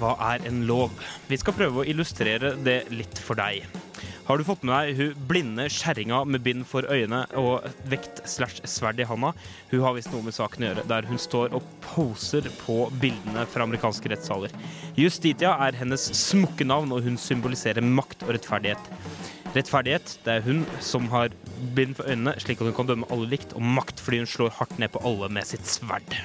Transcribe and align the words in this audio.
Hva 0.00 0.14
er 0.32 0.44
en 0.48 0.64
lov? 0.68 0.94
Vi 1.30 1.38
skal 1.40 1.56
prøve 1.56 1.82
å 1.82 1.88
illustrere 1.88 2.54
det 2.66 2.84
litt 2.94 3.20
for 3.22 3.38
deg. 3.38 3.66
Har 4.24 4.40
du 4.40 4.44
fått 4.46 4.62
med 4.64 4.72
deg 4.72 4.96
hun 4.96 5.24
blinde 5.28 5.66
kjerringa 5.68 6.22
med 6.24 6.40
bind 6.46 6.64
for 6.64 6.86
øyne 6.88 7.20
og 7.36 7.66
vekt 7.92 8.22
slash 8.28 8.62
sverd 8.70 9.02
i 9.02 9.06
handa? 9.08 9.34
Hun 9.68 9.82
har 9.84 9.92
visst 9.96 10.08
noe 10.14 10.24
med 10.24 10.36
saken 10.36 10.64
å 10.64 10.70
gjøre, 10.70 10.84
der 10.88 11.08
hun 11.10 11.20
står 11.20 11.52
og 11.56 11.66
poser 11.84 12.48
på 12.62 12.78
bildene 13.02 13.44
fra 13.52 13.66
amerikanske 13.68 14.14
rettssaler. 14.14 14.54
Justitia 14.96 15.52
er 15.66 15.76
hennes 15.76 16.06
smukke 16.16 16.64
navn, 16.64 16.94
og 16.96 17.04
hun 17.04 17.20
symboliserer 17.20 17.84
makt 17.84 18.24
og 18.24 18.32
rettferdighet. 18.38 18.88
Rettferdighet 19.54 20.16
det 20.24 20.38
er 20.38 20.48
hun 20.48 20.64
som 20.82 21.10
har 21.12 21.36
bind 21.76 21.98
for 22.00 22.08
øynene, 22.08 22.32
slik 22.40 22.64
at 22.64 22.72
hun 22.72 22.78
kan 22.80 22.88
dømme 22.88 23.10
alle 23.12 23.28
likt, 23.36 23.52
og 23.52 23.68
makt 23.76 24.00
fordi 24.00 24.24
hun 24.24 24.32
slår 24.38 24.56
hardt 24.56 24.80
ned 24.80 24.96
på 24.96 25.04
alle 25.04 25.28
med 25.36 25.52
sitt 25.52 25.68
sverd. 25.68 26.16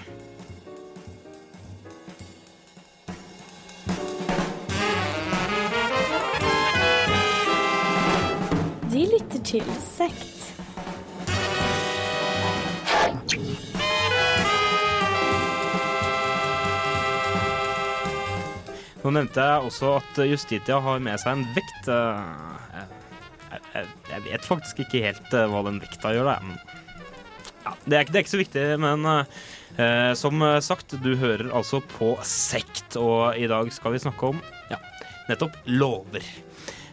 Lytter 9.09 9.41
til 9.45 9.65
Sekt. 9.81 10.35
Nå 18.99 19.13
nevnte 19.15 19.41
jeg 19.41 19.69
også 19.69 19.93
at 19.97 20.19
Justitia 20.27 20.81
har 20.83 20.99
med 21.01 21.21
seg 21.21 21.37
en 21.37 21.45
vekt. 21.55 21.87
eh, 21.89 22.81
Jeg, 23.49 23.85
jeg, 24.11 24.21
vet 24.27 24.45
faktisk 24.45 24.81
ikke 24.83 25.01
helt 25.07 25.33
eh, 25.33 25.47
hva 25.49 25.63
den 25.65 25.79
vekta 25.81 26.11
gjør. 26.13 26.29
Ja, 27.63 27.73
det, 27.85 27.95
er 27.95 28.03
ikke, 28.03 28.11
det 28.11 28.19
er 28.19 28.25
ikke 28.25 28.35
så 28.35 28.41
viktig, 28.43 28.65
men 28.83 29.07
eh, 29.09 30.11
som 30.19 30.43
sagt, 30.61 30.99
du 31.01 31.15
hører 31.17 31.49
altså 31.55 31.81
på 31.95 32.13
Sekt, 32.27 32.99
og 32.99 33.39
i 33.39 33.49
dag 33.49 33.71
skal 33.73 33.95
vi 33.95 34.03
snakke 34.03 34.35
om 34.35 34.43
ja, 34.69 34.77
nettopp 35.31 35.57
lover. 35.65 36.27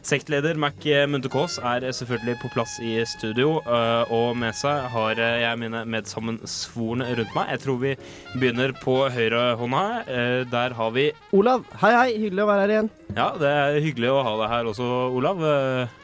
Sektleder 0.06 0.54
Mac 0.54 0.84
Munthe-Kaas 1.10 1.56
er 1.66 1.82
selvfølgelig 1.90 2.36
på 2.38 2.50
plass 2.54 2.76
i 2.84 2.92
studio, 3.10 3.56
øh, 3.66 4.12
og 4.14 4.36
med 4.38 4.54
seg 4.54 4.84
har 4.92 5.18
jeg 5.18 5.58
mine 5.58 5.80
medsammensvorne 5.90 7.08
rundt 7.18 7.34
meg. 7.34 7.48
Jeg 7.56 7.62
tror 7.64 7.80
vi 7.82 7.94
begynner 8.36 8.74
på 8.84 8.94
høyrehånda. 9.10 9.82
Eh, 10.06 10.44
Der 10.52 10.76
har 10.78 10.94
vi 10.94 11.08
Olav, 11.34 11.64
hei 11.82 11.90
hei, 11.96 12.06
hyggelig 12.22 12.44
å 12.44 12.48
være 12.52 12.62
her 12.68 12.74
igjen. 12.76 12.90
Ja, 13.18 13.28
det 13.40 13.50
er 13.50 13.80
hyggelig 13.82 14.12
å 14.14 14.22
ha 14.28 14.36
deg 14.44 14.54
her 14.54 14.70
også, 14.70 14.90
Olav. 15.18 15.42
Eh, 15.42 16.02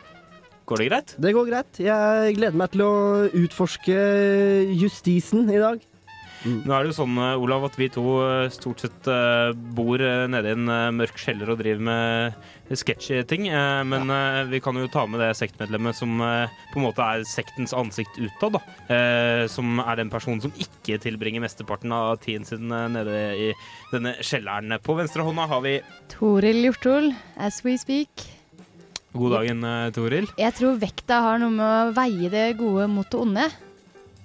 Går 0.67 0.79
det 0.79 0.91
greit? 0.91 1.15
Det 1.21 1.33
går 1.35 1.49
greit. 1.51 1.79
Jeg 1.83 2.37
gleder 2.39 2.59
meg 2.59 2.71
til 2.75 2.83
å 2.87 2.93
utforske 3.35 3.97
justisen 4.79 5.47
i 5.51 5.59
dag. 5.63 5.81
Nå 6.43 6.75
er 6.75 6.83
det 6.83 6.91
jo 6.91 6.97
sånn, 7.05 7.15
eh, 7.23 7.39
Olav, 7.39 7.69
at 7.69 7.77
vi 7.79 7.87
to 7.93 8.03
eh, 8.27 8.49
stort 8.51 8.81
sett 8.83 9.07
eh, 9.07 9.53
bor 9.79 10.03
eh, 10.03 10.25
nede 10.27 10.51
i 10.51 10.55
en 10.57 10.67
eh, 10.75 10.89
mørk 10.91 11.21
kjeller 11.23 11.53
og 11.55 11.61
driver 11.61 11.85
med 11.87 12.35
sketchy 12.77 13.23
ting. 13.25 13.49
eh, 13.49 13.83
Men 13.85 14.09
ja. 14.09 14.45
vi 14.49 14.61
kan 14.61 14.75
jo 14.77 14.89
ta 14.89 15.07
med 15.07 15.21
det 15.21 15.31
sektmedlemmet 15.37 15.95
som 15.99 16.21
eh, 16.21 16.49
på 16.73 16.81
en 16.81 16.87
måte 16.87 17.03
er 17.05 17.25
sektens 17.29 17.73
ansikt 17.75 18.19
utad. 18.19 18.53
da. 18.59 18.61
Eh, 18.89 19.47
Som 19.49 19.79
er 19.81 19.97
den 19.97 20.11
personen 20.11 20.41
som 20.41 20.53
ikke 20.57 20.99
tilbringer 21.03 21.41
mesteparten 21.45 21.93
av 21.93 22.17
tiden 22.23 22.45
sin 22.49 22.71
eh, 22.73 22.89
nede 22.89 23.17
i 23.37 23.49
denne 23.93 24.15
kjelleren. 24.21 24.79
På 24.83 24.97
venstre 24.99 25.23
hånda 25.27 25.47
har 25.49 25.61
vi 25.65 25.81
Toril 26.09 26.63
Hjortol, 26.67 27.13
as 27.37 27.63
we 27.65 27.77
speak. 27.79 28.09
God 29.13 29.33
dagen, 29.37 29.63
eh, 29.65 29.91
Toril. 29.93 30.27
Jeg 30.39 30.55
tror 30.57 30.79
vekta 30.81 31.21
har 31.27 31.39
noe 31.43 31.51
med 31.53 31.69
å 31.69 31.93
veie 31.97 32.31
det 32.33 32.47
gode 32.57 32.89
mot 32.89 33.09
det 33.13 33.21
onde. 33.21 33.51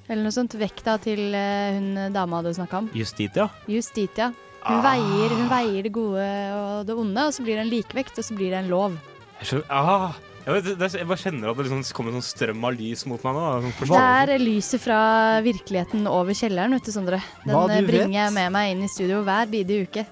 Eller 0.08 0.24
noe 0.24 0.32
sånt. 0.32 0.54
Vekta 0.56 0.94
til 1.04 1.34
eh, 1.36 1.76
hun 1.76 2.14
dama 2.16 2.40
du 2.46 2.54
snakka 2.56 2.78
om. 2.80 2.90
Justitia. 2.96 3.50
Justitia. 3.68 4.30
Hun, 4.66 4.80
veier, 4.84 5.36
hun 5.38 5.52
veier 5.52 5.86
det 5.86 5.92
gode 5.96 6.24
og 6.54 6.88
det 6.88 6.96
onde, 6.98 7.28
og 7.30 7.36
så 7.36 7.46
blir 7.46 7.60
det 7.60 7.66
en 7.66 7.72
likevekt, 7.72 8.18
og 8.20 8.26
så 8.26 8.36
blir 8.38 8.52
det 8.56 8.64
en 8.64 8.72
lov. 8.72 8.98
Jeg, 9.38 9.50
skjønner, 9.52 9.70
ah, 9.70 10.18
jeg, 10.44 10.56
vet, 10.56 10.68
det, 10.80 10.90
jeg 10.98 11.08
bare 11.08 11.22
kjenner 11.22 11.52
at 11.52 11.60
det 11.60 11.68
liksom 11.68 11.86
kommer 11.96 12.14
en 12.14 12.22
sånn 12.22 12.28
strøm 12.28 12.68
av 12.68 12.78
lys 12.78 13.06
mot 13.08 13.24
meg 13.28 13.38
nå. 13.38 13.72
Sånn 13.80 13.94
Det 13.94 14.04
er 14.34 14.34
lyset 14.42 14.84
fra 14.84 15.00
virkeligheten 15.46 16.08
over 16.12 16.38
kjelleren, 16.38 16.76
vet 16.78 16.88
du, 16.88 16.94
Sondre. 16.96 17.22
Den 17.46 17.56
du 17.56 17.76
eh, 17.78 17.84
bringer 17.88 18.20
jeg 18.26 18.36
med 18.40 18.56
meg 18.56 18.74
inn 18.74 18.86
i 18.88 18.92
studio 18.92 19.24
hver 19.28 19.52
bidige 19.52 19.88
uke. 19.88 20.06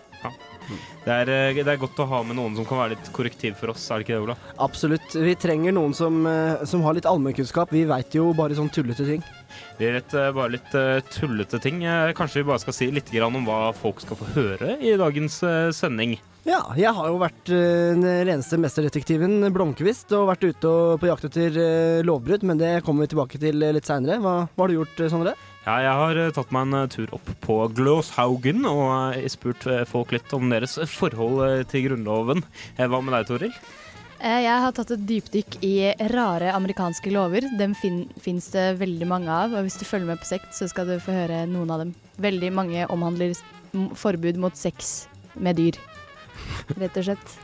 Det 1.05 1.13
er, 1.13 1.29
eh, 1.29 1.61
det 1.61 1.69
er 1.69 1.79
godt 1.81 1.99
å 2.01 2.07
ha 2.09 2.21
med 2.25 2.37
noen 2.39 2.55
som 2.57 2.65
kan 2.65 2.79
være 2.81 2.95
litt 2.95 3.09
korrektiv 3.13 3.57
for 3.59 3.73
oss, 3.73 3.83
er 3.91 4.01
det 4.01 4.07
ikke 4.07 4.15
det, 4.15 4.21
Ola? 4.25 4.35
Absolutt. 4.65 5.13
Vi 5.13 5.35
trenger 5.37 5.75
noen 5.75 5.93
som, 5.93 6.17
eh, 6.27 6.65
som 6.65 6.81
har 6.85 6.97
litt 6.97 7.05
allmennkunnskap. 7.09 7.71
Vi 7.71 7.85
veit 7.85 8.17
jo 8.17 8.31
bare 8.33 8.57
sånn 8.57 8.71
tullete 8.73 9.05
ting. 9.05 9.25
Vi 9.79 9.89
vet 9.91 10.13
eh, 10.15 10.31
bare 10.35 10.53
litt 10.55 10.75
eh, 10.77 11.01
tullete 11.11 11.59
ting. 11.63 11.81
Eh, 11.83 12.13
Kanskje 12.15 12.41
vi 12.41 12.47
bare 12.49 12.61
skal 12.63 12.75
si 12.77 12.87
litt 12.93 13.11
om 13.25 13.37
hva 13.47 13.73
folk 13.75 13.99
skal 14.03 14.19
få 14.19 14.29
høre 14.35 14.77
i 14.79 14.95
dagens 14.99 15.41
sending. 15.75 16.17
Ja, 16.45 16.59
jeg 16.77 16.91
har 16.93 17.07
jo 17.09 17.17
vært 17.17 17.49
den 17.49 18.03
reneste 18.05 18.59
mesterdetektiven 18.61 19.47
Blomkvist 19.53 20.11
og 20.13 20.27
vært 20.29 20.45
ute 20.45 20.69
og 20.69 20.99
på 21.01 21.09
jakt 21.09 21.25
etter 21.25 22.03
lovbrudd, 22.05 22.45
men 22.45 22.59
det 22.61 22.83
kommer 22.85 23.05
vi 23.07 23.15
tilbake 23.15 23.41
til 23.41 23.57
litt 23.65 23.89
seinere. 23.89 24.19
Hva, 24.21 24.35
hva 24.53 24.65
har 24.65 24.69
du 24.69 24.77
gjort, 24.77 25.01
Sondre? 25.09 25.33
Ja, 25.65 25.79
jeg 25.81 25.95
har 25.97 26.19
tatt 26.37 26.53
meg 26.53 26.69
en 26.69 26.91
tur 26.93 27.15
opp 27.17 27.31
på 27.41 27.57
Glåshaugen 27.73 28.61
og 28.69 29.17
spurt 29.33 29.65
folk 29.89 30.13
litt 30.13 30.37
om 30.37 30.53
deres 30.53 30.77
forhold 30.93 31.65
til 31.71 31.87
Grunnloven. 31.87 32.45
Hva 32.77 33.01
med 33.01 33.17
deg, 33.17 33.31
Toril? 33.31 33.57
Eh, 34.19 34.41
Jeg 34.45 34.61
har 34.63 34.71
tatt 34.75 34.93
et 34.95 35.05
dypdykk 35.09 35.57
i 35.65 35.73
rare 36.13 36.53
amerikanske 36.55 37.11
lover. 37.11 37.47
Dem 37.59 37.75
fin 37.75 38.05
fins 38.21 38.47
det 38.53 38.77
veldig 38.79 39.07
mange 39.09 39.31
av, 39.31 39.53
og 39.53 39.65
hvis 39.65 39.79
du 39.79 39.85
følger 39.87 40.13
med 40.13 40.21
på 40.21 40.29
sekt, 40.29 40.53
så 40.55 40.69
skal 40.71 40.87
du 40.87 40.97
få 41.03 41.15
høre 41.15 41.43
noen 41.51 41.71
av 41.73 41.83
dem. 41.83 41.95
Veldig 42.21 42.51
mange 42.55 42.85
omhandler 42.91 43.35
forbud 43.99 44.39
mot 44.39 44.55
sex 44.55 45.07
med 45.35 45.59
dyr, 45.59 45.79
rett 46.79 47.01
og 47.01 47.09
slett. 47.09 47.35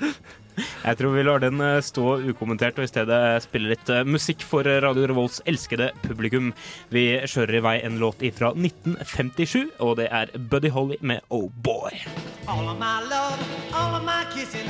Jeg 0.84 0.96
tror 0.98 1.14
vi 1.14 1.22
lar 1.24 1.40
den 1.40 1.60
eh, 1.64 1.78
stå 1.84 2.18
ukommentert 2.28 2.78
og 2.80 2.84
i 2.84 2.90
stedet 2.90 3.18
spille 3.44 3.70
litt 3.72 3.90
eh, 3.92 4.02
musikk 4.04 4.42
for 4.44 4.66
eh, 4.68 4.80
Radio 4.84 5.06
Revolts 5.08 5.40
elskede 5.48 5.90
publikum. 6.04 6.50
Vi 6.92 7.04
kjører 7.24 7.60
i 7.60 7.62
vei 7.64 7.74
en 7.86 7.96
låt 8.02 8.20
fra 8.36 8.52
1957, 8.52 9.70
og 9.80 9.96
det 10.02 10.10
er 10.12 10.34
Buddy 10.36 10.72
Holly 10.74 11.00
med 11.00 11.24
Oh 11.30 11.48
Boy. 11.64 12.02
All 12.46 12.68
of 12.68 12.78
my 12.78 13.00
love, 13.08 13.40
all 13.72 13.96
of 13.96 14.04
my 14.04 14.24
kissing 14.34 14.68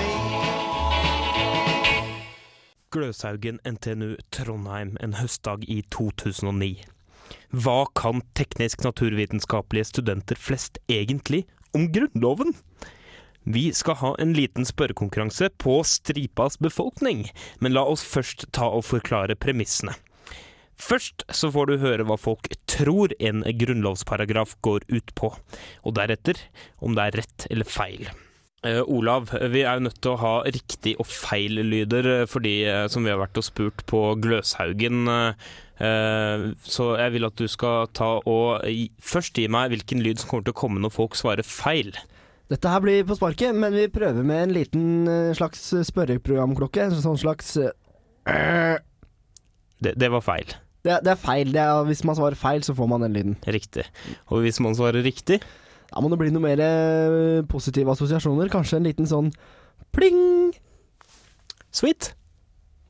Gløshaugen 2.90 3.60
NTNU 3.62 4.16
Trondheim 4.34 4.96
en 4.98 5.12
høstdag 5.14 5.62
i 5.70 5.76
2009. 5.94 6.80
Hva 7.54 7.84
kan 7.94 8.24
teknisk-naturvitenskapelige 8.34 9.86
studenter 9.92 10.38
flest 10.38 10.80
egentlig 10.90 11.44
om 11.76 11.86
Grunnloven? 11.94 12.56
Vi 13.46 13.68
skal 13.78 13.98
ha 14.00 14.10
en 14.18 14.32
liten 14.34 14.66
spørrekonkurranse 14.66 15.52
på 15.62 15.76
stripas 15.86 16.58
befolkning, 16.58 17.28
men 17.62 17.76
la 17.76 17.84
oss 17.86 18.02
først 18.02 18.48
ta 18.56 18.66
og 18.66 18.82
forklare 18.88 19.38
premissene. 19.38 19.94
Først 20.80 21.22
så 21.36 21.52
får 21.54 21.70
du 21.70 21.76
høre 21.84 22.08
hva 22.08 22.16
folk 22.18 22.50
tror 22.70 23.14
en 23.20 23.44
grunnlovsparagraf 23.44 24.56
går 24.66 24.88
ut 24.90 25.14
på, 25.14 25.30
og 25.86 25.96
deretter 26.00 26.42
om 26.82 26.98
det 26.98 27.06
er 27.06 27.18
rett 27.22 27.46
eller 27.52 27.70
feil. 27.70 28.10
Eh, 28.60 28.82
Olav, 28.92 29.30
vi 29.48 29.62
er 29.64 29.78
jo 29.78 29.86
nødt 29.86 30.00
til 30.04 30.12
å 30.12 30.18
ha 30.20 30.32
riktig 30.44 30.92
og 31.00 31.06
feil 31.08 31.62
lyder 31.64 32.26
for 32.28 32.44
de 32.44 32.58
eh, 32.68 32.82
som 32.92 33.06
vi 33.06 33.08
har 33.12 33.20
vært 33.22 33.38
og 33.40 33.46
spurt 33.46 33.84
på 33.88 34.00
Gløshaugen. 34.20 35.06
eh, 35.08 35.46
eh, 35.80 36.44
så 36.68 36.90
jeg 37.00 37.14
vil 37.14 37.24
at 37.24 37.40
du 37.40 37.46
skal 37.48 37.88
ta 37.96 38.18
og 38.20 38.66
først 39.00 39.40
gi 39.40 39.46
meg 39.48 39.72
hvilken 39.72 40.04
lyd 40.04 40.20
som 40.20 40.28
kommer 40.28 40.44
til 40.50 40.52
å 40.52 40.60
komme 40.60 40.82
når 40.84 40.92
folk 40.92 41.16
svarer 41.16 41.46
feil. 41.48 41.94
Dette 42.52 42.68
her 42.68 42.82
blir 42.84 43.06
på 43.08 43.16
sparket, 43.16 43.56
men 43.56 43.72
vi 43.72 43.86
prøver 43.88 44.26
med 44.26 44.42
en 44.42 44.52
liten 44.58 44.84
eh, 45.08 45.30
slags 45.38 45.64
spørreprogramklokke. 45.88 46.84
En 46.90 47.00
sånn 47.00 47.16
slags 47.22 47.54
eh, 47.56 48.76
Det, 49.80 49.94
det 49.96 50.12
var 50.12 50.20
feil. 50.26 50.52
det, 50.84 51.00
det 51.06 51.14
er 51.14 51.24
feil. 51.24 51.56
Det 51.56 51.64
er, 51.64 51.80
hvis 51.88 52.04
man 52.04 52.20
svarer 52.20 52.36
feil, 52.36 52.60
så 52.66 52.76
får 52.76 52.92
man 52.92 53.08
den 53.08 53.16
lyden. 53.16 53.40
Riktig. 53.48 53.88
Og 54.28 54.44
hvis 54.44 54.60
man 54.60 54.76
svarer 54.76 55.00
riktig 55.00 55.40
Da 55.90 56.02
må 56.02 56.10
det 56.12 56.20
bli 56.20 56.32
noe 56.34 56.44
mer 56.44 56.62
eh, 56.62 57.42
positive 57.50 57.92
assosiasjoner. 57.94 58.50
Kanskje 58.52 58.78
en 58.78 58.86
liten 58.86 59.08
sånn 59.10 59.32
pling. 59.94 60.52
Sweet. 61.74 62.12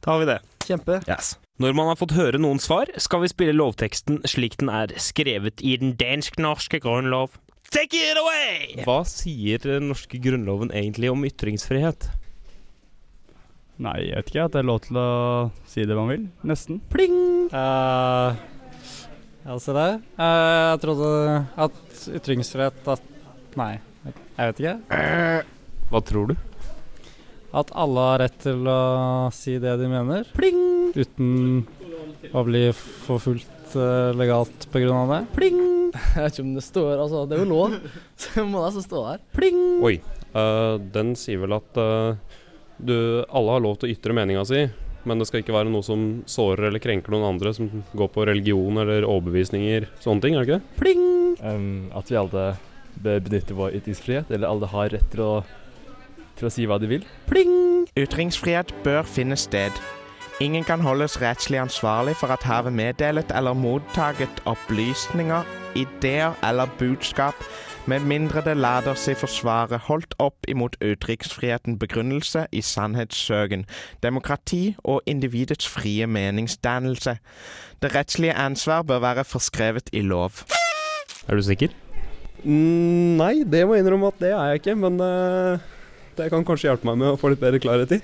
Da 0.04 0.14
har 0.14 0.22
vi 0.22 0.28
det. 0.30 0.40
Kjempe. 0.66 1.00
Yes. 1.08 1.34
Når 1.60 1.74
man 1.76 1.90
har 1.90 1.98
fått 2.00 2.16
høre 2.16 2.40
noen 2.40 2.60
svar, 2.62 2.88
skal 3.00 3.24
vi 3.24 3.28
spille 3.32 3.56
lovteksten 3.56 4.22
slik 4.28 4.56
den 4.60 4.70
er 4.72 4.92
skrevet 5.00 5.60
i 5.60 5.74
den 5.80 5.92
dansk-norske 6.00 6.80
grunnlov. 6.80 7.36
Take 7.70 7.98
it 8.00 8.18
away! 8.18 8.80
Hva 8.86 9.02
sier 9.06 9.60
den 9.62 9.90
norske 9.92 10.18
grunnloven 10.22 10.72
egentlig 10.74 11.12
om 11.12 11.26
ytringsfrihet? 11.28 12.08
Nei, 13.80 13.96
jeg 14.08 14.16
vet 14.16 14.32
ikke. 14.32 14.46
At 14.46 14.56
det 14.56 14.62
er 14.62 14.68
lov 14.68 14.80
til 14.84 14.98
å 15.00 15.10
si 15.68 15.84
det 15.88 15.96
man 15.96 16.10
vil. 16.12 16.24
Nesten. 16.48 16.80
Pling. 16.92 17.14
Uh, 17.52 18.36
ja, 19.44 19.56
se 19.62 19.74
der. 19.76 19.96
Eh, 20.20 20.60
jeg 20.70 20.82
trodde 20.84 21.10
at 21.66 22.04
ytringsfrihet 22.20 22.92
at 22.96 23.08
Nei, 23.58 23.72
jeg 24.06 24.52
vet 24.52 24.60
ikke. 24.62 24.76
Hva 25.90 26.00
tror 26.06 26.30
du? 26.30 26.36
At 27.50 27.72
alle 27.74 28.04
har 28.12 28.20
rett 28.22 28.36
til 28.44 28.62
å 28.70 28.80
si 29.34 29.56
det 29.58 29.72
de 29.80 29.88
mener, 29.90 30.28
Pling. 30.36 30.92
uten 30.94 31.64
å 32.30 32.44
bli 32.46 32.68
forfulgt 32.76 33.74
uh, 33.74 34.12
legalt 34.14 34.68
pga. 34.70 35.00
det. 35.10 35.20
Pling. 35.34 35.58
Jeg 36.14 36.22
vet 36.22 36.36
ikke 36.36 36.44
om 36.44 36.52
det 36.54 36.62
står 36.62 36.92
Altså, 37.02 37.24
det 37.26 37.36
er 37.36 37.42
jo 37.42 37.50
lov. 37.50 37.74
Så 38.20 38.36
det 38.36 38.46
må 38.46 38.62
nesten 38.62 38.86
stå 38.86 39.02
der. 39.08 39.24
Pling. 39.34 39.58
Oi. 39.86 39.96
Uh, 40.30 40.78
den 40.94 41.16
sier 41.18 41.42
vel 41.42 41.56
at 41.58 41.80
uh, 41.82 42.14
du, 42.78 42.94
alle 43.26 43.56
har 43.56 43.64
lov 43.66 43.80
til 43.80 43.90
å 43.90 43.96
ytre 43.96 44.14
meninga 44.14 44.44
si, 44.46 44.62
men 45.08 45.20
det 45.20 45.28
skal 45.28 45.42
ikke 45.42 45.54
være 45.54 45.70
noe 45.72 45.84
som 45.86 46.08
sårer 46.28 46.68
eller 46.68 46.82
krenker 46.82 47.14
noen 47.14 47.28
andre, 47.34 47.52
som 47.56 47.70
går 47.96 48.10
på 48.14 48.26
religion 48.28 48.82
eller 48.82 49.06
overbevisninger. 49.08 49.88
Sånne 50.02 50.24
ting, 50.24 50.36
er 50.36 50.44
det 50.44 50.48
ikke 50.48 50.58
det? 50.60 50.80
Pling! 50.80 51.06
Um, 51.40 51.70
at 51.96 52.10
vi 52.10 52.18
alle 52.20 52.44
bør 53.00 53.22
benytte 53.28 53.56
vår 53.56 53.78
ytringsfrihet, 53.80 54.32
eller 54.34 54.50
alle 54.50 54.68
har 54.72 54.92
rett 54.96 55.08
til 55.14 55.24
å, 55.24 55.32
til 56.40 56.50
å 56.50 56.52
si 56.52 56.66
hva 56.68 56.80
de 56.82 56.90
vil. 56.90 57.08
Pling! 57.30 57.88
Ytringsfrihet 57.98 58.74
bør 58.84 59.08
finne 59.08 59.38
sted. 59.40 59.72
Ingen 60.40 60.64
kan 60.64 60.80
holdes 60.80 61.18
rettslig 61.20 61.58
ansvarlig 61.60 62.14
for 62.16 62.32
at 62.32 62.44
havet 62.48 62.72
meddelet 62.72 63.32
eller 63.36 63.52
mottaget 63.52 64.40
opplysninger, 64.48 65.44
ideer 65.76 66.32
eller 66.48 66.70
budskap, 66.80 67.36
med 67.88 68.04
mindre 68.04 68.42
det 68.44 68.56
lader 68.56 68.94
seg 68.98 69.16
forsvare 69.16 69.78
holdt 69.86 70.12
opp 70.20 70.44
imot 70.48 70.76
utenriksfriheten 70.82 71.78
begrunnelse 71.80 72.44
i 72.52 72.60
sannhetssøken, 72.60 73.64
demokrati 74.04 74.74
og 74.84 75.00
individets 75.06 75.68
frie 75.68 76.06
meningsdannelse. 76.06 77.16
Det 77.82 77.94
rettslige 77.94 78.36
ansvar 78.36 78.82
bør 78.82 79.00
være 79.06 79.24
forskrevet 79.24 79.88
i 79.92 80.04
lov. 80.04 80.44
Er 81.28 81.36
du 81.36 81.42
sikker? 81.42 81.72
Mm, 82.44 83.16
nei, 83.20 83.42
det 83.44 83.64
må 83.66 83.76
jeg 83.76 83.84
innrømme 83.84 84.12
at 84.12 84.20
det 84.20 84.32
er 84.32 84.52
jeg 84.52 84.62
ikke, 84.62 84.76
men 84.80 85.00
uh, 85.00 85.60
det 86.16 86.30
kan 86.32 86.44
kanskje 86.44 86.70
hjelpe 86.70 86.88
meg 86.88 87.00
med 87.00 87.14
å 87.14 87.18
få 87.20 87.32
litt 87.32 87.42
bedre 87.42 87.60
klarhet 87.62 87.96
i. 87.96 88.02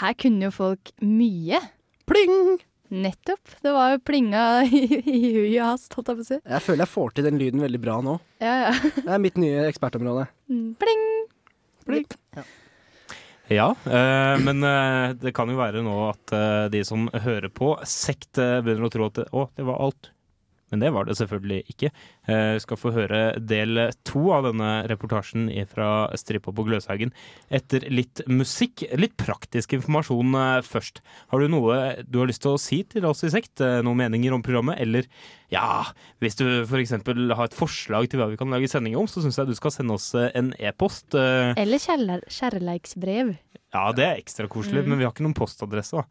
Her 0.00 0.18
kunne 0.18 0.48
jo 0.48 0.52
folk 0.54 0.92
mye. 1.04 1.60
Pling! 2.08 2.58
Nettopp. 2.92 3.54
Det 3.64 3.72
var 3.72 3.94
jo 3.94 4.00
plinga 4.04 4.44
i, 4.68 5.22
og 5.56 5.70
hast, 5.72 5.94
holdt 5.96 6.10
jeg 6.12 6.18
på 6.18 6.24
å 6.24 6.28
si. 6.28 6.38
Jeg 6.44 6.64
føler 6.66 6.84
jeg 6.84 6.92
får 6.92 7.14
til 7.16 7.28
den 7.28 7.38
lyden 7.40 7.62
veldig 7.64 7.80
bra 7.80 7.98
nå. 8.04 8.18
Ja, 8.42 8.56
ja. 8.68 8.72
Det 8.98 9.06
er 9.08 9.22
mitt 9.22 9.38
nye 9.40 9.64
ekspertområde. 9.70 10.26
Mm, 10.52 10.66
Pling! 10.80 11.06
Pling. 11.88 12.06
Ja, 13.52 13.72
eh, 13.84 14.34
men 14.44 14.62
eh, 14.64 15.14
det 15.18 15.32
kan 15.36 15.50
jo 15.50 15.58
være 15.58 15.82
nå 15.84 15.94
at 16.10 16.32
eh, 16.36 16.66
de 16.72 16.84
som 16.86 17.08
hører 17.10 17.50
på 17.52 17.74
sekt, 17.88 18.36
eh, 18.40 18.60
begynner 18.64 18.86
å 18.86 18.92
tro 18.92 19.08
at 19.08 19.18
det, 19.18 19.26
å, 19.34 19.48
det 19.58 19.66
var 19.66 19.80
alt. 19.88 20.12
Men 20.72 20.80
det 20.80 20.90
var 20.96 21.04
det 21.06 21.14
selvfølgelig 21.20 21.60
ikke. 21.70 21.90
Eh, 22.32 22.56
skal 22.64 22.78
få 22.80 22.92
høre 22.96 23.20
del 23.38 23.78
to 24.08 24.22
av 24.32 24.46
denne 24.48 24.70
reportasjen 24.90 25.46
fra 25.68 26.08
Strippa 26.16 26.50
på 26.56 26.64
Gløshaugen 26.66 27.12
etter 27.52 27.84
litt 27.92 28.24
musikk. 28.32 28.86
Litt 28.96 29.14
praktisk 29.20 29.76
informasjon 29.76 30.32
eh, 30.34 30.62
først. 30.64 31.02
Har 31.30 31.44
du 31.44 31.52
noe 31.52 31.76
du 32.08 32.18
har 32.22 32.30
lyst 32.32 32.42
til 32.46 32.56
å 32.56 32.60
si 32.60 32.80
til 32.88 33.04
oss 33.08 33.22
i 33.28 33.30
sekt? 33.34 33.60
Eh, 33.60 33.82
Noen 33.84 34.00
meninger 34.00 34.32
om 34.32 34.42
programmet? 34.42 34.80
Eller 34.80 35.04
ja, 35.52 35.84
hvis 36.24 36.38
du 36.40 36.46
f.eks. 36.64 36.96
har 36.96 37.44
et 37.44 37.54
forslag 37.58 38.08
til 38.08 38.18
hva 38.22 38.30
vi 38.32 38.40
kan 38.40 38.48
lage 38.50 38.70
sending 38.72 38.96
om, 38.96 39.04
så 39.06 39.20
syns 39.20 39.36
jeg 39.38 39.52
du 39.52 39.54
skal 39.58 39.74
sende 39.76 39.94
oss 40.00 40.08
eh, 40.16 40.30
en 40.40 40.54
e-post. 40.58 41.12
Eller 41.14 41.84
kjærleiksbrev. 42.32 43.34
Ja, 43.72 43.86
det 43.96 44.04
er 44.08 44.18
ekstra 44.20 44.48
koselig, 44.52 44.82
Mm. 44.84 44.88
men 44.94 44.98
vi 45.00 45.04
har 45.04 45.12
ikke 45.12 45.24
noen 45.24 45.36
postadresse. 45.36 46.00
da. 46.00 46.04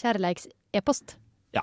Kjærleiks-e-post. 0.00 1.16
Eh, 1.54 1.60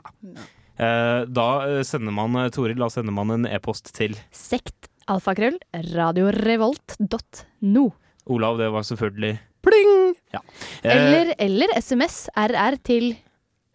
Da 0.77 1.47
eh, 1.67 1.81
sender 1.87 2.13
man 2.15 2.35
eh, 2.41 2.49
Toril, 2.53 2.77
da 2.79 2.87
sender 2.89 3.13
man 3.13 3.31
en 3.35 3.45
e-post 3.49 3.91
til 3.97 4.15
Sekt. 4.31 4.87
Alfakrøll. 5.11 5.57
Radiorevolt.no. 5.93 7.85
Olav. 8.31 8.57
Det 8.61 8.69
var 8.71 8.85
selvfølgelig 8.87 9.39
Pling! 9.61 10.15
ja. 10.33 10.39
Eh, 10.83 10.91
Eller, 10.95 11.33
eller 11.37 11.73
SMS 11.77 12.29
RR 12.33 12.77
til 12.83 13.11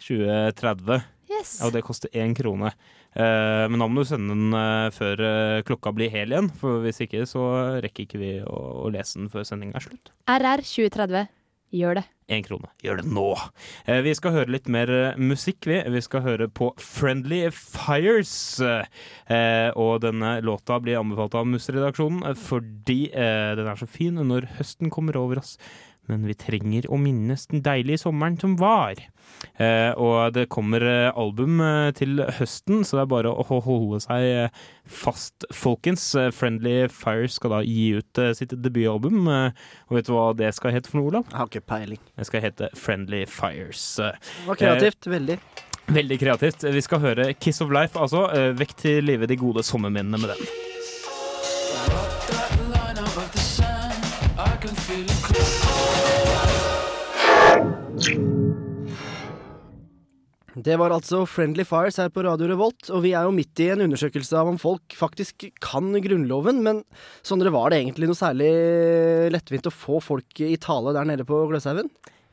2030. 0.02 1.02
Yes. 1.30 1.58
Og 1.62 1.72
det 1.74 1.82
koster 1.86 2.10
én 2.14 2.34
krone. 2.38 2.72
Eh, 3.16 3.64
men 3.70 3.80
da 3.80 3.86
må 3.88 4.02
du 4.02 4.08
sende 4.08 4.34
den 4.34 4.54
eh, 4.56 4.90
før 4.94 5.22
eh, 5.24 5.62
klokka 5.66 5.92
blir 5.96 6.10
hel 6.12 6.34
igjen, 6.34 6.50
for 6.60 6.82
hvis 6.84 7.00
ikke 7.06 7.22
så 7.28 7.44
rekker 7.84 8.04
ikke 8.06 8.20
vi 8.20 8.32
å 8.44 8.90
lese 8.92 9.20
den 9.20 9.30
før 9.32 9.46
sendinga 9.48 9.78
er 9.80 9.86
slutt. 9.86 10.12
RR 10.28 10.62
2030. 10.66 11.26
Gjør 11.76 11.98
det. 11.98 12.04
Én 12.32 12.42
krone. 12.42 12.70
Gjør 12.82 13.00
det 13.00 13.10
nå! 13.14 13.26
Eh, 13.86 14.00
vi 14.02 14.14
skal 14.18 14.34
høre 14.34 14.50
litt 14.54 14.70
mer 14.72 14.90
eh, 14.90 15.18
musikk, 15.20 15.68
vi. 15.68 15.78
Vi 15.94 16.02
skal 16.02 16.24
høre 16.24 16.48
på 16.50 16.72
Friendly 16.82 17.44
Fires. 17.54 18.34
Eh, 18.62 19.68
og 19.78 20.00
denne 20.02 20.38
låta 20.42 20.80
blir 20.82 20.98
anbefalt 20.98 21.36
av 21.38 21.46
Mussredaksjonen 21.50 22.24
eh, 22.26 22.38
fordi 22.46 23.00
den 23.12 23.68
er 23.68 23.78
så 23.78 23.86
fin 23.90 24.16
når 24.16 24.48
høsten 24.56 24.90
kommer 24.90 25.18
over 25.20 25.42
oss. 25.42 25.54
Men 26.08 26.22
vi 26.28 26.34
trenger 26.38 26.86
å 26.92 26.98
minnes 27.02 27.46
den 27.50 27.62
deilige 27.66 27.98
sommeren 28.04 28.36
som 28.38 28.52
var. 28.60 29.00
Eh, 29.58 29.90
og 29.98 30.32
det 30.36 30.44
kommer 30.54 30.84
eh, 30.86 31.08
album 31.18 31.58
eh, 31.60 31.90
til 31.98 32.20
høsten, 32.38 32.84
så 32.86 33.00
det 33.00 33.02
er 33.02 33.10
bare 33.10 33.32
å 33.32 33.60
holde 33.66 33.98
seg 34.04 34.26
eh, 34.44 34.60
fast, 34.86 35.46
folkens. 35.52 36.04
Eh, 36.14 36.30
Friendly 36.34 36.76
Fires 36.94 37.40
skal 37.40 37.56
da 37.56 37.60
gi 37.66 37.88
ut 37.98 38.22
eh, 38.22 38.30
sitt 38.38 38.54
debutalbum. 38.54 39.26
Eh, 39.26 39.66
og 39.90 39.98
vet 39.98 40.06
du 40.06 40.14
hva 40.14 40.28
det 40.38 40.52
skal 40.54 40.76
hete 40.76 40.92
for 40.92 41.00
noe, 41.02 41.10
Olav? 41.10 41.26
Jeg 41.32 41.40
har 41.42 41.50
ikke 41.50 41.66
peiling. 41.74 42.02
Det 42.14 42.28
skal 42.30 42.46
hete 42.46 42.70
Friendly 42.78 43.24
Fires. 43.26 43.84
Eh, 43.98 44.14
Det 44.44 44.46
var 44.52 44.62
kreativt. 44.62 45.10
Veldig. 45.16 45.40
Veldig 45.86 46.16
kreativt. 46.22 46.64
Vi 46.74 46.80
skal 46.82 47.02
høre 47.02 47.28
Kiss 47.38 47.60
of 47.62 47.74
Life, 47.74 47.98
altså. 47.98 48.28
Eh, 48.34 48.52
Vekk 48.58 48.76
til 48.80 49.04
live 49.06 49.26
de 49.30 49.36
gode 49.42 49.62
sommerminnene 49.66 50.22
med 50.22 50.32
den. 50.36 50.46
Det 60.56 60.72
var 60.80 60.88
altså 60.94 61.18
Friendly 61.28 61.66
Fires 61.68 61.98
her 62.00 62.08
på 62.08 62.22
Radio 62.24 62.46
Revolt, 62.48 62.88
og 62.88 63.02
vi 63.04 63.10
er 63.12 63.26
jo 63.26 63.32
midt 63.36 63.60
i 63.60 63.66
en 63.74 63.82
undersøkelse 63.84 64.38
av 64.40 64.48
om 64.48 64.56
folk 64.56 64.94
faktisk 64.96 65.50
kan 65.60 65.90
Grunnloven, 66.00 66.62
men 66.64 66.78
Sondre, 67.20 67.52
var 67.52 67.74
det 67.74 67.82
egentlig 67.82 68.08
noe 68.08 68.16
særlig 68.16 68.48
lettvint 69.34 69.68
å 69.68 69.74
få 69.74 70.00
folk 70.00 70.40
i 70.40 70.54
tale 70.56 70.94
der 70.96 71.10
nede 71.10 71.26
på 71.28 71.42
Gløshaugen? 71.50 71.90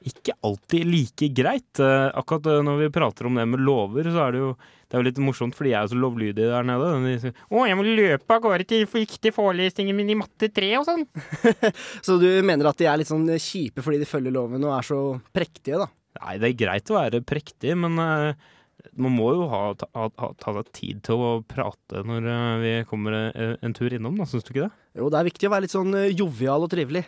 Ikke 0.07 0.37
alltid 0.43 0.87
like 0.87 1.27
greit. 1.35 1.79
Eh, 1.79 2.05
Akkurat 2.15 2.47
eh, 2.51 2.61
når 2.63 2.79
vi 2.85 2.87
prater 2.95 3.27
om 3.27 3.39
det 3.39 3.43
med 3.47 3.63
lover, 3.63 4.07
så 4.11 4.25
er 4.25 4.35
det 4.35 4.41
jo 4.41 4.53
det 4.55 4.95
er 4.95 5.01
jo 5.01 5.07
litt 5.07 5.19
morsomt, 5.25 5.55
for 5.57 5.67
de 5.67 5.73
er 5.75 5.87
så 5.89 5.97
lovlydig 5.97 6.47
der 6.47 6.67
nede. 6.67 6.89
De 7.03 7.13
sier 7.19 7.33
'Å, 7.33 7.63
jeg 7.67 7.75
må 7.79 7.83
løpe 7.87 8.35
av 8.35 8.43
gårde 8.43 8.67
til 8.69 8.85
viktige 8.87 9.35
forelesninger 9.35 9.95
mine 9.97 10.13
i 10.13 10.19
matte 10.19 10.47
3' 10.47 10.77
og 10.79 10.87
sånn. 10.87 11.03
Så 12.05 12.19
du 12.21 12.29
mener 12.45 12.69
at 12.69 12.77
de 12.77 12.87
er 12.87 13.01
litt 13.01 13.11
sånn 13.11 13.25
kjipe 13.35 13.83
fordi 13.83 13.99
de 14.03 14.07
følger 14.07 14.35
loven 14.35 14.63
og 14.63 14.75
er 14.77 14.87
så 14.87 14.99
prektige, 15.33 15.81
da? 15.81 15.89
Nei, 16.23 16.37
det 16.39 16.53
er 16.53 16.59
greit 16.59 16.91
å 16.91 16.95
være 16.95 17.19
prektig, 17.27 17.73
men 17.75 17.99
eh, 17.99 18.51
man 18.99 19.15
må 19.15 19.29
jo 19.35 19.47
ha, 19.51 19.61
ta, 19.77 19.87
ha, 19.95 20.09
ha, 20.19 20.29
ta 20.39 20.53
seg 20.57 20.69
tid 20.75 21.01
til 21.07 21.21
å 21.23 21.31
prate 21.47 22.03
når 22.07 22.29
eh, 22.29 22.53
vi 22.63 22.73
kommer 22.89 23.17
eh, 23.31 23.55
en 23.63 23.75
tur 23.75 23.93
innom, 23.93 24.17
da. 24.19 24.27
Syns 24.29 24.45
du 24.45 24.53
ikke 24.53 24.67
det? 24.67 24.71
Jo, 24.99 25.09
det 25.13 25.19
er 25.19 25.29
viktig 25.29 25.49
å 25.49 25.53
være 25.53 25.65
litt 25.65 25.75
sånn 25.75 25.97
eh, 25.99 26.11
jovial 26.13 26.67
og 26.67 26.71
trivelig. 26.73 27.05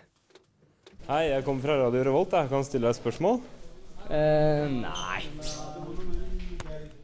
Hei, 1.05 1.27
jeg 1.29 1.45
kommer 1.45 1.67
fra 1.67 1.77
Radio 1.83 2.03
Revolt. 2.07 2.33
Jeg 2.33 2.49
kan 2.49 2.65
stille 2.65 2.87
deg 2.87 2.95
et 2.95 3.01
spørsmål. 3.01 3.39
nei. 4.09 5.21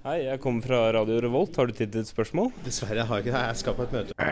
Hei, 0.01 0.15
jeg 0.25 0.41
kommer 0.41 0.65
fra 0.65 0.79
Radio 0.95 1.19
Revolt. 1.21 1.57
Har 1.61 1.69
du 1.69 1.75
tid 1.77 1.91
til 1.93 2.01
et 2.01 2.09
spørsmål? 2.09 2.49
Dessverre 2.65 3.05
har 3.05 3.19
jeg 3.19 3.27
ikke 3.27 3.35
det. 3.35 3.41
Jeg 3.51 3.59
skal 3.59 3.75
på 3.77 3.85
et 3.85 3.93
møte. 3.93 4.29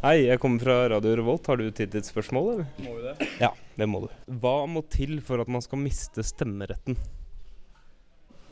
Hei, 0.00 0.14
jeg 0.30 0.40
kommer 0.40 0.64
fra 0.64 0.78
Radio 0.94 1.18
Revolt. 1.20 1.50
Har 1.52 1.60
du 1.60 1.66
tid 1.68 1.92
til 1.92 2.00
et 2.00 2.08
spørsmål, 2.08 2.48
eller? 2.54 2.70
Må 2.86 2.96
vi 2.96 3.10
det? 3.10 3.28
Ja, 3.42 3.52
det 3.76 3.90
må 3.92 4.06
du. 4.06 4.08
Hva 4.40 4.62
må 4.64 4.80
til 4.88 5.18
for 5.26 5.44
at 5.44 5.52
man 5.52 5.64
skal 5.64 5.84
miste 5.84 6.24
stemmeretten? 6.24 6.96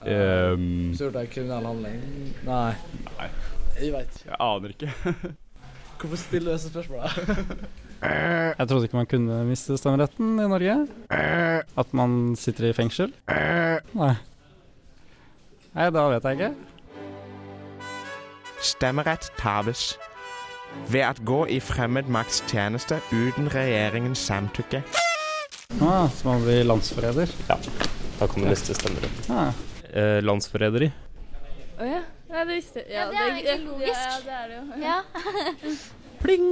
Um, 0.00 0.94
Så 0.96 1.10
det 1.12 1.20
er 1.20 1.28
kriminell 1.28 1.66
handling? 1.68 2.00
Nei. 2.46 2.72
Nei. 3.18 3.28
Jeg 3.80 3.92
veit. 3.92 4.22
jeg 4.24 4.36
aner 4.40 4.72
ikke. 4.74 4.92
Hvorfor 6.00 6.16
stiller 6.16 6.52
du 6.52 6.56
disse 6.56 6.72
spørsmålene? 6.72 7.68
Jeg 8.00 8.68
trodde 8.68 8.86
ikke 8.88 8.96
man 8.96 9.08
kunne 9.08 9.42
miste 9.44 9.76
stemmeretten 9.76 10.38
i 10.40 10.46
Norge. 10.48 10.76
At 11.82 11.90
man 11.92 12.34
sitter 12.36 12.70
i 12.70 12.72
fengsel. 12.72 13.12
Nei. 13.28 14.14
Nei, 15.74 15.88
da 15.92 16.06
vet 16.08 16.24
jeg 16.24 16.38
ikke. 16.38 16.48
Stemmerett 18.64 19.28
tapes 19.38 19.98
ved 20.88 21.04
at 21.06 21.20
gå 21.28 21.44
i 21.52 21.60
fremmed 21.60 22.08
makts 22.10 22.40
tjeneste 22.48 22.98
uten 23.12 23.50
regjeringens 23.52 24.24
samtykke. 24.30 24.82
Ah, 25.80 26.08
så 26.10 26.26
man 26.28 26.42
blir 26.44 26.64
landsforræder. 26.66 27.30
Da 27.48 27.56
kan 28.26 28.48
neste 28.48 28.72
miste 28.72 28.80
stemmeretten. 28.80 29.34
Ah. 29.36 29.52
Eh, 29.90 30.20
landsforræderi. 30.22 30.90
Å 31.80 31.86
ja. 31.88 32.00
Nei, 32.30 32.44
Det 32.46 32.54
visste 32.60 32.82
jeg. 32.84 32.92
Ja, 32.94 33.08
det 33.10 33.18
er 33.18 33.26
jo 33.26 33.34
egentlig 33.40 33.66
logisk. 33.66 34.06
Ja, 34.06 34.18
det 34.22 34.34
er 34.36 34.48
det 34.48 34.58
jo. 34.60 34.80
Ja. 34.84 34.98
Pling! 36.22 36.48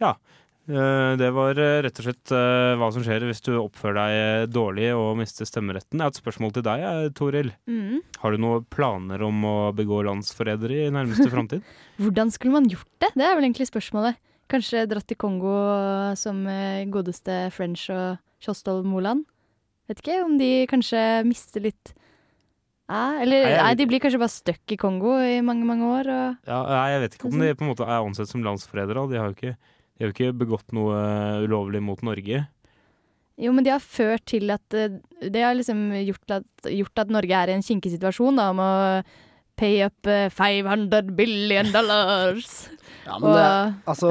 Ja. 0.00 0.12
det 1.18 1.28
var 1.32 1.58
eh, 1.58 1.78
rett 1.84 1.98
og 2.00 2.06
slett 2.06 2.32
eh, 2.36 2.74
hva 2.78 2.88
som 2.94 3.02
skjer 3.04 3.24
hvis 3.28 3.42
du 3.44 3.50
oppfører 3.58 3.98
deg 3.98 4.16
eh, 4.16 4.46
dårlig 4.52 4.88
og 4.96 5.18
mister 5.20 5.48
stemmeretten. 5.48 5.98
Jeg 5.98 6.04
har 6.06 6.12
et 6.14 6.20
spørsmål 6.20 6.54
til 6.56 6.64
deg, 6.64 6.84
eh, 6.86 7.10
Toril. 7.18 7.50
Mm. 7.68 7.98
Har 8.22 8.32
du 8.32 8.40
noen 8.44 8.64
planer 8.72 9.24
om 9.26 9.44
å 9.48 9.56
begå 9.76 10.00
landsforræderi 10.08 10.84
i 10.86 10.94
nærmeste 10.94 11.28
framtid? 11.34 11.66
Hvordan 12.00 12.32
skulle 12.32 12.56
man 12.56 12.70
gjort 12.72 12.88
det? 13.04 13.12
Det 13.16 13.26
er 13.26 13.36
vel 13.36 13.48
egentlig 13.48 13.68
spørsmålet. 13.68 14.20
Kanskje 14.48 14.86
dratt 14.88 15.08
til 15.10 15.18
Kongo 15.20 15.56
som 16.16 16.40
eh, 16.48 16.86
godeste 16.88 17.48
French 17.52 17.88
og 17.92 18.20
Kjostolv 18.44 18.86
Moland? 18.88 19.26
Vet 19.88 20.00
ikke 20.04 20.22
om 20.24 20.36
de 20.40 20.52
kanskje 20.68 21.00
mister 21.28 21.64
litt 21.64 21.94
ja, 22.88 23.20
Eller 23.22 23.44
Nei, 23.44 23.56
nei, 23.60 23.72
de 23.76 23.86
blir 23.90 24.00
kanskje 24.00 24.20
bare 24.22 24.32
stuck 24.32 24.72
i 24.72 24.78
Kongo 24.80 25.18
i 25.20 25.38
mange, 25.44 25.66
mange 25.68 25.88
år. 25.92 26.08
Og 26.08 26.48
Ja, 26.48 26.60
nei, 26.64 26.84
jeg 26.94 27.02
vet 27.04 27.16
ikke 27.18 27.30
om 27.30 27.42
de 27.42 27.54
på 27.54 27.66
en 27.66 27.72
måte 27.72 27.88
er 27.88 27.98
ansett 28.00 28.30
som 28.30 28.44
landsforrædere. 28.46 29.08
De 29.10 29.18
De 29.18 30.06
har 30.06 30.12
jo 30.12 30.14
ikke 30.14 30.30
begått 30.38 30.72
noe 30.72 30.94
ulovlig 31.44 31.82
mot 31.82 32.00
Norge. 32.06 32.46
Jo, 33.38 33.52
men 33.54 33.66
de 33.66 33.70
har 33.70 33.82
ført 33.82 34.24
til 34.26 34.50
at 34.50 34.74
eh, 34.74 34.98
Det 35.22 35.42
har 35.42 35.54
liksom 35.54 35.90
gjort 36.02 36.38
at, 36.40 36.70
gjort 36.74 37.02
at 37.04 37.12
Norge 37.14 37.34
er 37.38 37.52
i 37.52 37.56
en 37.58 37.62
kinkig 37.62 37.92
situasjon 37.94 38.38
da, 38.38 38.48
om 38.50 38.62
å 38.62 38.70
pay 39.58 39.82
up 39.86 40.06
eh, 40.10 40.26
500 40.30 41.14
billion 41.18 41.72
dollars. 41.74 42.50
Ja, 43.08 43.14
men 43.16 43.32
det, 43.32 43.44
altså, 43.88 44.08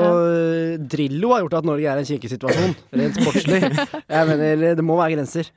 Drillo 0.89 1.29
har 1.29 1.43
gjort 1.43 1.55
at 1.59 1.67
Norge 1.69 1.85
er 1.85 1.99
i 1.99 2.01
en 2.01 2.07
kinkig 2.07 2.31
situasjon, 2.31 2.71
rent 2.97 3.19
sportslig. 3.19 3.59
Jeg 4.15 4.29
mener, 4.31 4.63
det 4.73 4.85
må 4.85 4.95
være 4.97 5.19
grenser. 5.19 5.51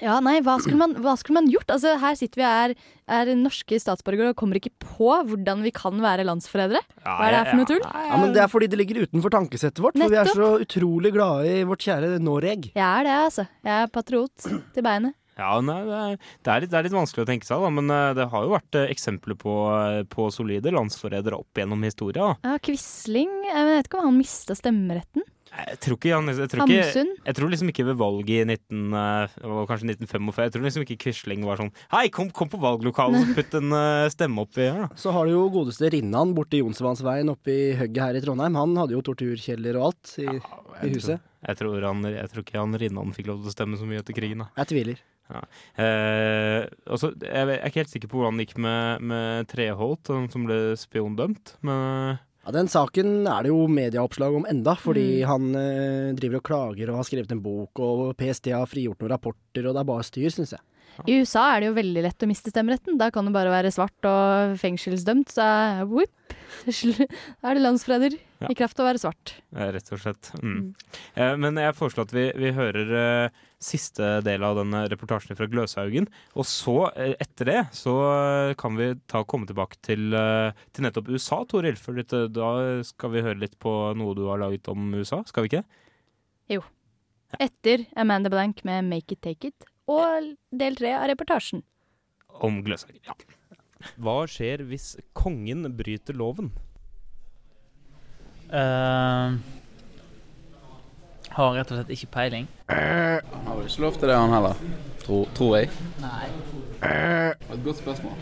Ja, 0.00 0.16
nei, 0.24 0.38
hva 0.44 0.56
skulle 0.62 0.80
man, 0.80 0.96
hva 1.04 1.14
skulle 1.20 1.40
man 1.40 1.50
gjort? 1.52 1.68
Altså, 1.72 1.92
her 2.00 2.16
sitter 2.18 2.40
vi 2.40 2.46
og 2.46 2.56
er, 2.64 2.74
er 3.20 3.32
norske 3.36 3.78
statsborgere 3.82 4.32
og 4.32 4.38
kommer 4.40 4.60
ikke 4.60 4.72
på 4.80 5.12
hvordan 5.28 5.64
vi 5.66 5.72
kan 5.76 6.00
være 6.00 6.24
landsforrædere. 6.28 6.82
Hva 7.04 7.18
er 7.26 7.34
det 7.34 7.40
her 7.42 7.50
for 7.52 7.60
noe 7.60 7.70
tull? 7.70 7.84
Ja, 7.84 8.20
men 8.22 8.34
Det 8.36 8.44
er 8.44 8.50
fordi 8.52 8.70
det 8.72 8.80
ligger 8.80 9.04
utenfor 9.04 9.34
tankesettet 9.36 9.82
vårt, 9.84 10.00
for 10.00 10.12
vi 10.12 10.20
er 10.20 10.32
så 10.32 10.52
utrolig 10.64 11.12
glade 11.16 11.54
i 11.60 11.64
vårt 11.68 11.84
kjære 11.84 12.16
Noreg. 12.22 12.72
Jeg 12.72 12.84
er 12.86 13.08
det, 13.08 13.16
altså. 13.28 13.48
Jeg 13.66 13.76
er 13.84 13.92
patriot 13.92 14.50
til 14.74 14.86
beinet. 14.86 15.16
Ja, 15.40 15.54
nei, 15.64 15.78
det, 15.86 15.96
er, 15.96 16.16
det, 16.20 16.52
er 16.52 16.64
litt, 16.64 16.70
det 16.72 16.78
er 16.78 16.86
litt 16.86 16.96
vanskelig 16.96 17.24
å 17.24 17.28
tenke 17.30 17.48
seg, 17.48 17.62
da, 17.62 17.70
men 17.72 17.92
eh, 17.94 18.10
det 18.18 18.26
har 18.32 18.44
jo 18.44 18.52
vært 18.52 18.76
eh, 18.76 18.90
eksempler 18.92 19.38
på, 19.40 19.54
eh, 19.72 20.00
på 20.10 20.28
solide 20.34 20.72
landsforrædere 20.74 21.38
opp 21.40 21.60
gjennom 21.60 21.86
historia. 21.86 22.32
da. 22.34 22.50
Ja, 22.52 22.60
Quisling 22.60 23.32
Jeg 23.48 23.68
vet 23.70 23.88
ikke 23.88 24.02
om 24.02 24.10
han 24.10 24.18
mista 24.20 24.56
stemmeretten. 24.58 25.24
Jeg 25.50 25.78
tror 25.82 25.96
ikke, 25.98 26.10
Jan 26.12 26.30
jeg 26.30 26.50
tror 26.52 26.62
ikke, 26.70 27.04
jeg 27.26 27.36
tror 27.36 27.50
liksom 27.50 27.70
ikke 27.72 27.86
ved 27.88 27.96
valget 27.98 28.30
i 28.30 28.54
19, 28.54 28.94
eh, 29.00 29.34
kanskje 29.66 29.88
1945 29.90 30.46
Jeg 30.46 30.54
tror 30.54 30.66
liksom 30.66 30.84
ikke 30.86 30.98
Quisling 31.04 31.46
var 31.46 31.58
sånn 31.58 31.72
Hei, 31.90 32.04
kom, 32.14 32.30
kom 32.34 32.50
på 32.52 32.60
valglokalet 32.62 33.24
og 33.24 33.34
putt 33.38 33.56
en 33.58 33.74
eh, 33.74 34.06
stemme 34.14 34.44
oppi 34.46 34.68
her, 34.68 34.84
da. 34.86 35.00
Så 35.00 35.14
har 35.14 35.26
du 35.26 35.34
jo 35.34 35.48
godeste 35.52 35.90
Rinnan 35.90 36.34
borte 36.36 36.58
i 36.58 36.62
Jonsvannsveien 36.62 37.32
oppe 37.34 37.54
i 37.54 37.66
hugget 37.78 38.02
her 38.04 38.18
i 38.18 38.22
Trondheim. 38.22 38.58
Han 38.60 38.78
hadde 38.78 38.94
jo 38.94 39.02
torturkjeller 39.10 39.78
og 39.80 39.90
alt 39.90 40.14
i, 40.22 40.28
i 40.30 40.92
huset. 40.94 41.22
Jeg 41.40 41.58
tror, 41.58 41.82
han, 41.82 42.04
jeg 42.12 42.30
tror 42.30 42.44
ikke 42.46 42.60
han 42.60 42.78
Rinnan 42.78 43.14
fikk 43.16 43.30
lov 43.30 43.42
til 43.42 43.50
å 43.50 43.54
stemme 43.54 43.80
så 43.80 43.88
mye 43.88 44.04
etter 44.04 44.16
krigen. 44.16 44.44
da. 44.44 44.50
Jeg 44.60 44.70
tviler. 44.74 45.02
Ja. 45.30 45.42
Eh, 45.78 46.64
også, 46.90 47.12
jeg 47.22 47.46
er 47.46 47.68
ikke 47.68 47.84
helt 47.84 47.92
sikker 47.92 48.10
på 48.10 48.20
hvordan 48.20 48.40
det 48.40 48.48
gikk 48.48 48.58
med, 48.62 49.04
med 49.12 49.50
Treholt, 49.50 50.10
han 50.10 50.28
som 50.32 50.46
ble 50.48 50.58
spiondømt. 50.78 51.54
Men 51.66 52.18
Ja, 52.50 52.56
Den 52.58 52.66
saken 52.66 53.12
er 53.30 53.44
det 53.46 53.52
jo 53.52 53.68
medieoppslag 53.70 54.34
om 54.40 54.46
enda, 54.50 54.74
fordi 54.74 55.20
Mm. 55.22 55.26
han 55.30 55.54
eh, 55.54 56.12
driver 56.18 56.40
og 56.40 56.42
klager 56.42 56.90
og 56.90 56.96
har 56.98 57.04
skrevet 57.06 57.30
en 57.30 57.40
bok, 57.44 57.78
og 57.78 58.16
PST 58.18 58.50
har 58.50 58.66
frigjort 58.66 58.98
noen 58.98 59.12
rapporter, 59.14 59.68
og 59.68 59.74
det 59.76 59.80
er 59.80 59.86
bare 59.86 60.02
styr, 60.02 60.30
syns 60.34 60.50
jeg. 60.56 60.60
I 61.06 61.20
USA 61.22 61.54
er 61.56 61.60
det 61.62 61.68
jo 61.70 61.76
veldig 61.78 62.02
lett 62.02 62.18
å 62.18 62.28
miste 62.28 62.50
stemmeretten. 62.50 62.98
Da 62.98 63.08
kan 63.14 63.24
du 63.24 63.30
bare 63.32 63.48
være 63.48 63.70
svart 63.72 64.04
og 64.04 64.56
fengselsdømt, 64.58 65.30
så 65.32 65.86
whip. 65.88 66.10
Da 67.40 67.52
er 67.52 67.54
det 67.54 67.62
landsforræder 67.62 68.18
Ja. 68.42 68.48
i 68.50 68.54
kraft 68.58 68.78
av 68.80 68.84
å 68.84 68.90
være 68.90 68.98
svart. 69.00 69.32
rett 69.54 69.92
og 69.94 69.98
slett. 70.02 70.32
Mm. 70.42 70.74
Eh, 71.16 71.36
men 71.36 71.54
jeg 71.54 71.74
foreslår 71.78 72.08
at 72.08 72.12
vi, 72.12 72.26
vi 72.36 72.50
hører 72.52 72.92
eh, 73.26 73.30
siste 73.60 74.06
del 74.24 74.44
av 74.46 74.56
denne 74.56 74.86
reportasjen 74.88 75.36
fra 75.36 75.48
Gløshaugen. 75.50 76.08
Og 76.34 76.46
så, 76.48 76.76
eh, 76.96 77.14
etter 77.20 77.50
det, 77.50 77.60
så 77.76 77.94
eh, 78.08 78.54
kan 78.60 78.76
vi 78.78 78.94
ta, 79.10 79.22
komme 79.28 79.48
tilbake 79.48 79.76
til, 79.84 80.14
eh, 80.16 80.56
til 80.72 80.86
nettopp 80.86 81.10
USA, 81.12 81.42
Toril. 81.44 81.76
For 81.76 81.96
litt, 81.96 82.14
da 82.32 82.50
skal 82.86 83.14
vi 83.14 83.24
høre 83.26 83.40
litt 83.42 83.58
på 83.60 83.74
noe 84.00 84.16
du 84.16 84.24
har 84.30 84.40
laget 84.40 84.70
om 84.72 84.88
USA, 84.96 85.20
skal 85.28 85.44
vi 85.44 85.52
ikke? 85.52 85.64
Jo. 86.56 86.64
Etter 87.38 87.84
Amanda 88.00 88.32
Blank 88.32 88.64
med 88.66 88.88
Make 88.88 89.14
It 89.14 89.22
Take 89.22 89.52
It 89.52 89.68
og 89.90 90.32
del 90.54 90.78
tre 90.78 90.94
av 90.96 91.06
reportasjen. 91.10 91.62
Om 92.40 92.62
Gløshaugen, 92.64 93.02
ja. 93.06 93.14
Hva 94.00 94.22
skjer 94.28 94.64
hvis 94.68 94.92
kongen 95.16 95.64
bryter 95.76 96.16
loven? 96.16 96.50
Eh, 98.50 99.38
har 101.36 101.54
rett 101.56 101.70
og 101.70 101.78
slett 101.78 101.94
ikke 101.94 102.10
peiling. 102.14 102.48
Han 102.68 103.46
har 103.46 103.56
vel 103.56 103.66
ikke 103.68 103.84
lov 103.84 103.98
til 103.98 104.10
det, 104.10 104.16
han 104.18 104.34
heller. 104.34 104.60
Tror, 105.04 105.26
tror 105.34 105.56
jeg. 105.58 105.70
Nei. 106.02 106.28
Et 106.82 107.64
godt 107.64 107.80
spørsmål. 107.82 108.16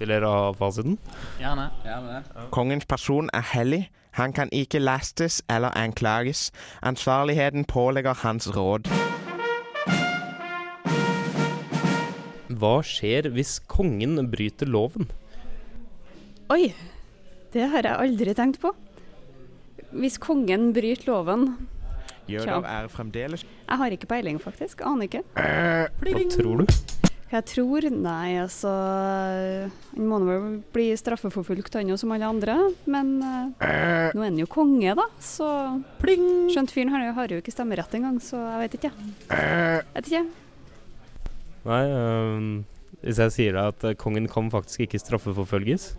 Vil 0.00 0.08
dere 0.08 0.28
ha 0.32 0.52
fasiten? 0.56 0.98
Gjerne. 1.40 1.68
Kongens 2.54 2.86
person 2.88 3.28
er 3.36 3.44
hellig. 3.52 3.82
Han 4.18 4.32
kan 4.32 4.48
ikke 4.52 4.80
lastes 4.80 5.42
eller 5.48 5.76
anklages. 5.76 6.50
Ansvarligheten 6.82 7.64
pålegger 7.68 8.16
hans 8.24 8.48
råd. 8.56 8.88
Hva 12.60 12.80
skjer 12.84 13.30
hvis 13.32 13.58
kongen 13.70 14.18
bryter 14.32 14.66
loven? 14.68 15.10
Oi, 16.50 16.72
det 17.54 17.68
har 17.70 17.86
jeg 17.86 17.94
aldri 18.08 18.34
tenkt 18.34 18.58
på. 18.60 18.72
Hvis 19.90 20.18
kongen 20.22 20.70
bryter 20.76 21.10
loven 21.10 21.46
Tja. 22.30 22.60
er 22.62 22.86
fremdeles 22.92 23.42
Jeg 23.42 23.78
har 23.80 23.94
ikke 23.94 24.06
peiling, 24.10 24.38
faktisk. 24.38 24.84
Aner 24.86 25.08
ikke. 25.08 25.24
Hva 25.34 26.26
tror 26.30 26.62
du? 26.62 26.74
Hva 27.30 27.38
jeg 27.38 27.46
tror? 27.46 27.86
Nei, 27.94 28.38
altså 28.42 28.70
Han 29.94 30.06
må 30.10 30.18
vel 30.26 30.56
bli 30.74 30.88
straffeforfulgt, 30.98 31.76
han 31.78 31.92
jo, 31.92 31.98
som 31.98 32.10
alle 32.14 32.26
andre. 32.26 32.56
Men 32.90 33.16
uh, 33.22 33.50
nå 33.60 34.22
er 34.22 34.26
han 34.26 34.40
jo 34.40 34.48
konge, 34.50 34.94
da, 34.98 35.06
så 35.22 35.48
Skjønt 36.00 36.74
fyren 36.74 36.90
har, 36.94 37.10
har 37.14 37.30
jo 37.30 37.38
ikke 37.42 37.54
stemmerett 37.54 37.94
engang, 37.98 38.18
så 38.22 38.38
jeg 38.38 38.64
vet 38.64 38.78
ikke. 38.80 38.92
Vet 39.94 40.10
ikke. 40.10 40.24
Nei, 41.70 41.82
um, 41.94 42.52
hvis 43.04 43.20
jeg 43.22 43.34
sier 43.36 43.56
deg 43.56 43.74
at 43.76 43.84
eh, 43.86 43.96
kongen 43.98 44.26
kan 44.30 44.48
faktisk 44.52 44.86
ikke 44.86 45.00
straffeforfølges 45.00 45.92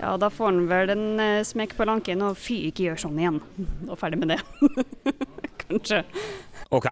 Ja, 0.00 0.16
da 0.16 0.30
får 0.32 0.48
han 0.48 0.64
vel 0.70 0.92
en 0.94 1.20
eh, 1.20 1.42
smekk 1.44 1.76
på 1.76 1.86
lanken 1.88 2.24
og 2.24 2.38
fy, 2.40 2.62
ikke 2.70 2.88
gjør 2.88 3.02
sånn 3.04 3.20
igjen. 3.20 3.38
Og 3.90 3.98
ferdig 4.00 4.20
med 4.22 4.32
det. 4.32 4.40
Kanskje. 5.66 6.02
Ok. 6.72 6.88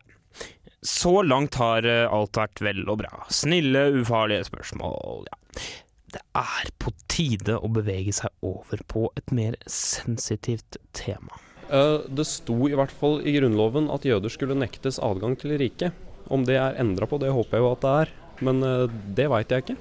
Så 0.85 1.23
langt 1.27 1.57
har 1.59 1.87
eh, 1.89 2.05
alt 2.07 2.39
vært 2.39 2.63
vel 2.63 2.85
og 2.87 3.01
bra. 3.01 3.25
Snille, 3.33 3.89
ufarlige 3.99 4.47
spørsmål, 4.51 5.27
ja. 5.27 5.63
Det 6.09 6.23
er 6.39 6.71
på 6.81 6.93
tide 7.11 7.59
å 7.59 7.69
bevege 7.73 8.15
seg 8.17 8.33
over 8.47 8.81
på 8.89 9.09
et 9.19 9.33
mer 9.35 9.59
sensitivt 9.69 10.79
tema. 10.97 11.41
Eh, 11.69 12.07
det 12.09 12.25
sto 12.29 12.57
i 12.69 12.77
hvert 12.79 12.95
fall 12.95 13.21
i 13.25 13.35
Grunnloven 13.37 13.91
at 13.93 14.07
jøder 14.09 14.33
skulle 14.33 14.57
nektes 14.57 15.01
adgang 15.05 15.37
til 15.41 15.57
riket. 15.61 15.97
Om 16.33 16.45
det 16.49 16.57
er 16.61 16.79
endra 16.81 17.09
på, 17.09 17.21
det 17.21 17.33
håper 17.33 17.59
jeg 17.59 17.65
jo 17.65 17.73
at 17.75 17.85
det 17.85 17.95
er. 18.05 18.15
Men 18.49 18.65
eh, 18.65 18.99
det 19.19 19.29
veit 19.33 19.53
jeg 19.53 19.67
ikke. 19.67 19.79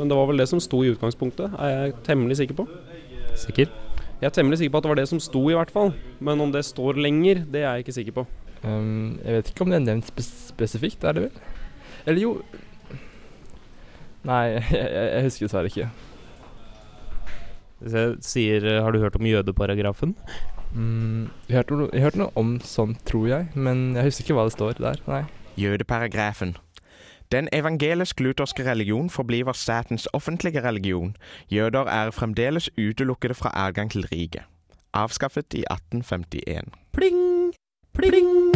Men 0.00 0.08
det 0.08 0.16
var 0.16 0.30
vel 0.30 0.40
det 0.40 0.48
som 0.48 0.60
sto 0.64 0.80
i 0.80 0.90
utgangspunktet, 0.94 1.52
er 1.60 1.72
jeg 1.74 1.96
temmelig 2.06 2.38
sikker 2.40 2.56
på. 2.56 2.64
Sikker? 3.36 3.68
Jeg 4.20 4.28
er 4.28 4.32
temmelig 4.32 4.58
sikker 4.60 4.72
på 4.72 4.80
at 4.80 4.86
det 4.86 4.92
var 4.94 5.00
det 5.00 5.08
som 5.10 5.20
sto, 5.20 5.42
i 5.52 5.56
hvert 5.56 5.72
fall. 5.72 5.92
Men 6.24 6.40
om 6.40 6.52
det 6.52 6.64
står 6.64 6.96
lenger, 7.00 7.42
det 7.52 7.60
er 7.60 7.74
jeg 7.76 7.84
ikke 7.84 7.96
sikker 7.98 8.16
på. 8.16 8.24
Um, 8.64 9.18
jeg 9.24 9.36
vet 9.36 9.50
ikke 9.52 9.64
om 9.64 9.72
det 9.72 9.78
er 9.78 9.84
nevnt 9.86 10.08
spes 10.08 10.30
spesifikt, 10.50 11.04
er 11.04 11.16
det 11.16 11.22
vel? 11.28 11.44
Eller 12.08 12.20
jo 12.20 12.32
Nei, 14.28 14.42
jeg, 14.72 14.88
jeg, 14.92 15.22
husker 15.24 15.46
dessverre 15.46 15.70
ikke. 15.70 15.86
Hvis 17.80 17.96
jeg 17.96 18.16
sier 18.24 18.66
Har 18.84 18.92
du 18.92 19.00
hørt 19.00 19.16
om 19.16 19.24
jødeparagrafen? 19.24 20.12
Mm, 20.72 21.30
jeg, 21.48 21.56
hørte 21.56 21.78
noe, 21.78 21.92
jeg 21.92 22.04
hørte 22.04 22.20
noe 22.20 22.32
om 22.40 22.56
sånn, 22.64 22.92
tror 23.08 23.28
jeg, 23.30 23.48
men 23.56 23.94
jeg 23.96 24.10
husker 24.10 24.26
ikke 24.26 24.36
hva 24.36 24.48
det 24.48 24.56
står 24.58 24.80
der. 24.80 25.00
Nei. 25.08 25.22
Jødeparagrafen. 25.60 26.54
Den 27.32 27.48
evangelisk-lutherske 27.52 28.70
religion 28.70 29.10
forbliver 29.10 29.52
statens 29.52 30.08
offentlige 30.12 30.62
religion. 30.62 31.16
Jøder 31.50 31.84
er 31.84 32.10
fremdeles 32.10 32.70
utelukkede 32.78 33.34
fra 33.34 33.50
adgang 33.54 33.90
til 33.90 34.06
riket. 34.12 34.42
Avskaffet 34.94 35.54
i 35.54 35.64
1851. 35.70 36.64
Pling! 36.92 37.54
Pling! 37.94 38.54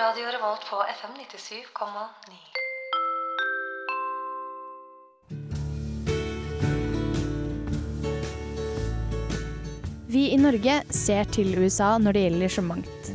Radio 0.00 0.24
Revolt 0.34 0.64
på 0.70 0.76
FM 1.00 1.12
97,9. 1.20 2.63
Vi 10.14 10.28
i 10.30 10.36
Norge 10.38 10.76
ser 10.94 11.26
til 11.34 11.56
USA 11.58 11.96
når 11.98 12.14
det 12.14 12.20
gjelder 12.22 12.52
så 12.54 12.62
mangt. 12.62 13.06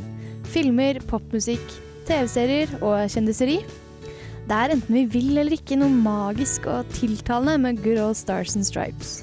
Filmer, 0.52 0.98
popmusikk, 1.08 1.62
TV-serier 2.04 2.74
og 2.82 3.06
kjendiseri. 3.08 3.54
Det 4.44 4.56
er 4.58 4.74
enten 4.74 4.98
vi 4.98 5.06
vil 5.08 5.30
eller 5.40 5.54
ikke 5.56 5.78
noe 5.80 5.88
magisk 5.94 6.68
og 6.68 6.90
tiltalende 6.98 7.54
med 7.62 7.80
good 7.80 8.00
old 8.02 8.18
stars 8.18 8.52
and 8.58 8.68
stripes. 8.68 9.22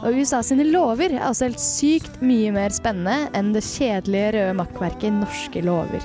Og 0.00 0.18
USA 0.18 0.40
sine 0.42 0.66
lover 0.66 1.12
er 1.12 1.28
også 1.28 1.50
helt 1.50 1.62
sykt 1.62 2.18
mye 2.24 2.50
mer 2.56 2.74
spennende 2.74 3.30
enn 3.38 3.54
det 3.54 3.62
kjedelige 3.68 4.34
røde 4.40 4.58
makkverket 4.64 5.20
norske 5.20 5.62
lover. 5.62 6.02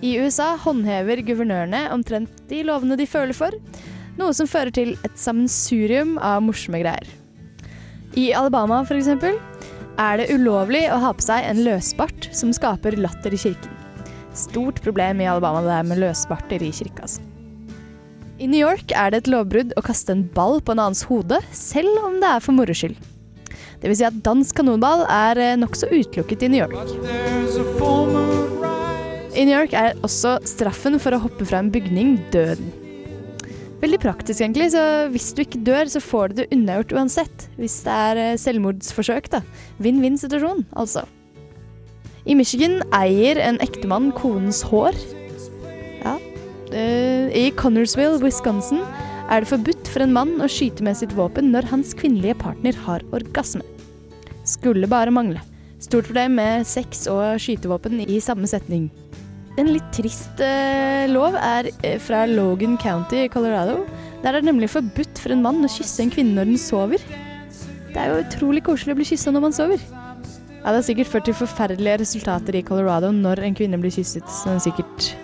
I 0.00 0.14
USA 0.22 0.54
håndhever 0.62 1.20
guvernørene 1.26 1.84
omtrent 1.92 2.32
de 2.48 2.64
lovene 2.64 2.96
de 2.96 3.10
føler 3.10 3.36
for, 3.36 3.60
noe 4.16 4.32
som 4.32 4.48
fører 4.48 4.72
til 4.72 4.96
et 5.04 5.20
sammensurium 5.20 6.16
av 6.16 6.40
morsomme 6.48 6.80
greier. 6.80 7.16
I 8.16 8.30
Alabama 8.32 8.78
eksempel, 8.80 9.34
er 10.00 10.16
det 10.16 10.30
ulovlig 10.32 10.86
å 10.88 10.96
ha 11.02 11.10
på 11.12 11.20
seg 11.20 11.44
en 11.44 11.58
løsbart 11.66 12.30
som 12.32 12.48
skaper 12.56 12.96
latter 12.96 13.34
i 13.36 13.40
kirken. 13.40 13.74
Stort 14.32 14.80
problem 14.84 15.20
i 15.20 15.26
Alabama 15.28 15.60
det 15.64 15.74
er 15.74 15.84
med 15.84 16.00
løsbarter 16.00 16.64
i 16.64 16.70
kirka. 16.72 17.04
altså. 17.04 17.20
I 18.40 18.44
I 18.44 18.48
New 18.48 18.60
York 18.60 18.92
er 18.92 19.12
det 19.12 19.20
et 19.22 19.28
lovbrudd 19.28 19.76
å 19.76 19.84
kaste 19.84 20.12
en 20.12 20.24
ball 20.32 20.62
på 20.64 20.72
en 20.72 20.80
annens 20.80 21.04
hode, 21.08 21.42
selv 21.52 21.92
om 22.04 22.16
det 22.20 22.28
er 22.28 22.40
for 22.40 22.56
moro 22.56 22.72
skyld. 22.72 22.96
Det 23.80 23.88
vil 23.92 23.96
si 24.00 24.08
at 24.08 24.16
dansk 24.24 24.56
kanonball 24.56 25.04
er 25.12 25.36
eh, 25.36 25.56
nokså 25.60 25.92
utelukket 25.92 26.48
i 26.48 26.52
New 26.52 26.64
York. 26.64 26.76
I 29.36 29.44
New 29.44 29.52
York 29.52 29.76
er 29.76 29.96
også 30.00 30.38
straffen 30.48 30.96
for 30.96 31.12
å 31.12 31.20
hoppe 31.20 31.44
fra 31.44 31.60
en 31.60 31.68
bygning 31.72 32.16
døden. 32.32 32.72
Veldig 33.82 33.98
praktisk, 34.00 34.40
egentlig. 34.40 34.70
Så 34.72 34.82
hvis 35.12 35.28
du 35.36 35.42
ikke 35.44 35.60
dør, 35.66 35.90
så 35.92 36.00
får 36.00 36.32
du 36.32 36.40
det 36.40 36.48
unnagjort 36.54 36.94
uansett. 36.96 37.48
Hvis 37.60 37.82
det 37.84 37.92
er 37.92 38.22
eh, 38.22 38.38
selvmordsforsøk, 38.40 39.28
da. 39.34 39.42
Vinn-vinn-situasjon, 39.84 40.64
altså. 40.80 41.04
I 42.26 42.34
Michigan 42.34 42.80
eier 42.96 43.38
en 43.38 43.60
ektemann 43.62 44.10
konens 44.16 44.62
hår. 44.66 44.96
Ja. 46.02 46.16
Eh, 46.72 47.28
I 47.36 47.50
Connorsville, 47.58 48.18
Wisconsin, 48.24 48.80
er 49.30 49.42
det 49.42 49.50
forbudt 49.50 49.90
for 49.92 50.04
en 50.04 50.14
mann 50.14 50.36
å 50.42 50.48
skyte 50.50 50.84
med 50.86 50.98
sitt 50.98 51.14
våpen 51.18 51.52
når 51.52 51.68
hans 51.70 51.92
kvinnelige 51.98 52.38
partner 52.40 52.78
har 52.86 53.04
orgasme. 53.14 53.62
Skulle 54.46 54.88
bare 54.90 55.14
mangle. 55.14 55.42
Stort 55.82 56.08
problem 56.08 56.38
med 56.40 56.66
sex 56.66 57.04
og 57.12 57.36
skytevåpen 57.42 58.00
i 58.06 58.22
samme 58.24 58.48
setning. 58.50 58.88
En 59.56 59.70
litt 59.72 59.86
trist 59.96 60.40
eh, 60.44 61.06
lov 61.08 61.36
er 61.40 61.70
eh, 61.80 61.96
fra 62.02 62.26
Logan 62.28 62.74
County 62.76 63.22
i 63.22 63.28
Colorado. 63.32 63.78
Der 64.20 64.34
er 64.34 64.42
det 64.42 64.50
nemlig 64.50 64.68
forbudt 64.68 65.16
for 65.22 65.32
en 65.32 65.40
mann 65.44 65.64
å 65.64 65.70
kysse 65.72 66.02
en 66.04 66.12
kvinne 66.12 66.36
når 66.36 66.50
den 66.50 66.60
sover. 66.60 67.00
Det 67.88 67.96
er 67.96 68.10
jo 68.10 68.18
utrolig 68.20 68.60
koselig 68.66 68.92
å 68.92 68.98
bli 68.98 69.06
kyssa 69.08 69.32
når 69.32 69.46
man 69.46 69.56
sover. 69.56 69.80
Ja, 69.80 70.74
Det 70.74 70.74
har 70.74 70.84
sikkert 70.84 71.08
ført 71.08 71.24
til 71.24 71.38
forferdelige 71.38 72.02
resultater 72.02 72.58
i 72.58 72.64
Colorado 72.68 73.08
når 73.16 73.46
en 73.46 73.56
kvinne 73.56 73.80
blir 73.80 73.94
kysset, 73.94 74.28
så 74.28 74.52
den 74.52 74.60
sikkert 74.60 75.14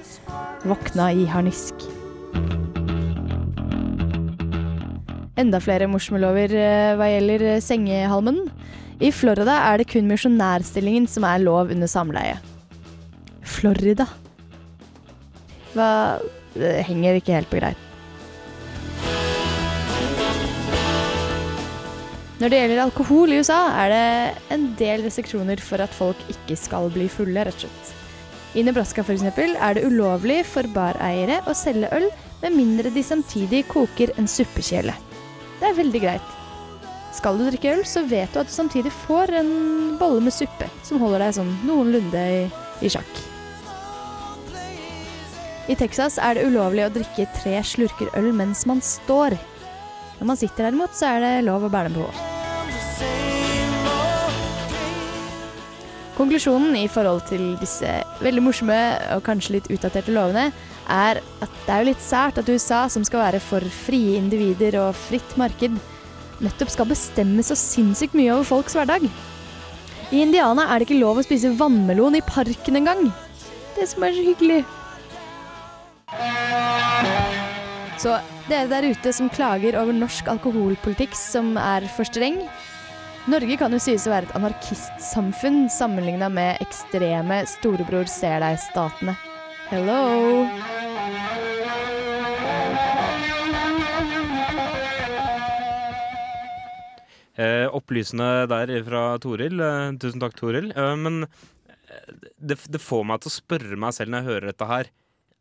våkna 0.64 1.10
i 1.12 1.28
harnisk. 1.28 1.84
Enda 5.36 5.60
flere 5.60 5.90
morsomme 5.90 6.22
lover 6.22 6.56
hva 6.96 7.10
gjelder 7.10 7.46
eh, 7.50 7.60
sengehalmen. 7.60 8.46
I 9.02 9.12
Florida 9.12 9.60
er 9.68 9.82
det 9.82 9.90
kun 9.92 10.08
misjonærstillingen 10.08 11.04
som 11.10 11.28
er 11.28 11.44
lov 11.44 11.68
under 11.74 11.90
samleie. 11.90 12.40
Florida. 13.44 14.08
Hva 15.72 16.20
Det 16.52 16.82
henger 16.84 17.16
ikke 17.16 17.32
helt 17.32 17.48
på 17.48 17.62
greip. 17.62 17.88
Når 22.42 22.50
det 22.50 22.58
gjelder 22.58 22.80
alkohol 22.82 23.32
i 23.32 23.38
USA, 23.38 23.60
er 23.84 23.92
det 23.92 24.54
en 24.56 24.64
del 24.76 25.04
restriksjoner 25.06 25.60
for 25.62 25.80
at 25.84 25.94
folk 25.94 26.18
ikke 26.32 26.56
skal 26.58 26.90
bli 26.90 27.06
fulle, 27.08 27.44
rett 27.46 27.54
og 27.54 27.68
slett. 27.68 27.92
I 28.58 28.64
Nebraska 28.66 29.04
eksempel, 29.06 29.54
er 29.56 29.78
det 29.78 29.86
ulovlig 29.86 30.42
for 30.44 30.66
bareiere 30.74 31.38
å 31.46 31.54
selge 31.56 31.88
øl 31.94 32.10
med 32.42 32.56
mindre 32.58 32.90
de 32.92 33.06
samtidig 33.06 33.62
koker 33.70 34.12
en 34.18 34.28
suppekjele. 34.28 34.92
Det 35.60 35.70
er 35.70 35.78
veldig 35.78 36.02
greit. 36.02 36.38
Skal 37.14 37.38
du 37.38 37.46
drikke 37.46 37.76
øl, 37.76 37.86
så 37.86 38.02
vet 38.10 38.34
du 38.34 38.42
at 38.42 38.50
du 38.50 38.56
samtidig 38.58 38.92
får 39.06 39.36
en 39.38 39.52
bolle 40.00 40.26
med 40.26 40.34
suppe 40.34 40.68
som 40.82 41.00
holder 41.00 41.28
deg 41.28 41.38
sånn 41.38 41.54
noenlunde 41.68 42.26
i, 42.40 42.42
i 42.82 42.90
sjakk. 42.92 43.31
I 45.70 45.76
Texas 45.78 46.16
er 46.18 46.34
det 46.34 46.48
ulovlig 46.50 46.82
å 46.88 46.90
drikke 46.90 47.28
tre 47.36 47.60
slurker 47.62 48.10
øl 48.18 48.32
mens 48.34 48.64
man 48.66 48.80
står. 48.82 49.36
Når 50.18 50.28
man 50.32 50.38
sitter 50.38 50.66
derimot, 50.66 50.94
så 50.98 51.12
er 51.14 51.22
det 51.22 51.46
lov 51.46 51.66
å 51.66 51.70
bære 51.70 51.92
den 51.92 52.02
på. 52.02 52.08
Konklusjonen 56.18 56.74
i 56.76 56.88
forhold 56.92 57.22
til 57.30 57.54
disse 57.62 57.88
veldig 58.22 58.42
morsomme 58.44 58.80
og 59.14 59.22
kanskje 59.26 59.56
litt 59.56 59.70
utdaterte 59.72 60.12
lovene, 60.14 60.50
er 60.90 61.22
at 61.22 61.54
det 61.62 61.72
er 61.72 61.80
jo 61.80 61.90
litt 61.92 62.04
sært 62.04 62.42
at 62.42 62.50
USA, 62.50 62.84
som 62.90 63.06
skal 63.06 63.22
være 63.22 63.40
for 63.42 63.64
frie 63.86 64.18
individer 64.18 64.76
og 64.82 64.98
fritt 64.98 65.38
marked, 65.40 65.78
nettopp 66.42 66.74
skal 66.74 66.90
bestemme 66.90 67.46
så 67.46 67.56
sinnssykt 67.58 68.18
mye 68.18 68.34
over 68.34 68.50
folks 68.50 68.76
hverdag. 68.76 69.06
I 70.12 70.26
Indiana 70.26 70.66
er 70.68 70.82
det 70.82 70.90
ikke 70.90 71.00
lov 71.00 71.22
å 71.22 71.24
spise 71.24 71.54
vannmelon 71.56 72.18
i 72.18 72.26
parken 72.26 72.82
engang. 72.82 73.06
Det 73.78 73.88
som 73.88 74.04
er 74.04 74.18
så 74.18 74.26
hyggelig. 74.26 74.64
Så 78.02 78.16
dere 78.48 78.68
der 78.68 78.90
ute 78.90 79.12
som 79.14 79.30
klager 79.32 79.78
over 79.80 79.94
norsk 79.96 80.28
alkoholpolitikk 80.32 81.14
som 81.16 81.54
er 81.60 81.86
for 81.94 82.08
streng 82.08 82.40
Norge 83.30 83.54
kan 83.54 83.70
jo 83.70 83.78
sies 83.78 84.02
å 84.08 84.10
være 84.10 84.26
et 84.26 84.34
anarkistsamfunn 84.34 85.68
sammenligna 85.70 86.26
med 86.26 86.58
ekstreme 86.64 87.36
storebror 87.46 88.08
ser 88.10 88.42
deg-statene. 88.42 89.14
Hello! 89.68 90.00
Eh, 97.38 97.68
opplysende 97.70 98.48
der 98.50 98.74
fra 98.90 99.04
Toril. 99.22 99.62
Eh, 99.62 99.94
tusen 100.02 100.20
takk, 100.20 100.34
Toril. 100.42 100.72
Eh, 100.74 100.96
men 100.98 101.22
eh, 101.22 102.10
det, 102.42 102.58
det 102.74 102.82
får 102.82 103.06
meg 103.06 103.22
til 103.22 103.30
å 103.30 103.36
spørre 103.38 103.78
meg 103.86 103.94
selv 103.94 104.10
når 104.10 104.18
jeg 104.18 104.30
hører 104.32 104.50
dette 104.50 104.70
her. 104.74 104.90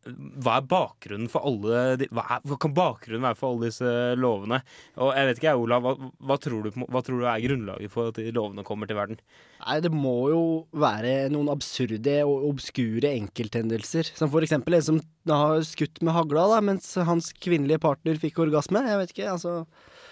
Hva 0.02 0.56
er 0.58 0.66
bakgrunnen 0.66 1.30
for 1.30 1.46
alle 1.46 1.82
de, 2.02 2.08
hva, 2.10 2.24
er, 2.36 2.46
hva 2.50 2.58
kan 2.62 2.74
bakgrunnen 2.74 3.26
være 3.28 3.38
for 3.38 3.54
alle 3.54 3.70
disse 3.70 3.92
lovene? 4.18 4.62
Og 4.98 5.12
jeg 5.14 5.28
vet 5.30 5.42
ikke, 5.42 5.54
Olav, 5.62 5.86
hva, 5.86 6.10
hva, 6.32 6.38
tror 6.42 6.66
du, 6.66 6.80
hva 6.82 7.04
tror 7.06 7.22
du 7.22 7.28
er 7.30 7.44
grunnlaget 7.44 7.94
for 7.94 8.10
at 8.10 8.18
de 8.18 8.34
lovene 8.34 8.66
kommer 8.66 8.90
til 8.90 8.98
verden? 8.98 9.22
Nei, 9.62 9.78
det 9.86 9.94
må 9.94 10.16
jo 10.32 10.42
være 10.74 11.30
noen 11.34 11.52
absurde 11.54 12.18
og 12.26 12.50
obskure 12.50 13.14
enkelthendelser. 13.14 14.10
Som 14.18 14.34
for 14.34 14.42
eksempel 14.46 14.80
en 14.80 14.88
som 14.88 15.02
har 15.30 15.62
skutt 15.70 16.02
med 16.02 16.16
hagla 16.18 16.48
da, 16.56 16.60
mens 16.72 16.96
hans 17.06 17.30
kvinnelige 17.38 17.82
partner 17.84 18.18
fikk 18.22 18.42
orgasme. 18.48 18.82
Jeg 18.90 19.02
vet 19.04 19.14
ikke, 19.14 19.32
altså. 19.36 19.60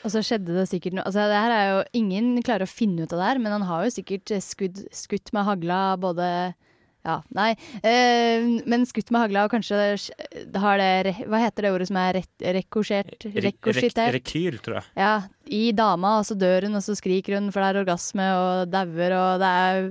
Og 0.06 0.14
så 0.14 0.22
skjedde 0.24 0.56
det 0.56 0.70
sikkert 0.70 0.96
noe 0.96 1.04
altså 1.10 1.26
det 1.28 1.40
her 1.42 1.52
er 1.52 1.66
jo, 1.68 1.80
Ingen 2.00 2.38
klarer 2.46 2.64
å 2.64 2.72
finne 2.72 3.04
ut 3.04 3.14
av 3.16 3.20
det 3.20 3.30
her, 3.34 3.42
men 3.44 3.58
han 3.58 3.66
har 3.68 3.84
jo 3.88 3.96
sikkert 3.98 4.32
skudd, 4.46 4.84
skutt 4.96 5.34
med 5.36 5.48
hagla 5.48 5.80
både 6.00 6.30
Ja, 7.08 7.22
nei. 7.32 7.54
Eh, 7.80 8.44
men 8.68 8.84
skutt 8.88 9.08
med 9.14 9.24
hagla, 9.24 9.46
og 9.48 9.54
kanskje 9.54 9.78
har 10.60 10.82
det 10.82 11.14
Hva 11.32 11.40
heter 11.46 11.66
det 11.66 11.72
ordet 11.72 11.88
som 11.88 12.00
er 12.02 12.20
rekosjert? 12.44 13.24
Rekorsitert? 13.40 14.18
Rekyl, 14.18 14.60
tror 14.64 14.82
jeg. 14.82 14.90
Ja, 15.00 15.14
i 15.48 15.72
dama, 15.76 16.18
og 16.20 16.28
så 16.28 16.36
dør 16.38 16.68
hun, 16.68 16.76
og 16.78 16.84
så 16.86 16.98
skriker 17.00 17.38
hun, 17.40 17.50
for 17.56 17.64
det 17.64 17.70
er 17.72 17.82
orgasme 17.86 18.28
og 18.36 18.74
dauer, 18.74 19.16
og 19.16 19.42
det 19.42 19.54
er 19.64 19.88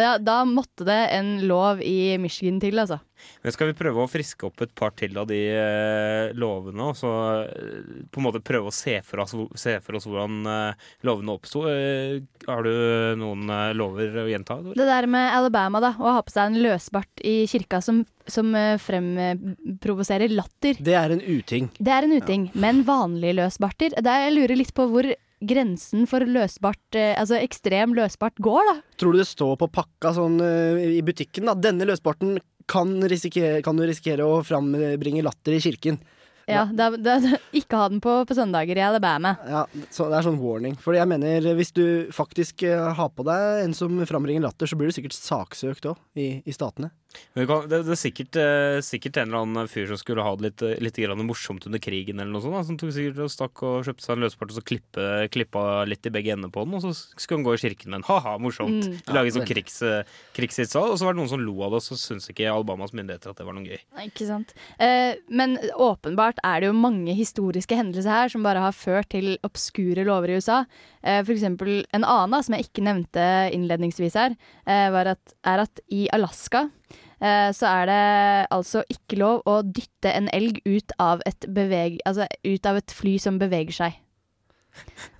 da, 0.00 0.14
da 0.18 0.38
måtte 0.48 0.88
det 0.88 1.00
en 1.18 1.36
lov 1.46 1.84
i 1.84 2.16
Michigan 2.22 2.58
til, 2.62 2.80
altså. 2.82 3.02
Men 3.42 3.54
skal 3.54 3.70
vi 3.70 3.76
prøve 3.78 4.02
å 4.04 4.10
friske 4.10 4.48
opp 4.48 4.62
et 4.64 4.72
par 4.76 4.94
til 4.98 5.16
av 5.18 5.28
de 5.30 5.38
eh, 5.52 6.32
lovene, 6.36 6.90
og 6.90 6.96
så 6.98 7.12
eh, 7.44 8.06
på 8.10 8.20
en 8.20 8.26
måte 8.26 8.42
prøve 8.44 8.70
å 8.70 8.74
se 8.74 8.98
for 9.06 9.22
oss, 9.24 9.34
se 9.58 9.76
for 9.84 9.98
oss 9.98 10.06
hvordan 10.08 10.40
eh, 10.50 10.86
lovene 11.06 11.36
oppsto? 11.36 11.64
Eh, 11.70 12.20
har 12.46 12.66
du 12.66 12.72
noen 13.20 13.50
eh, 13.50 13.72
lover 13.76 14.22
å 14.24 14.26
gjenta? 14.30 14.58
Dor? 14.62 14.76
Det 14.78 14.88
der 14.88 15.08
med 15.10 15.30
Alabama, 15.36 15.82
da, 15.82 15.92
å 15.98 16.16
ha 16.18 16.24
på 16.24 16.34
seg 16.34 16.50
en 16.52 16.62
løsbart 16.64 17.22
i 17.26 17.36
kirka 17.50 17.82
som, 17.84 18.02
som 18.30 18.50
eh, 18.58 18.74
fremprovoserer 18.82 20.32
latter. 20.34 20.80
Det 20.80 20.96
er 20.96 21.16
en 21.16 21.22
uting. 21.22 21.70
Det 21.78 21.92
er 21.92 22.08
en 22.08 22.16
uting, 22.16 22.50
men 22.56 22.82
vanlige 22.86 23.38
løsbarter 23.40 23.96
Der 23.96 24.12
er, 24.12 24.26
Jeg 24.28 24.36
lurer 24.38 24.60
litt 24.60 24.74
på 24.76 24.88
hvor 24.90 25.08
grensen 25.46 26.06
for 26.08 26.24
løsbart, 26.24 26.96
altså 26.96 27.36
ekstrem 27.36 27.92
løsbart, 27.94 28.38
går, 28.40 28.70
da. 28.70 28.76
Tror 28.96 29.12
du 29.12 29.20
det 29.20 29.28
står 29.28 29.58
på 29.60 29.68
pakka 29.68 30.14
sånn 30.16 30.38
i 30.40 31.02
butikken, 31.04 31.44
da? 31.50 31.52
Denne 31.60 31.84
løsbarten 31.86 32.38
kan, 32.70 32.92
risikere, 33.08 33.62
kan 33.64 33.78
du 33.78 33.86
risikere 33.86 34.26
å 34.26 34.42
frambringe 34.46 35.24
latter 35.26 35.56
i 35.56 35.62
kirken. 35.62 35.98
Ja, 36.46 36.64
da, 36.70 36.92
da, 36.94 37.16
Ikke 37.56 37.78
ha 37.80 37.88
den 37.90 38.00
på 38.02 38.12
på 38.26 38.36
søndager 38.38 38.78
i 38.78 38.84
Alabama. 38.86 39.34
Ja, 39.46 39.64
så 39.90 40.06
Det 40.10 40.20
er 40.20 40.28
sånn 40.28 40.38
warning. 40.38 40.76
For 40.78 40.94
jeg 40.94 41.08
mener, 41.10 41.48
hvis 41.58 41.74
du 41.74 42.12
faktisk 42.14 42.62
eh, 42.68 42.92
har 42.98 43.10
på 43.14 43.26
deg 43.26 43.64
en 43.64 43.74
som 43.74 43.98
frambringer 44.06 44.46
latter, 44.46 44.70
så 44.70 44.78
blir 44.78 44.90
du 44.90 44.96
sikkert 44.96 45.16
saksøkt 45.18 45.90
òg, 45.90 45.98
i, 46.14 46.28
i 46.46 46.54
statene. 46.54 46.92
Det, 47.36 47.44
det 47.68 47.92
er 47.92 47.98
sikkert, 47.98 48.36
eh, 48.40 48.78
sikkert 48.84 49.18
en 49.20 49.30
eller 49.30 49.44
annen 49.44 49.70
fyr 49.70 49.88
som 49.90 49.98
skulle 50.00 50.24
ha 50.24 50.32
det 50.36 50.46
litt, 50.46 50.64
eh, 50.64 50.80
litt 50.82 50.98
grann 51.00 51.24
morsomt 51.28 51.66
under 51.68 51.80
krigen, 51.82 52.20
eller 52.20 52.32
noe 52.32 52.44
sånt. 52.44 52.56
Da, 52.56 52.62
som 52.68 52.78
tok 52.80 52.92
sikkert 52.96 53.20
og 53.24 53.32
stakk 53.32 53.62
og 53.66 53.88
kjøpte 53.88 54.04
seg 54.04 54.16
en 54.16 54.24
løspart 54.24 54.52
og 54.52 54.58
så 54.58 54.64
klippe, 54.64 55.06
klippa 55.32 55.64
litt 55.88 56.08
i 56.08 56.12
begge 56.12 56.34
endene 56.34 56.52
på 56.52 56.64
den. 56.64 56.76
Og 56.78 56.84
så 56.84 56.94
skulle 56.94 57.40
han 57.40 57.46
gå 57.48 57.56
i 57.56 57.62
kirken 57.62 57.92
med 57.92 58.00
en 58.00 58.08
ha-ha, 58.08 58.36
morsomt. 58.42 58.88
Mm. 58.88 58.98
Lage 59.12 59.32
Ja, 59.32 59.36
sånn 59.38 59.48
krigs, 59.48 59.78
eh, 59.84 60.16
krigshitsal. 60.36 60.92
Og 60.94 61.00
så 61.00 61.08
var 61.08 61.16
det 61.16 61.22
noen 61.22 61.32
som 61.32 61.44
lo 61.44 61.56
av 61.66 61.76
det, 61.76 61.82
og 61.82 61.86
så 61.86 62.00
syntes 62.00 62.30
ikke 62.32 62.48
Albamas 62.52 62.94
myndigheter 62.96 63.32
at 63.32 63.40
det 63.40 63.48
var 63.48 63.56
noe 63.58 63.68
gøy. 63.68 63.80
Ikke 64.06 64.28
sant. 64.28 64.56
Eh, 64.80 65.16
men 65.28 65.58
åpenbart 65.74 66.35
er 66.44 66.60
det 66.60 66.70
jo 66.70 66.76
mange 66.76 67.14
historiske 67.16 67.76
hendelser 67.78 68.12
her 68.12 68.32
som 68.32 68.44
bare 68.46 68.62
har 68.64 68.76
ført 68.76 69.10
til 69.14 69.36
obskure 69.46 70.04
lover 70.06 70.32
i 70.32 70.38
USA. 70.40 70.64
Eh, 71.02 71.22
for 71.22 71.34
eksempel 71.34 71.84
en 71.96 72.06
annen 72.06 72.44
som 72.44 72.56
jeg 72.56 72.68
ikke 72.68 72.84
nevnte 72.86 73.26
innledningsvis 73.56 74.16
her, 74.18 74.36
eh, 74.66 74.88
at, 74.92 75.36
er 75.44 75.64
at 75.64 75.82
i 75.92 76.06
Alaska 76.12 76.66
eh, 77.20 77.52
så 77.56 77.70
er 77.70 77.90
det 77.90 78.00
altså 78.54 78.84
ikke 78.92 79.20
lov 79.20 79.44
å 79.48 79.60
dytte 79.66 80.12
en 80.12 80.30
elg 80.34 80.60
ut 80.66 80.96
av 81.02 81.22
et, 81.26 81.48
beveg, 81.48 82.00
altså 82.04 82.28
ut 82.44 82.66
av 82.66 82.82
et 82.82 82.96
fly 82.96 83.16
som 83.22 83.40
beveger 83.42 83.80
seg. 83.84 84.02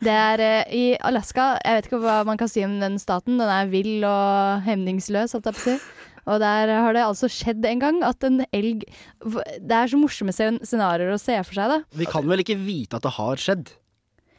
Det 0.05 0.13
er 0.13 0.41
i 0.69 0.99
Alaska 1.01 1.55
Jeg 1.65 1.79
vet 1.79 1.87
ikke 1.89 2.01
hva 2.03 2.19
man 2.29 2.37
kan 2.37 2.51
si 2.53 2.61
om 2.67 2.75
den 2.77 2.99
staten. 3.01 3.39
Den 3.41 3.49
er 3.49 3.71
vill 3.73 4.05
og 4.05 4.67
hemningsløs, 4.67 5.33
holdt 5.33 5.49
jeg 5.49 5.57
på 5.57 5.63
å 5.63 5.65
si. 5.71 5.79
Og 6.27 6.41
der 6.43 6.73
har 6.75 6.97
det 6.97 7.05
altså 7.07 7.29
skjedd 7.31 7.65
en 7.71 7.83
gang 7.83 8.01
at 8.03 8.25
en 8.27 8.41
elg 8.51 8.83
Det 9.23 9.77
er 9.77 9.87
så 9.93 9.99
morsomme 10.01 10.35
scen- 10.35 10.59
scenarioer 10.67 11.15
å 11.15 11.21
se 11.23 11.37
for 11.47 11.55
seg, 11.55 11.71
da. 11.71 11.79
Vi 11.95 12.09
kan 12.11 12.27
vel 12.27 12.43
ikke 12.43 12.59
vite 12.59 12.99
at 12.99 13.07
det 13.07 13.15
har 13.19 13.37
skjedd? 13.39 13.71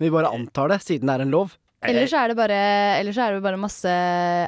Vi 0.01 0.11
bare 0.13 0.29
antar 0.35 0.69
det, 0.73 0.81
siden 0.83 1.07
det 1.09 1.15
er 1.15 1.23
en 1.25 1.31
lov. 1.33 1.55
Ellers 1.85 2.13
er 2.17 2.31
det 2.31 2.35
bare, 2.39 2.57
ellers 2.97 3.17
er 3.21 3.35
det 3.35 3.41
bare 3.45 3.59
masse 3.61 3.91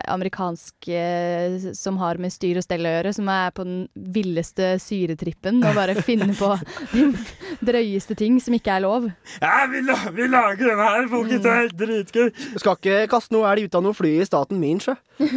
amerikansk 0.09 0.87
eh, 0.89 1.67
som 1.77 1.99
har 2.01 2.17
med 2.17 2.33
styr 2.33 2.57
og 2.57 2.65
stell 2.65 2.87
å 2.89 2.93
gjøre, 2.95 3.11
som 3.13 3.29
er 3.29 3.53
på 3.53 3.65
den 3.67 3.83
villeste 4.15 4.71
syretrippen 4.81 5.61
og 5.61 5.77
bare 5.77 5.93
finner 6.07 6.33
på 6.33 6.49
de 6.95 7.05
drøyeste 7.69 8.17
ting 8.17 8.39
som 8.41 8.57
ikke 8.57 8.73
er 8.73 8.83
lov. 8.87 9.05
Ja, 9.43 9.67
vi, 9.69 9.83
la, 9.85 9.99
vi 10.15 10.25
lager 10.25 10.71
denne 10.71 10.89
her, 10.89 11.05
folkens. 11.13 11.45
Det 11.45 11.53
er 11.53 11.61
helt 11.61 11.77
dritgøy. 11.83 12.33
Skal 12.63 12.81
ikke 12.81 13.05
kaste 13.13 13.37
noe 13.37 13.53
elg 13.53 13.69
ut 13.69 13.77
av 13.77 13.85
noe 13.85 13.99
fly 14.01 14.15
i 14.17 14.27
staten 14.31 14.57
min, 14.63 14.81
sjø. 14.81 14.97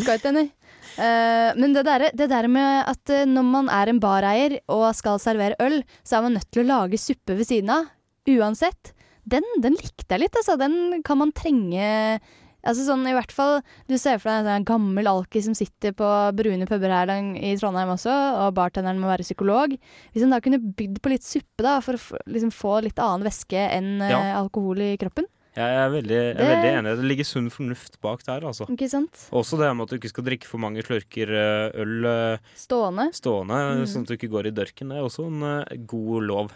Skal 0.00 0.16
ikke 0.16 0.30
hende. 0.30 0.48
Uh, 0.94 1.52
men 1.58 1.76
det 1.76 1.84
der, 1.84 2.08
det 2.16 2.30
der 2.30 2.46
med 2.48 2.88
at 2.88 3.10
eh, 3.10 3.28
når 3.28 3.46
man 3.50 3.68
er 3.72 3.90
en 3.90 4.00
bareier 4.00 4.60
og 4.70 4.86
skal 4.96 5.20
servere 5.20 5.58
øl, 5.60 5.82
så 6.06 6.16
er 6.16 6.28
man 6.28 6.38
nødt 6.38 6.48
til 6.54 6.64
å 6.64 6.68
lage 6.70 7.00
suppe 7.02 7.36
ved 7.36 7.52
siden 7.52 7.72
av. 7.74 7.90
Uansett. 8.30 8.94
Den, 9.26 9.44
den 9.64 9.76
likte 9.80 10.10
jeg 10.16 10.20
litt, 10.26 10.36
altså. 10.36 10.58
Den 10.60 11.02
kan 11.06 11.18
man 11.22 11.32
trenge 11.32 12.20
Altså 12.64 12.80
sånn 12.86 13.02
i 13.04 13.12
hvert 13.12 13.32
fall 13.34 13.58
Du 13.90 13.92
ser 14.00 14.16
for 14.22 14.30
deg 14.32 14.46
en 14.48 14.64
gammel 14.64 15.04
alki 15.10 15.42
som 15.44 15.52
sitter 15.52 15.92
på 15.92 16.06
brune 16.32 16.64
puber 16.64 16.88
her 16.94 17.10
i 17.12 17.50
Trondheim 17.60 17.92
også, 17.92 18.14
og 18.40 18.54
bartenderen 18.56 18.96
må 19.02 19.10
være 19.10 19.26
psykolog. 19.26 19.74
Hvis 20.14 20.24
en 20.24 20.32
da 20.32 20.40
kunne 20.40 20.62
bydd 20.72 20.96
på 21.04 21.12
litt 21.12 21.26
suppe, 21.26 21.60
da, 21.60 21.74
for 21.84 21.98
å 22.00 22.22
liksom 22.24 22.54
få 22.56 22.78
litt 22.86 22.96
annen 23.04 23.26
væske 23.28 23.60
enn 23.68 24.00
eh, 24.00 24.14
Ja. 24.14 24.22
alkohol 24.40 24.80
i 24.80 24.94
kroppen. 24.96 25.28
Jeg 25.54 25.74
er 25.78 25.90
veldig, 25.92 26.16
jeg 26.18 26.34
er 26.42 26.48
veldig 26.50 26.70
enig. 26.80 26.92
Det 26.98 27.04
ligger 27.06 27.26
sunn 27.28 27.50
fornuft 27.54 28.00
bak 28.02 28.24
der, 28.26 28.42
altså. 28.48 28.66
Ikke 28.72 28.88
sant? 28.90 29.20
Også 29.30 29.54
det 29.60 29.68
med 29.76 29.84
at 29.86 29.92
du 29.92 29.96
ikke 30.00 30.10
skal 30.10 30.24
drikke 30.26 30.48
for 30.50 30.58
mange 30.58 30.82
slurker 30.82 31.30
eh, 31.30 31.76
øl 31.84 32.08
eh, 32.10 32.38
Stående. 32.58 33.04
stående, 33.14 33.60
Mm. 33.74 33.84
sånn 33.86 34.02
at 34.02 34.10
du 34.10 34.14
ikke 34.16 34.30
går 34.32 34.48
i 34.50 34.54
dørken. 34.56 34.90
Det 34.90 34.98
er 34.98 35.06
også 35.06 35.26
en 35.28 35.42
eh, 35.46 35.76
god 35.86 36.26
lov. 36.26 36.50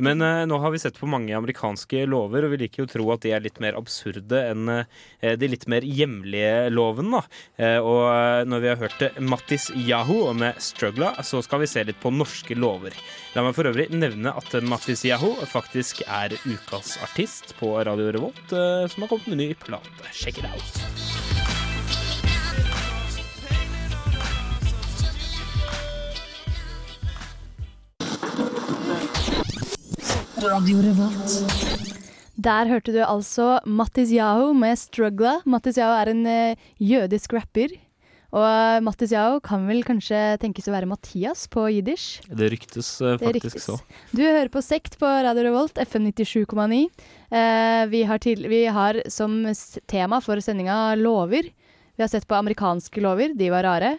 Men 0.00 0.22
eh, 0.24 0.46
nå 0.48 0.58
har 0.62 0.72
vi 0.72 0.80
sett 0.80 0.96
på 0.98 1.06
mange 1.10 1.36
amerikanske 1.36 2.06
lover, 2.08 2.44
og 2.48 2.54
vi 2.54 2.60
liker 2.64 2.82
jo 2.82 2.88
å 2.88 2.92
tro 2.94 3.10
at 3.12 3.20
de 3.26 3.34
er 3.36 3.44
litt 3.44 3.60
mer 3.60 3.76
absurde 3.76 4.40
enn 4.54 4.64
eh, 4.78 5.36
de 5.36 5.48
litt 5.52 5.68
mer 5.68 5.84
hjemlige 5.84 6.70
lovene. 6.72 7.20
Da. 7.20 7.22
Eh, 7.60 7.78
og 7.84 8.02
eh, 8.08 8.44
når 8.48 8.64
vi 8.64 8.72
har 8.72 8.80
hørt 8.80 9.02
eh, 9.10 9.20
Mattis 9.20 9.68
Yahoo 9.76 10.32
med 10.32 10.56
'Struggla', 10.56 11.12
så 11.22 11.42
skal 11.44 11.60
vi 11.60 11.66
se 11.68 11.84
litt 11.84 12.00
på 12.00 12.10
norske 12.16 12.56
lover. 12.56 12.96
La 13.36 13.44
meg 13.44 13.54
for 13.54 13.68
øvrig 13.68 13.90
nevne 13.92 14.32
at 14.34 14.54
eh, 14.56 14.64
Mattis 14.64 15.04
Yahoo 15.04 15.36
faktisk 15.44 16.00
er 16.08 16.32
ukas 16.48 16.96
artist 17.04 17.52
på 17.60 17.74
Radio 17.84 18.08
Revolt, 18.10 18.37
eh, 18.52 18.86
som 18.88 19.02
har 19.02 19.08
kommet 19.08 19.26
med 19.26 19.38
ny 19.38 19.54
plate. 19.54 20.12
Check 20.12 20.38
it 20.38 20.44
out. 20.44 20.98
Der 32.38 32.68
hørte 32.70 32.92
du 32.94 33.00
altså 33.02 33.58
Mattis 33.66 34.12
Yahu 34.14 34.52
med 34.54 34.78
'Struggla'. 34.78 35.42
Mattis 35.44 35.78
Yahu 35.78 35.94
er 35.98 36.10
en 36.12 36.26
eh, 36.26 36.56
jødisk 36.78 37.32
rapper. 37.32 37.74
Og 38.36 38.44
eh, 38.44 38.78
Mattis 38.84 39.12
Yao 39.16 39.38
kan 39.40 39.62
vel 39.68 39.80
kanskje 39.88 40.18
tenkes 40.42 40.66
å 40.68 40.74
være 40.74 40.88
Mathias 40.90 41.46
på 41.48 41.62
jiddisch. 41.72 42.18
Det 42.28 42.50
ryktes 42.52 42.90
faktisk 43.00 43.22
Det 43.22 43.28
faktisk 43.30 43.56
ryktes. 43.56 43.68
så. 43.70 43.78
Du 44.12 44.20
hører 44.26 44.50
på 44.52 44.60
Sekt 44.64 44.98
på 45.00 45.08
Radio 45.24 45.46
Revolt, 45.48 45.78
FM 45.80 46.10
97,9. 46.10 46.82
Eh, 47.32 47.84
vi, 47.88 48.02
har 48.10 48.20
vi 48.52 48.60
har 48.66 49.00
som 49.08 49.38
tema 49.88 50.20
for 50.20 50.42
sendinga 50.44 50.94
lover. 51.00 51.48
Vi 51.96 52.04
har 52.04 52.12
sett 52.12 52.28
på 52.28 52.36
amerikanske 52.36 53.00
lover, 53.02 53.32
de 53.34 53.48
var 53.50 53.64
rare. 53.64 53.94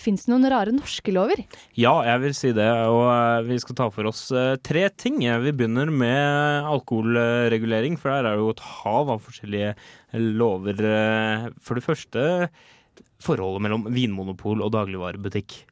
Fins 0.00 0.22
det 0.24 0.30
noen 0.32 0.46
rare 0.48 0.72
norske 0.72 1.12
lover? 1.12 1.42
Ja, 1.76 1.92
jeg 2.06 2.20
vil 2.22 2.34
si 2.38 2.52
det. 2.56 2.64
Og 2.88 3.02
eh, 3.10 3.42
vi 3.50 3.58
skal 3.60 3.76
ta 3.82 3.90
for 3.92 4.08
oss 4.08 4.30
eh, 4.32 4.54
tre 4.64 4.86
ting. 4.96 5.18
Vi 5.20 5.52
begynner 5.52 5.92
med 5.92 6.64
alkoholregulering, 6.72 7.98
for 8.00 8.14
der 8.14 8.30
er 8.30 8.38
det 8.38 8.44
jo 8.46 8.52
et 8.54 8.62
hav 8.80 9.10
av 9.12 9.20
forskjellige 9.26 9.74
lover. 10.40 10.80
eh. 10.88 11.48
For 11.60 11.76
det 11.76 11.84
første 11.84 12.24
forholdet 13.24 13.64
mellom 13.64 13.88
vinmonopol 13.94 14.62
og 14.64 14.72
dagligvarebutikk. 14.76 15.62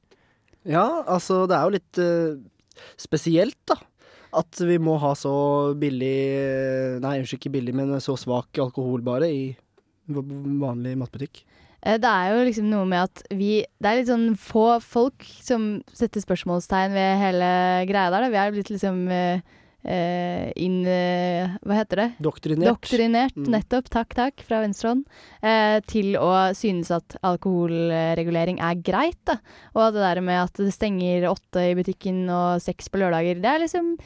Ja, 0.68 1.02
altså 1.10 1.44
det 1.50 1.56
er 1.58 1.66
jo 1.66 1.74
litt 1.76 2.02
uh, 2.02 2.84
spesielt, 3.00 3.58
da. 3.70 3.78
At 4.32 4.56
vi 4.64 4.78
må 4.80 4.94
ha 4.96 5.10
så 5.18 5.32
billig 5.76 6.14
eh, 6.32 6.94
Nei, 7.04 7.18
unnskyld, 7.20 7.36
ikke 7.36 7.50
billig, 7.58 7.74
men 7.76 7.90
så 8.00 8.14
svak 8.16 8.56
alkoholbare 8.64 9.28
i 9.28 9.42
vanlig 10.08 10.94
matbutikk. 10.96 11.42
Eh, 11.82 11.98
Det 12.00 12.08
er 12.08 12.32
jo 12.32 12.46
liksom 12.46 12.70
noe 12.70 12.86
med 12.88 13.10
at 13.10 13.22
vi 13.28 13.60
Det 13.60 13.90
er 13.90 13.98
litt 14.00 14.08
sånn 14.08 14.32
få 14.40 14.80
folk 14.80 15.26
som 15.44 15.82
setter 15.92 16.24
spørsmålstegn 16.24 16.96
ved 16.96 17.20
hele 17.20 17.50
greia 17.90 18.08
der. 18.08 18.24
Da. 18.24 18.32
Vi 18.32 18.40
er 18.40 18.54
blitt 18.56 18.72
liksom 18.72 19.04
eh, 19.12 19.44
inn 19.84 20.86
eh, 20.86 21.50
Hva 21.66 21.74
heter 21.80 21.96
det? 21.96 22.08
Doktrinert. 22.22 22.68
Doktrinert, 22.68 23.36
Mm. 23.36 23.50
nettopp. 23.56 23.88
Takk, 23.90 24.14
takk, 24.14 24.42
fra 24.46 24.60
venstre 24.62 24.92
hånd. 24.92 25.04
Eh, 25.42 25.80
til 25.90 26.14
å 26.16 26.54
synes 26.54 26.90
at 26.94 27.16
alkoholregulering 27.22 28.60
er 28.62 28.78
greit, 28.84 29.18
da. 29.26 29.38
Og 29.74 29.92
det 29.94 30.02
der 30.04 30.20
med 30.24 30.44
at 30.44 30.54
det 30.60 30.72
stenger 30.74 31.26
åtte 31.30 31.64
i 31.70 31.74
butikken 31.78 32.24
og 32.30 32.60
seks 32.62 32.88
på 32.92 33.00
lørdager, 33.02 33.40
det 33.42 33.50
er 33.50 33.62
liksom 33.64 33.96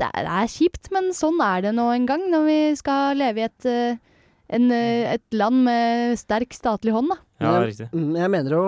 det 0.00 0.08
er, 0.08 0.24
det 0.24 0.32
er 0.40 0.48
kjipt, 0.48 0.88
men 0.90 1.10
sånn 1.12 1.38
er 1.44 1.60
det 1.66 1.74
nå 1.76 1.84
en 1.94 2.06
gang 2.08 2.22
når 2.32 2.46
vi 2.48 2.60
skal 2.80 3.14
leve 3.20 3.42
i 3.42 3.44
et, 3.44 3.66
eh, 3.68 3.96
en, 4.56 4.70
eh, 4.72 5.14
et 5.14 5.36
land 5.36 5.64
med 5.64 6.16
sterk 6.18 6.52
statlig 6.56 6.92
hånd, 6.96 7.12
da. 7.12 7.16
Ja, 7.42 7.52
Men 7.52 7.66
riktig. 7.68 7.88
jeg, 7.90 8.02
mm, 8.02 8.34
mener 8.34 8.54
jo, 8.56 8.66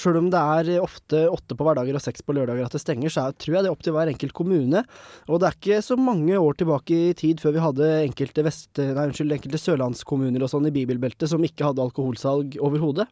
sjøl 0.00 0.18
om 0.22 0.30
det 0.32 0.40
er 0.40 0.70
ofte 0.82 1.22
åtte 1.30 1.56
på 1.58 1.66
hverdager 1.66 1.98
og 1.98 2.04
seks 2.04 2.24
på 2.24 2.36
lørdager 2.36 2.66
at 2.66 2.76
det 2.76 2.82
stenger, 2.82 3.12
så 3.12 3.26
er, 3.26 3.36
tror 3.36 3.58
jeg 3.58 3.66
det 3.66 3.70
er 3.70 3.76
opp 3.76 3.84
til 3.86 3.96
hver 3.96 4.12
enkelt 4.12 4.34
kommune. 4.36 4.82
Og 5.28 5.42
det 5.42 5.50
er 5.50 5.58
ikke 5.60 5.82
så 5.84 5.98
mange 6.00 6.40
år 6.40 6.58
tilbake 6.62 7.02
i 7.10 7.12
tid 7.18 7.42
før 7.44 7.56
vi 7.56 7.64
hadde 7.66 7.92
enkelte, 8.06 8.46
vest, 8.46 8.72
nei, 8.80 9.06
unnskyld, 9.10 9.36
enkelte 9.36 9.62
sørlandskommuner 9.62 10.46
og 10.46 10.52
sånn 10.52 10.70
i 10.70 10.74
bibelbeltet 10.74 11.30
som 11.30 11.44
ikke 11.44 11.68
hadde 11.70 11.84
alkoholsalg 11.84 12.58
overhodet. 12.58 13.08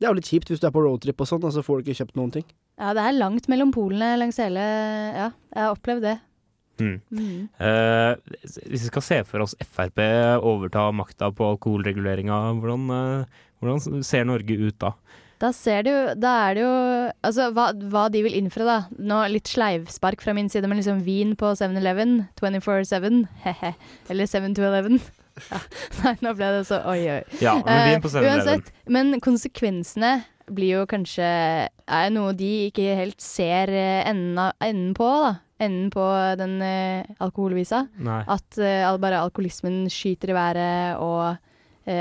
Det 0.00 0.08
er 0.08 0.14
jo 0.14 0.16
litt 0.16 0.30
kjipt 0.32 0.48
hvis 0.48 0.62
du 0.62 0.66
er 0.66 0.72
på 0.72 0.80
roadtrip 0.80 1.20
og 1.20 1.28
sånn, 1.28 1.44
og 1.44 1.52
så 1.52 1.62
får 1.64 1.80
du 1.80 1.88
ikke 1.90 2.00
kjøpt 2.00 2.16
noen 2.16 2.32
ting. 2.38 2.48
Ja, 2.80 2.94
det 2.96 3.04
er 3.04 3.18
langt 3.18 3.50
mellom 3.52 3.72
polene 3.76 4.14
langs 4.16 4.40
hele 4.40 4.62
Ja, 4.64 5.28
jeg 5.52 5.60
har 5.60 5.74
opplevd 5.74 6.06
det. 6.06 6.16
Mm. 6.80 6.96
Mm. 7.12 7.48
Uh, 7.60 8.16
hvis 8.40 8.86
vi 8.86 8.86
skal 8.86 9.04
se 9.04 9.18
for 9.28 9.44
oss 9.44 9.52
Frp 9.60 10.00
overta 10.40 10.86
makta 10.96 11.28
på 11.36 11.50
alkoholreguleringa, 11.54 12.38
hvordan, 12.62 12.86
eh, 12.96 13.42
hvordan 13.60 14.04
ser 14.06 14.24
Norge 14.28 14.56
ut 14.56 14.78
da? 14.80 14.94
Da 15.40 15.50
ser 15.56 15.86
det 15.86 15.92
jo 15.92 16.00
Da 16.20 16.32
er 16.48 16.58
det 16.58 16.64
jo 16.64 16.72
Altså, 17.26 17.48
hva, 17.56 17.70
hva 17.92 18.08
de 18.12 18.24
vil 18.26 18.36
innføre, 18.38 18.66
da. 18.68 18.78
Nå 19.00 19.22
litt 19.32 19.50
sleivspark 19.50 20.22
fra 20.24 20.34
min 20.36 20.50
side, 20.52 20.68
men 20.68 20.80
liksom 20.80 21.02
vin 21.06 21.34
på 21.38 21.52
7-Eleven 21.58 22.26
24-7. 22.40 23.24
He-he. 23.46 23.74
Eller 24.12 24.30
7-11. 24.30 25.00
Ja. 25.40 25.56
Nei, 26.02 26.10
nå 26.20 26.32
ble 26.36 26.48
det 26.52 26.64
så 26.68 26.82
oi, 26.90 26.98
oi. 27.08 27.20
Ja, 27.40 27.54
men 27.64 27.78
vin 27.86 28.02
på 28.04 28.10
Eh, 28.10 28.12
7-Eleven. 28.12 28.40
Uansett. 28.42 28.72
Men 28.92 29.14
konsekvensene 29.24 30.10
blir 30.52 30.80
jo 30.80 30.88
kanskje 30.90 31.28
Er 31.70 32.10
noe 32.12 32.34
de 32.36 32.50
ikke 32.66 32.96
helt 32.98 33.22
ser 33.24 33.72
eh, 33.72 34.02
enden, 34.10 34.36
av, 34.42 34.52
enden 34.66 34.90
på, 34.98 35.06
da. 35.24 35.30
Enden 35.60 35.88
på 35.92 36.04
den 36.40 36.54
uh, 36.64 37.08
alkoholvisa. 37.20 37.82
Nei. 38.00 38.20
At 38.32 38.56
uh, 38.60 38.96
bare 39.00 39.20
alkoholismen 39.20 39.90
skyter 39.92 40.32
i 40.32 40.36
været, 40.36 41.00
og 41.04 41.36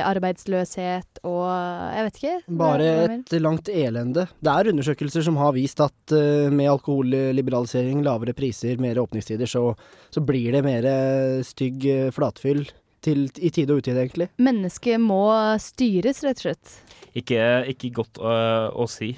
arbeidsløshet 0.06 1.22
og 1.28 1.46
Jeg 1.50 2.06
vet 2.06 2.20
ikke. 2.20 2.36
Bare 2.60 2.90
et 3.20 3.34
langt 3.42 3.72
elende. 3.72 4.28
Det 4.40 4.52
er 4.54 4.72
undersøkelser 4.72 5.26
som 5.26 5.40
har 5.42 5.56
vist 5.56 5.82
at 5.84 6.16
eh, 6.16 6.52
med 6.54 6.72
alkoholliberalisering, 6.72 8.04
lavere 8.06 8.36
priser, 8.38 8.80
mer 8.82 9.02
åpningstider, 9.02 9.50
så, 9.50 9.74
så 10.14 10.24
blir 10.26 10.54
det 10.56 10.64
mer 10.66 10.88
eh, 10.90 11.40
stygg 11.48 11.88
eh, 11.90 12.12
flatfyll 12.16 12.68
til, 13.06 13.26
i 13.40 13.52
tide 13.54 13.74
og 13.74 13.82
utide, 13.84 14.04
egentlig. 14.04 14.30
Mennesket 14.44 15.02
må 15.02 15.24
styres, 15.62 16.24
rett 16.26 16.42
og 16.42 16.48
slett. 16.48 16.76
Ikke, 17.18 17.42
ikke 17.72 17.92
godt 17.98 18.20
øh, 18.22 18.70
å 18.78 18.86
si. 18.90 19.14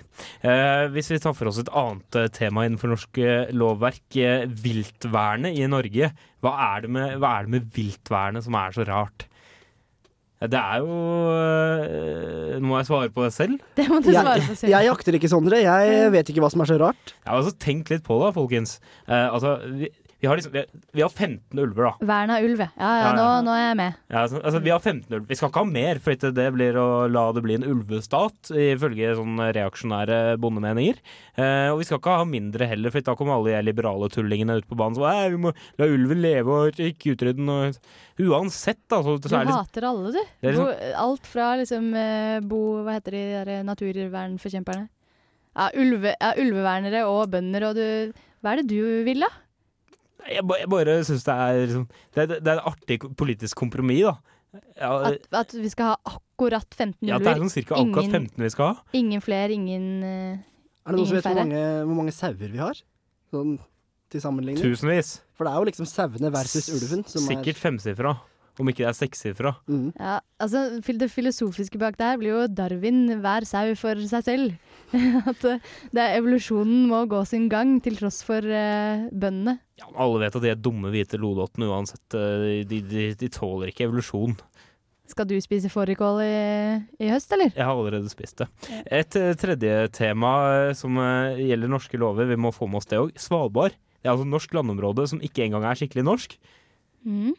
Eh, 0.47 0.85
hvis 0.93 1.11
vi 1.11 1.19
tar 1.21 1.35
for 1.37 1.51
oss 1.51 1.59
et 1.61 1.71
annet 1.75 2.17
eh, 2.17 2.29
tema 2.33 2.63
innenfor 2.65 2.93
norsk 2.93 3.19
eh, 3.21 3.51
lovverk, 3.55 4.05
eh, 4.15 4.45
viltvernet 4.47 5.59
i 5.59 5.67
Norge. 5.69 6.11
Hva 6.41 6.53
er, 6.71 6.85
det 6.85 6.93
med, 6.95 7.17
hva 7.21 7.35
er 7.35 7.47
det 7.47 7.55
med 7.57 7.67
viltvernet 7.75 8.47
som 8.47 8.57
er 8.57 8.77
så 8.77 8.87
rart? 8.87 9.27
Eh, 10.41 10.47
Det 10.49 10.57
er 10.59 10.77
jo 10.81 10.95
Nå 12.61 12.67
må 12.69 12.79
jeg 12.79 12.87
svare 12.89 13.09
på 13.13 13.23
det 13.25 13.33
selv. 13.35 13.59
Det 13.77 13.87
må 13.89 13.99
du 14.03 14.09
svare 14.11 14.39
på 14.41 14.51
Jeg, 14.53 14.57
selv. 14.59 14.71
jeg 14.73 14.87
jakter 14.89 15.17
ikke, 15.17 15.29
Sondre. 15.31 15.59
Jeg 15.63 16.11
vet 16.13 16.29
ikke 16.33 16.41
hva 16.43 16.49
som 16.53 16.61
er 16.63 16.69
så 16.71 16.77
rart. 16.81 17.13
Ja, 17.25 17.37
altså 17.37 17.53
Tenk 17.61 17.89
litt 17.93 18.03
på 18.05 18.17
det, 18.23 18.33
folkens. 18.37 18.79
Eh, 19.07 19.27
altså, 19.29 19.55
vi, 20.21 20.27
har, 20.27 20.37
liksom, 20.37 20.53
vi, 20.93 21.01
har 21.01 21.09
15 21.09 21.59
ulver, 21.59 21.87
da. 21.87 22.05
Vern 22.05 22.29
av 22.29 22.43
ulv, 22.45 22.59
ja. 22.61 22.67
ja, 22.77 22.89
ja 23.01 23.13
nå, 23.17 23.23
nå 23.47 23.53
er 23.55 23.63
jeg 23.63 23.77
med. 23.79 23.95
Ja, 24.11 24.19
altså, 24.21 24.41
altså, 24.43 24.59
vi 24.61 24.69
har 24.69 24.83
15 24.83 25.07
ulver. 25.09 25.25
Vi 25.31 25.37
skal 25.39 25.49
ikke 25.49 25.63
ha 25.63 25.69
mer, 25.71 26.01
for 26.05 26.27
det 26.37 26.45
blir 26.53 26.77
å 26.77 26.85
la 27.09 27.23
det 27.33 27.41
bli 27.41 27.57
en 27.57 27.65
ulvestat, 27.65 28.51
ifølge 28.53 29.15
sånne 29.17 29.49
reaksjonære 29.57 30.19
bondemeninger. 30.43 31.01
Eh, 31.41 31.71
og 31.71 31.81
vi 31.81 31.89
skal 31.89 31.97
ikke 31.97 32.19
ha 32.21 32.29
mindre 32.29 32.69
heller, 32.69 32.93
for 32.93 33.09
da 33.09 33.17
kommer 33.17 33.39
alle 33.39 33.57
de 33.57 33.65
liberale 33.71 34.11
tullingene 34.13 34.61
ut 34.61 34.69
på 34.69 34.77
banen. 34.77 34.99
Så, 34.99 35.09
«Nei, 35.09 35.33
vi 35.33 35.41
må 35.47 35.55
la 35.81 35.89
ulven 35.89 36.21
leve 36.21 36.61
og 36.61 36.85
ikke 36.85 37.15
utrydde 37.15 37.41
den. 37.41 37.81
Uansett, 38.21 38.83
da. 38.93 39.01
Så, 39.01 39.17
Du 39.17 39.25
så 39.25 39.39
det 39.39 39.45
liksom, 39.49 39.65
hater 39.65 39.89
alle, 39.89 40.13
du. 40.13 40.23
Liksom- 40.45 40.65
Bo, 40.69 40.95
alt 41.01 41.27
fra 41.33 41.51
liksom 41.57 41.93
eh, 41.97 42.39
Bo 42.45 42.63
Hva 42.85 42.99
heter 42.99 43.17
de 43.17 43.27
der 43.33 43.63
naturvernforkjemperne? 43.65 44.89
Ja, 45.57 45.71
ulve, 45.75 46.13
ja, 46.13 46.35
ulvevernere 46.39 47.07
og 47.09 47.31
bønder, 47.33 47.71
og 47.71 47.75
du 47.75 48.13
Hva 48.41 48.53
er 48.53 48.61
det 48.61 48.69
du 48.69 49.03
vil, 49.07 49.25
da? 49.25 49.33
Jeg, 50.29 50.43
ba- 50.47 50.57
jeg 50.59 50.69
bare 50.69 50.97
syns 51.07 51.23
det 51.27 51.33
er 51.33 51.59
liksom, 51.65 51.87
det, 52.13 52.21
er- 52.23 52.39
det 52.39 52.47
er 52.53 52.59
et 52.59 52.67
artig 52.71 52.99
politisk 53.17 53.55
kompromiss, 53.57 54.03
da. 54.05 54.15
Ja, 54.75 54.89
At, 55.07 55.27
at 55.31 55.53
vi 55.55 55.69
skal 55.71 55.93
ha 55.93 55.95
akkurat 56.17 56.67
15 56.75 57.07
ja, 57.07 57.17
det 57.23 57.27
er 57.31 57.37
sånn 57.39 57.51
cirka 57.53 57.77
akkurat 57.79 58.03
Ingen- 58.03 58.27
15 58.35 58.43
vi 58.43 58.49
skal 58.51 58.73
ha. 58.73 58.81
Ingen 58.99 59.21
flere, 59.23 59.51
ingen 59.55 59.85
færre. 60.03 60.47
Er 60.81 60.91
det 60.91 60.97
noen 60.97 61.07
som 61.07 61.15
vet 61.15 61.27
hvor 61.29 61.37
mange, 61.39 61.61
hvor 61.85 61.95
mange 62.01 62.11
sauer 62.17 62.51
vi 62.51 62.57
har? 62.59 62.81
Sånn 63.31 63.53
til 64.11 64.19
sammenligning? 64.19 64.59
Tusenvis. 64.59 65.21
For 65.37 65.45
det 65.47 65.53
er 65.53 65.61
jo 65.61 65.67
liksom 65.69 65.85
sauene 65.87 66.31
versus 66.33 66.67
ulven 66.73 67.05
som 67.07 67.23
Sikkert 67.23 67.55
femsifra, 67.61 68.15
om 68.59 68.67
ikke 68.69 68.83
det 68.83 68.89
er 68.89 68.97
sekssifra. 68.97 69.51
Ja, 69.95 70.17
altså 70.41 70.79
Det 70.81 71.07
filosofiske 71.09 71.79
bak 71.81 71.95
der 71.97 72.17
blir 72.19 72.33
jo 72.33 72.41
Darwin 72.51 73.05
hver 73.23 73.45
sau 73.47 73.71
for 73.79 73.95
seg 74.11 74.25
selv. 74.27 74.55
At 75.31 75.45
eh, 75.47 75.61
det 75.95 76.03
er 76.03 76.17
evolusjonen 76.19 76.89
må 76.91 77.05
gå 77.09 77.21
sin 77.25 77.47
gang 77.49 77.77
til 77.83 77.95
tross 77.95 78.19
for 78.27 78.43
uh, 78.43 79.07
bøndene. 79.15 79.57
Ja, 79.79 79.87
alle 79.95 80.19
vet 80.25 80.35
at 80.35 80.43
de 80.43 80.51
er 80.51 80.59
dumme 80.59 80.91
hvite 80.91 81.17
lodottene 81.21 81.69
uansett. 81.71 82.03
eh, 82.13 82.61
De, 82.67 82.81
de, 82.83 83.05
de 83.15 83.29
tåler 83.31 83.71
ikke 83.71 83.87
evolusjon. 83.87 84.35
Skal 85.11 85.27
du 85.27 85.35
spise 85.43 85.67
fårikål 85.71 86.21
i, 86.23 86.35
i 87.03 87.09
høst, 87.11 87.31
eller? 87.35 87.49
Jeg 87.55 87.65
har 87.67 87.73
allerede 87.75 88.07
spist 88.11 88.43
det. 88.43 88.47
Et 88.87 89.17
tredje 89.41 89.73
tema 89.97 90.71
som 90.77 90.95
gjelder 91.35 91.67
norske 91.71 91.99
lover, 91.99 92.29
vi 92.29 92.37
må 92.39 92.53
få 92.55 92.69
med 92.71 92.79
oss 92.79 92.87
det 92.87 92.99
òg. 93.01 93.11
Svalbard. 93.19 93.75
Det 93.99 94.07
er 94.07 94.13
altså 94.15 94.27
norsk 94.29 94.55
landområde 94.55 95.03
som 95.11 95.19
ikke 95.19 95.43
engang 95.43 95.67
er 95.67 95.75
skikkelig 95.77 96.05
norsk. 96.07 96.37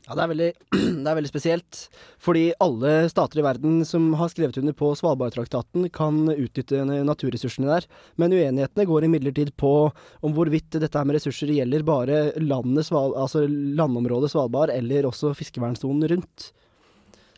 Ja, 0.08 0.16
det 0.16 0.22
er, 0.24 0.30
veldig, 0.32 0.48
det 1.04 1.10
er 1.10 1.18
veldig 1.18 1.30
spesielt. 1.30 1.80
Fordi 2.22 2.44
alle 2.62 2.94
stater 3.12 3.42
i 3.42 3.44
verden 3.46 3.82
som 3.88 4.10
har 4.18 4.32
skrevet 4.32 4.58
under 4.60 4.76
på 4.76 4.92
Svalbardtraktaten, 4.98 5.86
kan 5.94 6.24
utnytte 6.32 6.82
naturressursene 7.06 7.70
der. 7.70 7.86
Men 8.20 8.34
uenighetene 8.34 8.88
går 8.88 9.06
imidlertid 9.08 9.54
på 9.60 9.74
om 10.22 10.34
hvorvidt 10.36 10.80
dette 10.82 11.04
med 11.06 11.18
ressurser 11.18 11.54
gjelder 11.54 11.86
bare 11.86 12.24
landet, 12.42 12.90
altså 12.90 13.46
landområdet 13.48 14.32
Svalbard, 14.32 14.74
eller 14.74 15.08
også 15.10 15.34
fiskevernsonen 15.38 16.10
rundt. 16.16 16.50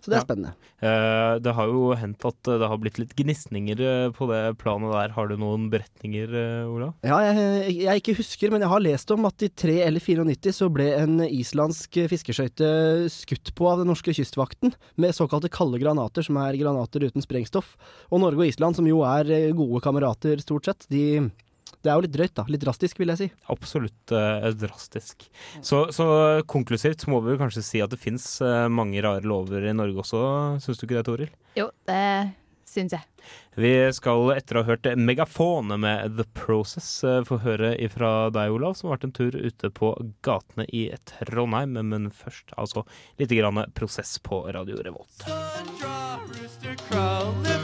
Så 0.04 0.12
det 0.12 0.18
er 0.18 0.20
Ja. 0.20 0.26
spennende. 0.28 0.52
Uh, 0.84 1.38
Det 1.40 1.54
har 1.56 1.66
jo 1.70 1.94
hendt 1.96 2.24
at 2.28 2.48
eh, 2.52 2.58
det 2.60 2.68
har 2.68 2.76
blitt 2.76 2.98
litt 3.00 3.14
gnisninger 3.16 3.80
eh, 3.80 4.10
på 4.12 4.26
det 4.28 4.58
planet 4.60 4.92
der. 4.92 5.14
Har 5.16 5.28
du 5.30 5.36
noen 5.40 5.70
beretninger, 5.72 6.28
Ola? 6.68 6.90
Ja, 7.02 7.18
jeg, 7.32 7.78
jeg 7.86 8.02
ikke 8.02 8.16
husker, 8.18 8.52
men 8.52 8.60
jeg 8.60 8.68
har 8.68 8.82
lest 8.84 9.10
om 9.14 9.24
at 9.24 9.40
i 9.42 9.48
3 9.48 9.78
eller 9.86 10.04
94 10.04 10.52
så 10.52 10.68
ble 10.72 10.90
en 10.98 11.22
islandsk 11.24 11.96
fiskeskøyte 12.12 13.08
skutt 13.12 13.54
på 13.56 13.70
av 13.70 13.80
den 13.80 13.88
norske 13.88 14.12
kystvakten 14.12 14.74
med 15.00 15.16
såkalte 15.16 15.48
kalde 15.52 15.80
granater, 15.80 16.22
som 16.26 16.36
er 16.42 16.58
granater 16.60 17.00
uten 17.08 17.24
sprengstoff. 17.24 17.74
Og 18.12 18.20
Norge 18.20 18.44
og 18.44 18.50
Island, 18.52 18.76
som 18.76 18.86
jo 18.86 19.00
er 19.08 19.24
gode 19.56 19.80
kamerater 19.84 20.36
stort 20.44 20.68
sett, 20.68 20.86
de 20.92 21.30
Det 21.84 21.92
er 21.92 21.98
jo 21.98 22.04
litt 22.06 22.14
drøyt, 22.16 22.34
da. 22.40 22.46
Litt 22.48 22.64
drastisk, 22.64 23.00
vil 23.02 23.12
jeg 23.12 23.20
si. 23.20 23.30
Absolutt 23.52 24.14
eh, 24.16 24.48
drastisk. 24.56 25.26
Så, 25.60 25.84
så 25.92 26.06
konklusivt 26.48 27.04
så 27.04 27.12
må 27.12 27.20
vi 27.26 27.36
kanskje 27.40 27.64
si 27.66 27.84
at 27.84 27.92
det 27.92 28.00
fins 28.00 28.26
mange 28.72 29.04
rare 29.04 29.24
lover 29.28 29.68
i 29.68 29.76
Norge 29.76 30.00
også, 30.06 30.22
syns 30.64 30.80
du 30.80 30.88
ikke 30.88 30.98
det, 30.98 31.04
Toril? 31.10 31.36
Jo, 31.60 31.68
det 31.88 32.00
syns 32.74 32.94
jeg. 32.94 33.04
Vi 33.54 33.72
skal 33.94 34.32
etter 34.34 34.58
å 34.58 34.64
ha 34.64 34.72
hørt 34.72 34.88
megafonet 34.98 35.80
med 35.80 36.16
The 36.18 36.26
Process 36.36 36.88
eh, 37.06 37.22
få 37.26 37.38
høre 37.44 37.74
ifra 37.82 38.30
deg, 38.34 38.54
Olav, 38.54 38.76
som 38.78 38.90
har 38.90 38.98
vært 38.98 39.08
en 39.08 39.16
tur 39.16 39.38
ute 39.38 39.70
på 39.74 39.92
gatene 40.26 40.66
i 40.74 40.88
Trondheim. 41.10 41.78
Men 41.92 42.10
først 42.14 42.54
altså 42.58 42.84
litt 43.20 43.34
grann 43.34 43.62
prosess 43.78 44.18
på 44.24 44.44
Radio 44.54 44.82
Revolt. 44.84 45.28
Rooster 46.34 47.63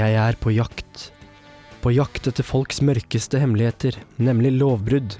Jeg 0.00 0.14
er 0.16 0.36
på 0.40 0.52
jakt. 0.54 1.10
På 1.84 1.90
jakt 1.92 2.28
etter 2.30 2.46
folks 2.46 2.78
mørkeste 2.80 3.40
hemmeligheter, 3.42 3.98
nemlig 4.16 4.54
lovbrudd. 4.56 5.16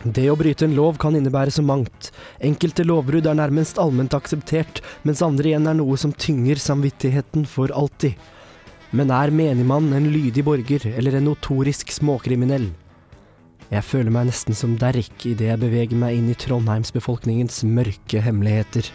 Det 0.00 0.24
å 0.32 0.36
bryte 0.40 0.64
en 0.64 0.76
lov 0.78 0.96
kan 1.02 1.18
innebære 1.18 1.52
så 1.52 1.64
mangt. 1.66 2.08
Enkelte 2.40 2.86
lovbrudd 2.86 3.28
er 3.28 3.36
nærmest 3.36 3.80
allment 3.82 4.16
akseptert, 4.16 4.80
mens 5.04 5.20
andre 5.26 5.50
igjen 5.50 5.68
er 5.68 5.76
noe 5.76 5.98
som 6.00 6.14
tynger 6.16 6.62
samvittigheten 6.62 7.44
for 7.44 7.74
alltid. 7.76 8.16
Men 8.96 9.12
er 9.12 9.34
menigmann 9.34 9.92
en 9.92 10.08
lydig 10.14 10.46
borger 10.48 10.88
eller 10.94 11.18
en 11.18 11.28
notorisk 11.28 11.92
småkriminell? 11.92 12.70
Jeg 13.68 13.86
føler 13.86 14.14
meg 14.14 14.30
nesten 14.30 14.56
som 14.56 14.78
Derrik 14.80 15.28
idet 15.28 15.50
jeg 15.50 15.60
beveger 15.60 16.00
meg 16.00 16.16
inn 16.16 16.32
i 16.32 16.40
Trondheimsbefolkningens 16.40 17.60
mørke 17.68 18.24
hemmeligheter. 18.24 18.88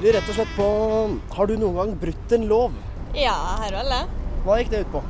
Lurer 0.00 0.16
rett 0.16 0.28
og 0.32 0.36
slett 0.38 0.52
på 0.56 0.66
Har 1.36 1.48
du 1.48 1.58
noen 1.60 1.76
gang 1.76 1.90
brutt 2.00 2.32
en 2.32 2.46
lov? 2.48 2.76
Ja, 3.16 3.34
her 3.60 3.74
vel 3.74 3.90
det. 3.92 4.04
Hva 4.46 4.56
gikk 4.60 4.70
det 4.72 4.80
ut 4.86 4.92
på? 4.94 5.02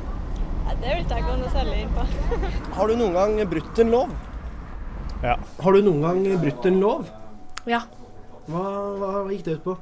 Ja, 0.65 0.73
det 0.81 0.89
vil 0.89 1.03
ikke 1.03 1.19
jeg 1.19 1.25
gå 1.27 1.35
noe 1.37 1.51
særlig 1.53 1.77
inn 1.83 1.93
på. 1.95 2.05
Har 2.75 2.89
du 2.89 2.97
noen 2.99 3.15
gang 3.15 3.37
brutt 3.51 3.81
en 3.83 3.93
lov? 3.93 4.11
Ja. 5.21 5.35
Har 5.61 5.77
du 5.77 5.85
noen 5.85 6.01
gang 6.03 6.41
brutt 6.41 6.67
en 6.67 6.81
lov? 6.81 7.11
Ja. 7.69 7.83
Hva, 8.49 8.65
hva 8.97 9.11
gikk 9.29 9.45
det 9.45 9.55
ut 9.59 9.63
på? 9.69 9.77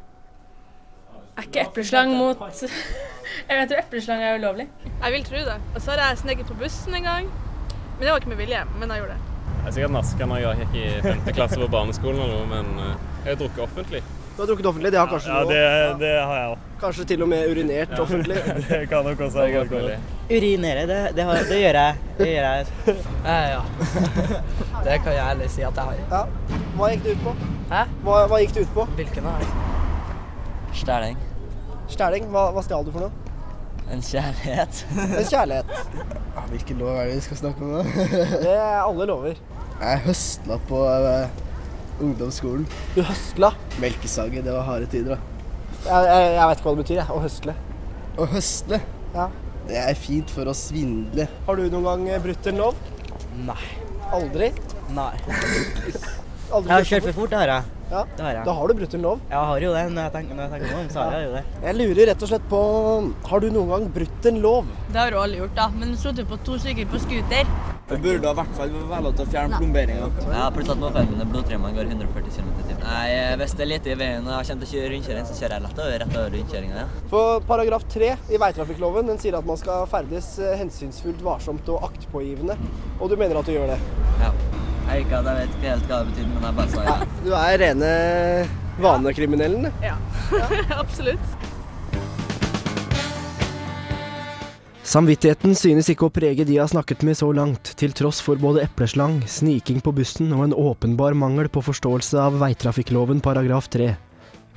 Er 1.39 1.47
ikke 1.47 1.63
epleslang 1.63 2.13
mot 2.19 2.41
Jeg 3.49 3.55
vet 3.55 3.73
jo 3.73 3.79
epleslang 3.79 4.21
er 4.25 4.37
ulovlig. 4.41 4.67
Jeg 4.89 5.15
vil 5.15 5.25
tro 5.25 5.43
det. 5.47 5.57
Og 5.73 5.81
så 5.81 5.95
har 5.95 6.03
jeg 6.03 6.21
sneket 6.25 6.51
på 6.51 6.59
bussen 6.59 6.99
en 6.99 7.07
gang. 7.07 7.33
Men 7.95 8.05
det 8.05 8.13
var 8.13 8.21
ikke 8.21 8.33
med 8.35 8.43
vilje, 8.43 8.61
men 8.77 8.93
jeg 8.93 9.01
gjorde 9.03 9.17
det. 9.17 9.35
Jeg 9.59 9.71
er 9.71 9.75
sikkert 9.77 9.95
naska 9.95 10.29
når 10.29 10.43
jeg 10.43 10.61
gikk 10.61 10.79
i 10.79 10.87
femte 11.03 11.35
klasse 11.35 11.59
på 11.59 11.71
barneskolen 11.71 12.21
eller 12.23 12.43
noe, 12.43 12.49
men 12.51 12.83
eh, 12.83 13.07
jeg 13.23 13.33
har 13.33 13.41
drukket 13.41 13.65
offentlig. 13.65 14.03
Du 14.39 14.43
har 14.43 14.47
drukket 14.47 14.65
offentlig, 14.65 14.91
det 14.91 14.99
har 14.99 15.07
kanskje 15.07 15.29
Ja, 15.29 15.39
du 15.43 15.49
òg? 15.49 15.53
Ja, 15.53 15.95
det 15.99 16.09
har 16.23 16.37
jeg 16.37 16.51
òg. 16.51 16.59
Kanskje 16.79 17.05
til 17.09 17.23
og 17.25 17.27
med 17.27 17.49
urinert 17.51 17.89
offentlig. 17.99 18.37
det 18.69 18.77
kan 18.87 19.03
nok 19.03 19.23
også 19.25 19.41
være 19.41 19.65
godt. 19.65 20.05
Urinere, 20.29 20.85
det, 20.87 20.99
det, 21.17 21.25
har, 21.27 21.41
det 21.49 21.57
gjør 21.59 21.77
jeg. 21.79 21.97
Det 22.19 22.27
gjør 22.29 22.47
jeg. 22.47 22.67
ja. 23.25 23.59
Det 24.85 24.95
kan 25.03 25.11
jeg 25.11 25.25
ærlig 25.25 25.49
si 25.51 25.65
at 25.67 25.81
jeg 25.81 25.83
har. 25.89 25.99
Ja. 26.13 26.21
Hva 26.77 26.89
gikk 26.93 27.03
det 27.03 27.17
ut 27.17 27.25
på? 27.25 27.33
Hæ? 27.73 27.81
Hva, 28.05 28.21
hva 28.31 28.39
gikk 28.45 28.55
det 28.55 28.63
ut 28.63 28.71
på? 28.77 28.87
Hvilken 29.01 29.27
av 29.33 29.43
dem? 29.43 29.51
Stæling. 30.85 31.19
Stæling? 31.97 32.31
Hva, 32.31 32.45
hva 32.55 32.63
stjal 32.69 32.87
du 32.87 32.93
for 32.95 33.09
noe? 33.09 33.35
En 33.91 34.05
kjærlighet. 34.13 34.81
En 35.09 35.29
kjærlighet. 35.33 35.75
Hvilken 36.53 36.79
lov 36.85 36.95
er 36.95 37.11
det 37.11 37.19
vi 37.19 37.27
skal 37.27 37.43
snakke 37.43 37.67
om 37.67 37.75
nå? 37.75 37.83
Det 38.39 38.55
er 38.55 38.79
alle 38.85 39.11
lover. 39.11 39.45
Jeg 39.83 40.03
høstla 40.07 40.61
på 40.71 40.87
eh, 40.87 41.45
ungdomsskolen. 42.03 42.65
Du 42.95 43.01
høstla? 43.05 43.51
Melkesaget, 43.81 44.45
det 44.45 44.53
var 44.55 44.65
harde 44.67 44.89
tider, 44.91 45.15
da. 45.15 45.19
Jeg, 45.85 46.07
jeg, 46.09 46.31
jeg 46.35 46.47
vet 46.49 46.59
ikke 46.61 46.67
hva 46.69 46.75
det 46.75 46.83
betyr, 46.83 46.99
jeg. 46.99 47.07
Å 47.15 47.21
høstle. 47.23 47.55
Å 48.19 48.29
høstle? 48.33 48.81
Ja. 49.15 49.27
Det 49.69 49.77
er 49.83 49.97
fint 49.99 50.31
for 50.33 50.49
å 50.49 50.55
svindle. 50.57 51.27
Har 51.47 51.59
du 51.59 51.67
noen 51.69 51.85
gang 51.87 52.07
eh, 52.09 52.21
brutt 52.23 52.47
en 52.51 52.61
lov? 52.63 52.79
Nei. 53.45 53.61
Aldri? 54.15 54.49
Nei. 54.95 55.11
Aldri 56.49 56.65
Jeg 56.65 56.73
har 56.73 56.87
kjørt 56.89 57.05
for 57.11 57.19
fort, 57.21 57.33
det 57.33 57.39
har 57.43 57.51
jeg. 57.53 57.75
Ja, 57.89 58.03
Det 58.17 58.21
har 58.21 58.35
jeg. 58.37 58.45
Da 58.45 58.53
har 58.53 58.69
du 58.69 58.73
brutt 58.77 58.93
en 58.93 59.01
lov. 59.05 59.21
Jeg 59.29 59.49
har 59.49 59.63
jo 59.63 59.69
det 59.73 59.83
når 59.93 60.03
jeg 60.03 60.13
tenker, 60.13 60.37
når 60.37 60.43
jeg 60.43 60.51
tenker 60.55 60.77
om, 60.77 60.89
så 60.93 61.03
har 61.05 61.15
jeg 61.17 61.25
jo 61.25 61.31
det. 61.37 61.43
Jeg 61.65 61.77
lurer 61.79 62.09
rett 62.11 62.25
og 62.25 62.29
slett 62.31 62.45
på 62.51 62.59
Har 63.31 63.41
du 63.41 63.47
noen 63.53 63.71
gang 63.73 63.87
brutt 63.95 64.27
en 64.29 64.39
lov? 64.43 64.69
Det 64.93 65.01
har 65.01 65.13
du 65.13 65.17
alle 65.21 65.39
gjort, 65.41 65.55
da. 65.57 65.67
Men 65.73 65.95
sittet 65.97 66.29
på 66.29 66.37
to 66.45 66.57
stykker 66.61 66.89
på 66.91 67.01
scooter. 67.01 67.49
Det 67.89 67.97
burde 68.03 68.29
i 68.29 68.37
hvert 68.37 68.51
fall 68.57 68.73
være 68.89 69.01
lov 69.07 69.13
til 69.17 69.25
å 69.25 69.29
fjerne 69.33 69.57
plomberinga. 69.57 70.09
Ja, 70.29 70.43
pluss 70.53 70.69
at 70.69 70.77
mopeden 70.81 71.09
min 71.15 71.23
er 71.23 71.29
blodtremmer 71.31 71.73
går 71.73 71.89
140 71.89 72.35
km 72.35 72.51
i 72.51 72.65
timen. 72.67 72.83
Nei, 72.83 73.07
eh, 73.15 73.31
hvis 73.41 73.55
det 73.57 73.65
er 73.65 73.71
lite 73.71 73.91
i 73.93 73.97
veien 73.97 74.27
og 74.29 74.35
jeg 74.35 74.49
kommer 74.51 74.61
til 74.61 74.69
å 74.69 74.73
kjøre 74.75 74.91
rundkjøring, 74.93 75.25
så 75.29 75.37
kjører 75.39 75.55
jeg 75.57 75.65
lett 75.65 75.81
over 75.83 75.97
rett 76.03 76.15
over 76.19 76.35
rundkjøringa, 76.37 76.83
ja. 76.83 77.03
For 77.09 77.41
paragraf 77.49 77.87
tre 77.89 78.11
i 78.29 78.41
veitrafikkloven 78.45 79.09
den 79.09 79.21
sier 79.21 79.39
at 79.39 79.49
man 79.49 79.57
skal 79.61 79.89
ferdes 79.89 80.29
eh, 80.43 80.53
hensynsfullt, 80.61 81.25
varsomt 81.25 81.73
og 81.73 81.89
aktpågivende. 81.89 82.57
Og 82.99 83.09
du 83.09 83.17
mener 83.17 83.41
at 83.41 83.49
du 83.49 83.55
gjør 83.57 83.73
det? 83.73 83.79
ja. 84.21 84.33
Jeg, 84.89 85.03
ikke, 85.05 85.19
jeg 85.21 85.37
vet 85.37 85.51
ikke 85.53 85.69
helt 85.69 85.83
hva 85.91 85.97
det 86.01 86.13
betyr, 86.13 86.29
men 86.33 86.45
jeg 86.47 86.55
bare 86.57 86.71
sa 86.73 86.85
ja. 86.87 86.93
Du 87.21 87.29
er 87.37 87.59
rene 87.61 87.89
vanekriminellen, 88.81 89.67
du. 89.67 89.85
Ja, 89.85 89.97
absolutt. 90.81 91.48
Samvittigheten 94.89 95.51
synes 95.53 95.85
ikke 95.91 96.07
å 96.07 96.13
prege 96.13 96.41
de 96.47 96.55
jeg 96.55 96.63
har 96.63 96.69
snakket 96.71 97.03
med 97.05 97.13
så 97.19 97.27
langt, 97.35 97.75
til 97.77 97.91
tross 97.93 98.23
for 98.25 98.39
både 98.41 98.63
epleslang, 98.63 99.19
sniking 99.29 99.83
på 99.85 99.91
bussen 99.93 100.31
og 100.33 100.47
en 100.47 100.55
åpenbar 100.57 101.13
mangel 101.13 101.45
på 101.53 101.61
forståelse 101.61 102.17
av 102.17 102.39
veitrafikkloven 102.41 103.19
paragraf 103.21 103.67
3. 103.69 103.91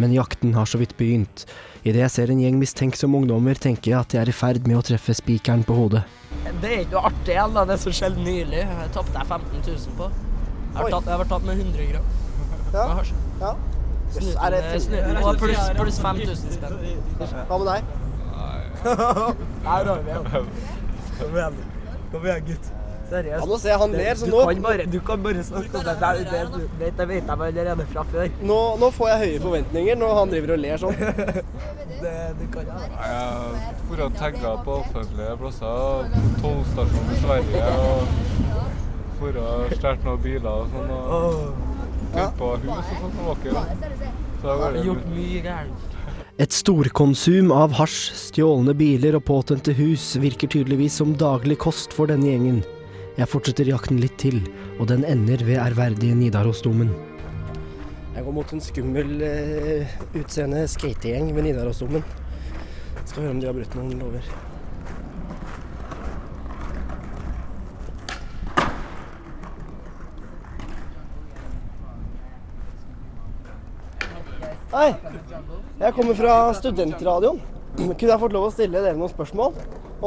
Men 0.01 0.15
jakten 0.17 0.55
har 0.57 0.71
så 0.71 0.79
vidt 0.81 0.95
begynt. 0.97 1.45
Idet 1.85 2.01
jeg 2.01 2.15
ser 2.15 2.33
en 2.33 2.41
gjeng 2.41 2.57
mistenksomme 2.57 3.21
ungdommer, 3.21 3.61
tenker 3.61 3.93
jeg 3.93 3.99
at 3.99 4.17
jeg 4.17 4.23
er 4.23 4.33
i 4.33 4.37
ferd 4.39 4.65
med 4.65 4.79
å 4.79 4.85
treffe 4.89 5.13
spikeren 5.19 5.67
på 5.69 5.77
hodet. 5.77 6.01
Det 6.63 6.71
er 6.71 6.81
ikke 6.87 6.97
noe 6.97 7.11
artig 7.11 7.37
da. 7.59 7.65
Det 7.69 7.77
som 7.83 7.97
skjedde 7.99 8.25
nylig. 8.25 8.63
Jeg 8.63 8.93
tapte 8.97 9.13
jeg 9.19 9.29
15 9.29 9.67
000 9.69 9.99
på. 9.99 10.07
Jeg 10.09 10.79
har, 10.79 10.87
vært 10.87 10.97
tatt, 10.97 11.11
jeg 11.11 11.21
har 11.21 11.31
tatt 11.35 11.45
med 11.51 11.61
100 11.67 11.91
gram. 11.91 12.09
Ja. 12.73 12.87
Ja. 13.43 13.53
Snuten, 14.17 14.41
Er 14.47 14.57
det 14.57 14.81
snuten, 14.87 15.21
og 15.21 15.45
pluss, 15.45 15.69
pluss 15.77 16.01
5000 16.01 16.57
spenn. 16.57 16.81
Hva 17.21 17.61
med 17.61 17.69
deg? 17.69 17.93
Nei, 18.83 19.81
da 19.87 19.97
er 19.97 20.07
vi 20.07 20.11
igjen. 20.11 20.47
Kom 21.19 21.37
igjen, 21.37 21.59
Kom 22.13 22.25
igjen, 22.27 22.47
gutt. 22.51 22.71
Seriøst. 23.13 23.43
Ja, 23.43 23.47
nå 23.51 23.57
ser 23.61 23.69
jeg 23.75 23.79
han 23.83 23.93
ler, 23.93 24.15
så 24.17 24.25
du 24.27 24.31
nå- 24.33 24.43
Kan 24.49 24.63
bare, 24.65 24.85
du 24.89 24.99
kan 25.05 25.23
bare 25.23 25.43
snakke 25.45 25.79
om 25.79 25.85
det. 25.85 25.95
Det, 26.01 26.13
det, 26.31 26.43
det, 26.55 26.69
det, 26.81 26.91
det 26.99 27.07
vet 27.09 27.27
jeg 27.29 27.41
allerede 27.49 27.87
fra 27.93 28.05
før. 28.09 28.29
Nå, 28.41 28.59
nå 28.81 28.89
får 28.97 29.09
jeg 29.13 29.19
høye 29.25 29.41
forventninger 29.43 29.99
når 30.01 30.15
han 30.19 30.33
driver 30.33 30.55
og 30.57 30.63
ler 30.65 30.81
sånn. 30.81 30.97
Det, 32.03 32.13
du 32.35 32.47
kan 32.51 32.67
ja. 32.67 32.79
Jeg 33.07 33.75
for 33.87 34.01
å 34.03 34.07
tagge 34.19 34.53
på 34.65 34.73
offentlige 34.81 35.37
plasser, 35.39 36.09
tollstasjonen 36.41 37.13
i 37.15 37.19
Sverige, 37.21 37.69
og 37.79 39.13
for 39.21 39.39
å 39.39 39.53
stjele 39.71 40.01
noen 40.09 40.25
biler 40.25 40.49
og 40.51 40.73
sånn, 40.73 40.91
og 40.91 41.37
fylt 42.17 42.35
på 42.41 42.49
hus 42.65 42.73
og 42.81 43.05
sånt. 43.05 43.47
Så 44.43 44.51
jeg 44.51 44.59
har 44.65 44.81
Gjort 44.89 45.07
mye 45.13 45.45
gærent. 45.47 45.92
Et 46.43 46.51
storkonsum 46.51 47.53
av 47.55 47.77
hasj, 47.79 48.17
stjålne 48.19 48.73
biler 48.75 49.15
og 49.15 49.23
påtente 49.29 49.71
hus 49.79 50.09
virker 50.19 50.51
tydeligvis 50.51 50.97
som 50.99 51.13
daglig 51.15 51.55
kost 51.63 51.95
for 51.95 52.11
denne 52.11 52.33
gjengen. 52.33 52.57
Jeg 53.15 53.31
fortsetter 53.31 53.71
jakten 53.71 54.01
litt 54.03 54.17
til, 54.19 54.41
og 54.83 54.89
den 54.91 55.05
ender 55.07 55.45
ved 55.47 55.61
ærverdige 55.63 56.17
Nidarosdomen. 56.19 56.91
Jeg 58.17 58.27
går 58.27 58.35
mot 58.35 58.55
en 58.57 58.65
skummel 58.65 59.23
uh, 59.23 59.95
utseende 60.19 60.65
skategjeng 60.73 61.31
ved 61.37 61.47
Nidarosdomen. 61.47 62.03
Skal 63.05 63.23
høre 63.23 63.37
om 63.37 63.45
de 63.45 63.47
har 63.47 63.55
brutt 63.61 63.79
noen 63.79 63.95
lover. 64.03 64.35
Hei, 74.73 74.91
jeg 75.93 75.99
kommer 76.01 76.17
fra 76.17 76.35
studentradioen. 76.57 77.41
Kunne 77.77 78.13
jeg 78.15 78.21
fått 78.21 78.33
lov 78.33 78.47
å 78.47 78.53
stille 78.53 78.81
dere 78.81 78.97
noen 78.97 79.11
spørsmål 79.13 79.53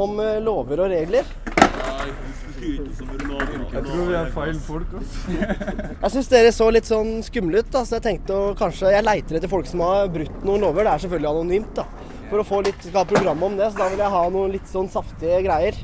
om 0.02 0.16
eh, 0.22 0.38
lover 0.42 0.80
og 0.82 0.88
regler? 0.90 1.28
Jeg 2.66 3.82
tror 3.84 4.00
vi 4.08 4.16
er 4.18 4.32
feil 4.34 4.58
folk, 4.64 4.96
altså. 4.98 5.36
Jeg 6.02 6.10
syns 6.14 6.30
dere 6.32 6.50
så 6.54 6.66
litt 6.74 6.88
sånn 6.88 7.10
skumle 7.22 7.62
ut, 7.62 7.68
da, 7.70 7.84
så 7.86 7.98
jeg 7.98 8.04
tenkte 8.06 8.34
å 8.34 8.54
kanskje 8.58 8.90
Jeg 8.94 9.04
leiter 9.04 9.38
etter 9.38 9.50
folk 9.52 9.68
som 9.70 9.84
har 9.84 10.08
brutt 10.10 10.42
noen 10.46 10.64
lover. 10.64 10.88
Det 10.88 10.94
er 10.94 11.04
selvfølgelig 11.04 11.30
anonymt, 11.30 11.70
da. 11.78 11.84
For 12.32 12.42
å 12.42 12.46
få 12.48 12.60
litt 12.66 12.80
skal 12.82 13.04
ha 13.04 13.06
program 13.12 13.46
om 13.46 13.54
det, 13.60 13.70
så 13.70 13.84
da 13.84 13.88
vil 13.92 14.02
jeg 14.02 14.14
ha 14.16 14.24
noen 14.34 14.56
litt 14.56 14.72
sånn 14.72 14.90
saftige 14.90 15.38
greier. 15.46 15.78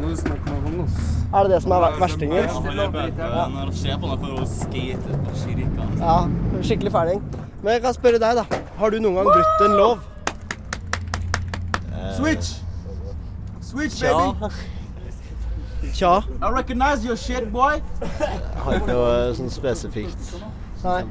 Nå 0.00 0.14
snakker 0.16 0.56
vi 0.64 0.72
om 0.72 0.80
oss. 0.86 0.96
Er 1.28 1.44
det 1.44 1.58
det 1.58 1.60
som 1.66 1.76
er 1.76 2.00
verstingen? 2.00 2.48
Ja, 6.00 6.18
skikkelig 6.64 6.96
fæling. 6.96 7.24
Men 7.62 7.74
jeg 7.76 7.82
kan 7.84 7.94
spørre 7.96 8.20
deg, 8.22 8.38
da. 8.40 8.60
Har 8.80 8.92
du 8.92 8.98
noen 9.04 9.18
gang 9.20 9.28
brutt 9.28 9.64
en 9.66 9.74
lov? 9.76 10.04
Switch! 12.16 12.54
Switch, 13.60 13.98
Tja. 14.00 14.14
baby! 14.16 15.92
Tja. 15.96 16.12
I 16.40 16.50
recognize 16.52 17.04
your 17.04 17.16
shit, 17.16 17.50
boy! 17.52 17.80
Jeg 18.00 18.62
har 18.64 18.78
ikke 18.78 18.92
noe 18.94 19.34
sånn 19.36 19.52
spesifikt. 19.52 20.32
Nei. 20.84 21.02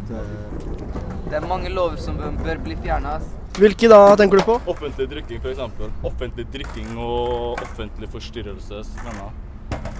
Det 1.29 1.37
er 1.37 1.45
mange 1.45 1.69
lover 1.73 2.01
som 2.01 2.17
bør, 2.17 2.57
bli 2.65 2.77
fjerna. 2.81 3.19
Hvilke 3.59 3.89
da, 3.91 3.99
tenker 4.17 4.41
du 4.41 4.45
på? 4.47 4.57
Offentlig 4.71 5.09
drikking, 5.11 5.41
f.eks. 5.43 5.61
Offentlig 6.07 6.47
drikking 6.53 6.95
og 6.97 7.61
offentlig 7.61 8.09
forstyrrelse. 8.13 8.81
mener. 9.05 9.29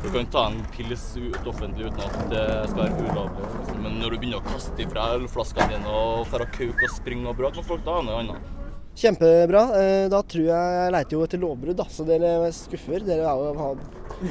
Du 0.03 0.07
kan 0.13 0.25
ta 0.31 0.45
en 0.47 0.61
pils 0.71 1.01
ut 1.19 1.47
offentlig 1.51 1.89
uten 1.89 1.99
at 2.05 2.19
det 2.31 2.43
skal 2.71 2.85
være 2.85 3.01
ulovlig. 3.09 3.49
liksom. 3.57 3.81
Men 3.83 3.97
når 3.99 4.13
du 4.15 4.17
begynner 4.21 4.39
å 4.39 4.45
kaste 4.47 4.85
ifra 4.85 5.09
ølflaskene 5.17 5.67
dine 5.73 5.91
og 5.91 6.29
drar 6.31 6.45
og 6.45 6.53
kauker 6.55 6.87
og 6.87 6.93
springer 6.95 7.33
og 7.33 7.37
bråker 7.41 7.59
med 7.61 7.67
folk, 7.67 7.83
da 7.85 7.97
er 7.97 8.01
det 8.01 8.07
noe 8.09 8.21
annet. 8.23 8.55
Kjempebra. 8.99 9.61
Eh, 9.79 10.05
Da 10.11 10.21
tror 10.23 10.45
jeg 10.47 10.73
jeg 10.79 10.91
leiter 10.95 11.15
jo 11.17 11.23
etter 11.27 11.39
lovbrudd, 11.43 11.77
da, 11.79 11.85
så 11.91 12.05
dere 12.07 12.31
skuffer. 12.55 13.03
Dere 13.05 13.27
er 13.27 13.43
jo 13.43 13.77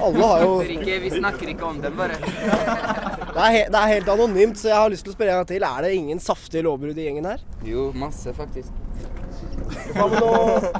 Alle 0.04 0.24
har 0.32 0.42
jo 0.44 0.56
Ikke, 0.64 0.98
vi 1.04 1.10
snakker 1.14 1.52
ikke 1.54 1.64
om 1.68 1.78
dem, 1.80 1.94
bare. 1.96 2.18
det 2.18 3.44
er, 3.44 3.70
det 3.72 3.78
er 3.78 3.92
helt 3.94 4.08
anonymt, 4.12 4.58
så 4.60 4.68
jeg 4.72 4.76
har 4.76 4.90
lyst 4.92 5.04
til 5.06 5.14
å 5.14 5.16
spørre 5.16 5.36
en 5.36 5.40
gang 5.44 5.48
til. 5.52 5.64
Er 5.68 5.86
det 5.86 5.94
ingen 5.96 6.20
saftige 6.20 6.64
lovbrudd 6.66 6.98
i 6.98 7.06
gjengen 7.06 7.28
her? 7.30 7.44
Jo, 7.64 7.90
masse, 7.96 8.32
faktisk. 8.36 8.72
Hva 9.68 10.06
med 10.08 10.20
noe, 10.22 10.72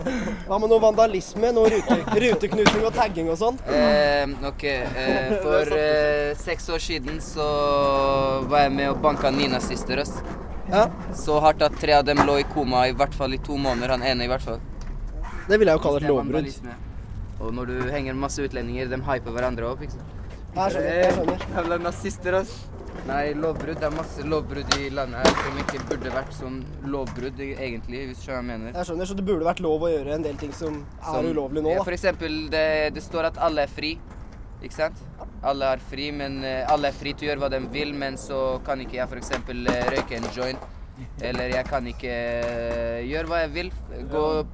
hva 0.47 0.59
med 0.61 0.71
noe 0.71 0.81
vandalisme? 0.83 1.51
Noe 1.55 1.71
rute, 1.73 1.97
ruteknusing 2.25 2.85
og 2.89 2.95
tagging 2.97 3.31
og 3.33 3.39
sånn? 3.41 3.59
Eh, 3.69 4.35
ok, 4.49 4.65
eh, 4.65 5.33
for 5.45 5.73
eh, 5.77 6.33
seks 6.39 6.69
år 6.75 6.83
siden 6.83 7.21
så 7.25 7.47
var 8.49 8.67
jeg 8.67 8.75
med 8.77 8.93
og 8.93 9.01
banka 9.05 9.33
nynazister. 9.35 10.03
Ja. 10.69 10.89
Så 11.17 11.39
hardt 11.45 11.65
at 11.65 11.79
tre 11.81 11.97
av 11.97 12.05
dem 12.09 12.21
lå 12.29 12.39
i 12.43 12.47
koma 12.53 12.87
i 12.89 12.97
hvert 12.97 13.17
fall 13.17 13.35
i 13.37 13.41
to 13.45 13.57
måneder. 13.57 13.97
Han 13.97 14.05
ene 14.07 14.29
i 14.29 14.31
hvert 14.31 14.45
fall. 14.45 14.61
Det 15.49 15.57
vil 15.57 15.71
jeg 15.71 15.81
jo 15.81 15.85
kalle 15.85 16.03
et 16.03 16.11
lovbrudd. 16.11 16.73
Og 17.39 17.53
når 17.55 17.71
du 17.71 17.77
henger 17.93 18.17
masse 18.19 18.43
utlendinger, 18.43 18.91
de 18.91 18.99
hyper 19.07 19.35
hverandre 19.35 19.69
opp, 19.71 19.85
ikke 19.85 19.97
sant. 19.97 20.17
Jeg 20.59 20.75
skjønner, 20.75 20.99
jeg 20.99 21.15
skjønner. 21.17 21.47
Jævla 21.55 21.79
nazister, 21.85 22.37
ass. 22.43 22.55
Nei, 23.07 23.33
lovbrudd. 23.35 23.79
Det 23.81 23.87
er 23.89 23.95
masse 23.95 24.25
lovbrudd 24.27 24.75
i 24.79 24.89
landet 24.91 25.23
her 25.23 25.39
som 25.43 25.59
ikke 25.63 25.81
burde 25.89 26.11
vært 26.13 26.35
sånn 26.37 26.59
lovbrudd, 26.93 27.41
egentlig, 27.41 28.03
hvis 28.11 28.21
du 28.21 28.27
skjønner 28.27 28.43
hva 28.43 28.43
jeg 28.43 28.49
mener. 28.51 28.73
Jeg 28.77 28.89
skjønner, 28.91 29.07
Så 29.07 29.17
det 29.17 29.25
burde 29.25 29.45
vært 29.47 29.61
lov 29.65 29.81
å 29.87 29.91
gjøre 29.93 30.15
en 30.15 30.23
del 30.23 30.37
ting 30.37 30.53
som 30.53 30.85
er 31.01 31.05
Som- 31.13 31.27
ulovlig 31.31 31.63
nå, 31.63 31.75
Ja. 31.75 31.83
For 31.85 31.93
eksempel, 31.93 32.51
det, 32.51 32.95
det 32.95 33.03
står 33.03 33.25
at 33.27 33.39
alle 33.39 33.63
er 33.63 33.67
fri. 33.69 33.99
Ikke 34.63 34.75
sant? 34.75 34.97
Alle 35.43 35.65
er 35.73 35.79
fri, 35.79 36.11
men 36.11 36.43
eh, 36.45 36.67
alle 36.69 36.89
er 36.89 36.93
fri 36.93 37.13
til 37.15 37.29
å 37.29 37.31
gjøre 37.33 37.41
hva 37.45 37.51
de 37.51 37.61
vil, 37.69 37.93
men 37.95 38.17
så 38.17 38.61
kan 38.65 38.81
ikke 38.81 38.95
jeg 38.99 39.09
eksempel 39.23 39.67
eh, 39.69 39.85
røyke 39.95 40.17
en 40.17 40.29
joint. 40.35 40.59
Eller 41.23 41.49
jeg 41.55 41.65
kan 41.65 41.87
ikke 41.87 42.11
eh, 42.11 43.05
gjøre 43.07 43.27
hva 43.31 43.41
jeg 43.45 43.51
vil. 43.55 43.71
Gå 44.11 44.25
ja, 44.43 44.45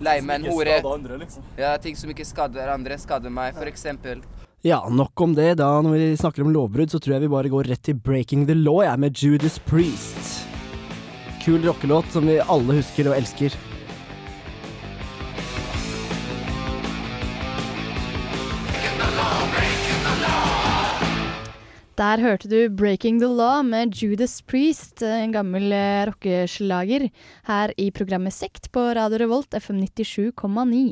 leie 0.00 0.20
meg 0.22 0.44
en 0.44 0.52
hore. 0.52 0.82
andre, 0.84 1.18
liksom. 1.18 1.42
Ja, 1.56 1.76
ting 1.78 1.96
som 1.96 2.10
ikke 2.10 2.26
skader 2.28 2.68
andre, 2.68 2.98
skader 2.98 3.30
meg, 3.32 3.54
eksempel. 3.72 4.20
Ja, 4.64 4.78
nok 4.88 5.20
om 5.20 5.34
det. 5.36 5.58
Da 5.60 5.66
når 5.84 5.92
vi 5.92 6.04
snakker 6.16 6.40
om 6.40 6.52
lovbrudd, 6.54 6.88
så 6.88 6.96
tror 6.96 7.18
jeg 7.18 7.26
vi 7.26 7.34
bare 7.34 7.50
går 7.52 7.66
rett 7.68 7.82
til 7.84 7.98
Breaking 8.00 8.46
the 8.48 8.54
Law, 8.56 8.78
jeg, 8.80 8.96
med 8.96 9.20
Judas 9.20 9.58
Priest. 9.68 10.46
Kul 11.44 11.60
rockelåt 11.68 12.08
som 12.14 12.24
vi 12.24 12.38
alle 12.40 12.78
husker 12.78 13.10
og 13.10 13.18
elsker. 13.18 13.52
Der 21.94 22.18
hørte 22.18 22.48
du 22.50 22.68
'Breaking 22.74 23.20
the 23.20 23.28
Law' 23.30 23.62
med 23.62 23.94
Judas 23.94 24.40
Priest, 24.42 25.00
en 25.06 25.30
gammel 25.30 25.70
eh, 25.70 26.02
rockeslager, 26.08 27.04
her 27.46 27.72
i 27.78 27.92
programmet 27.94 28.34
Sekt 28.34 28.66
på 28.74 28.82
Radio 28.98 29.20
Revolt 29.22 29.54
FM 29.54 29.78
97,9. 29.78 30.90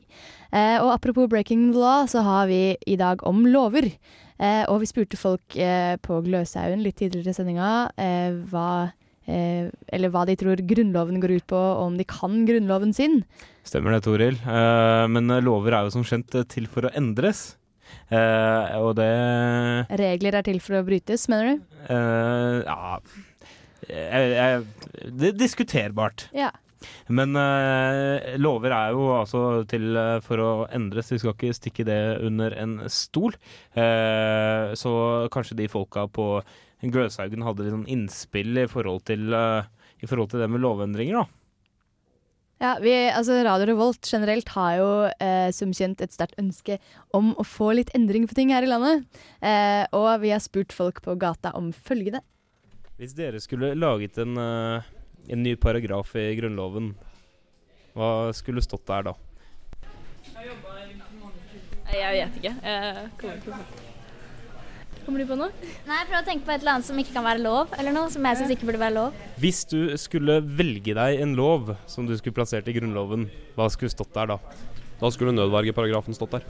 Eh, 0.52 0.78
og 0.78 0.92
apropos 0.94 1.26
'Breaking 1.26 1.72
the 1.72 1.80
Law', 1.80 2.06
så 2.06 2.22
har 2.22 2.46
vi 2.46 2.76
i 2.86 2.94
dag 2.94 3.18
om 3.26 3.42
lover. 3.46 3.90
Eh, 4.38 4.62
og 4.68 4.78
vi 4.78 4.86
spurte 4.86 5.18
folk 5.18 5.56
eh, 5.56 5.96
på 5.98 6.22
Gløshaugen 6.22 6.84
litt 6.86 7.00
tidligere 7.02 7.34
i 7.34 7.34
sendinga 7.34 7.90
eh, 7.98 8.38
hva 8.52 8.92
eh, 9.26 9.74
eller 9.90 10.08
hva 10.08 10.22
de 10.24 10.36
tror 10.38 10.62
Grunnloven 10.62 11.18
går 11.18 11.34
ut 11.34 11.46
på, 11.50 11.58
og 11.58 11.82
om 11.82 11.96
de 11.98 12.06
kan 12.06 12.44
Grunnloven 12.46 12.94
sin. 12.94 13.24
Stemmer 13.66 13.96
det, 13.98 14.04
Toril. 14.06 14.38
Eh, 14.38 15.08
men 15.10 15.26
lover 15.42 15.74
er 15.74 15.82
jo 15.82 15.96
som 15.98 16.06
kjent 16.06 16.38
eh, 16.38 16.46
til 16.46 16.70
for 16.70 16.86
å 16.86 16.94
endres. 16.94 17.56
Eh, 18.12 18.74
og 18.80 18.96
det 18.98 19.12
Regler 20.00 20.38
er 20.38 20.46
til 20.46 20.60
for 20.62 20.80
å 20.80 20.86
brytes, 20.86 21.28
mener 21.32 21.52
du? 21.52 21.70
Uh, 21.88 22.60
Ja 22.66 22.98
jeg, 23.82 24.28
jeg, 24.36 25.08
Det 25.18 25.32
er 25.32 25.38
diskuterbart. 25.40 26.28
Ja. 26.36 26.52
Men 27.10 27.34
uh, 27.34 28.36
lover 28.38 28.74
er 28.76 28.92
jo 28.94 29.08
altså 29.16 29.40
til 29.70 29.98
for 30.24 30.42
å 30.42 30.50
endres. 30.72 31.10
Vi 31.12 31.18
skal 31.22 31.34
ikke 31.34 31.56
stikke 31.56 31.86
det 31.88 31.98
under 32.22 32.54
en 32.62 32.76
stol. 32.90 33.34
Så 33.74 34.92
kanskje 35.34 35.58
de 35.58 35.68
folka 35.70 36.06
på 36.06 36.26
Gløshaugen 36.82 37.44
hadde 37.46 37.66
litt 37.66 37.74
sånn 37.74 37.90
innspill 37.90 38.64
i 38.64 38.68
forhold 38.70 39.04
til, 39.10 39.34
i 39.34 40.08
forhold 40.08 40.32
til 40.32 40.42
det 40.42 40.50
med 40.50 40.62
lovendringer, 40.62 41.20
da. 41.22 41.41
Ja, 42.62 42.76
vi, 42.78 42.92
altså 43.10 43.40
Radio 43.42 43.66
Revolt 43.72 44.06
generelt 44.06 44.52
har 44.54 44.76
jo 44.78 44.90
eh, 45.10 45.48
som 45.50 45.72
kjent 45.74 45.98
et 46.04 46.12
sterkt 46.14 46.36
ønske 46.38 46.76
om 47.10 47.32
å 47.34 47.42
få 47.42 47.72
litt 47.74 47.90
endring 47.98 48.28
på 48.30 48.36
ting 48.38 48.52
her 48.54 48.62
i 48.62 48.68
landet. 48.70 49.02
Eh, 49.42 49.82
og 49.98 50.22
vi 50.22 50.30
har 50.30 50.38
spurt 50.44 50.70
folk 50.70 51.00
på 51.02 51.16
gata 51.18 51.50
om 51.58 51.72
følgende. 51.74 52.22
Hvis 53.02 53.16
dere 53.18 53.42
skulle 53.42 53.72
laget 53.74 54.22
en, 54.22 54.38
eh, 54.38 54.86
en 55.34 55.42
ny 55.42 55.56
paragraf 55.58 56.14
i 56.14 56.28
Grunnloven, 56.38 56.92
hva 57.98 58.30
skulle 58.30 58.62
stått 58.62 58.86
der 58.86 59.10
da? 59.10 59.18
Jeg 61.90 62.14
vet 62.14 62.38
ikke. 62.38 62.54
Jeg 62.62 63.10
kommer 63.18 63.42
ikke 63.42 63.58
på 63.58 63.91
Kommer 65.02 65.22
du 65.22 65.26
på 65.26 65.36
noe? 65.38 65.50
Nei, 65.86 65.96
jeg 65.98 66.06
prøver 66.08 66.20
å 66.20 66.26
tenke 66.26 66.46
på 66.46 66.52
et 66.54 66.60
eller 66.62 66.76
annet 66.76 66.86
som 66.86 66.98
ikke 67.00 67.14
kan 67.16 67.24
være 67.26 67.42
lov, 67.42 67.72
eller 67.74 67.94
noe 67.94 68.10
som 68.12 68.26
jeg 68.28 68.38
syns 68.38 68.52
ikke 68.54 68.68
burde 68.68 68.82
være 68.82 68.94
lov. 68.94 69.16
Hvis 69.42 69.64
du 69.66 69.78
skulle 69.98 70.36
velge 70.60 70.94
deg 70.94 71.22
en 71.24 71.32
lov 71.38 71.72
som 71.90 72.06
du 72.06 72.14
skulle 72.18 72.36
plassert 72.36 72.68
i 72.70 72.74
Grunnloven, 72.76 73.26
hva 73.56 73.66
skulle 73.72 73.90
stått 73.90 74.12
der 74.14 74.30
da? 74.34 74.38
Da 75.00 75.10
skulle 75.10 75.34
nødvergeparagrafen 75.34 76.14
stått 76.14 76.36
der. 76.36 76.46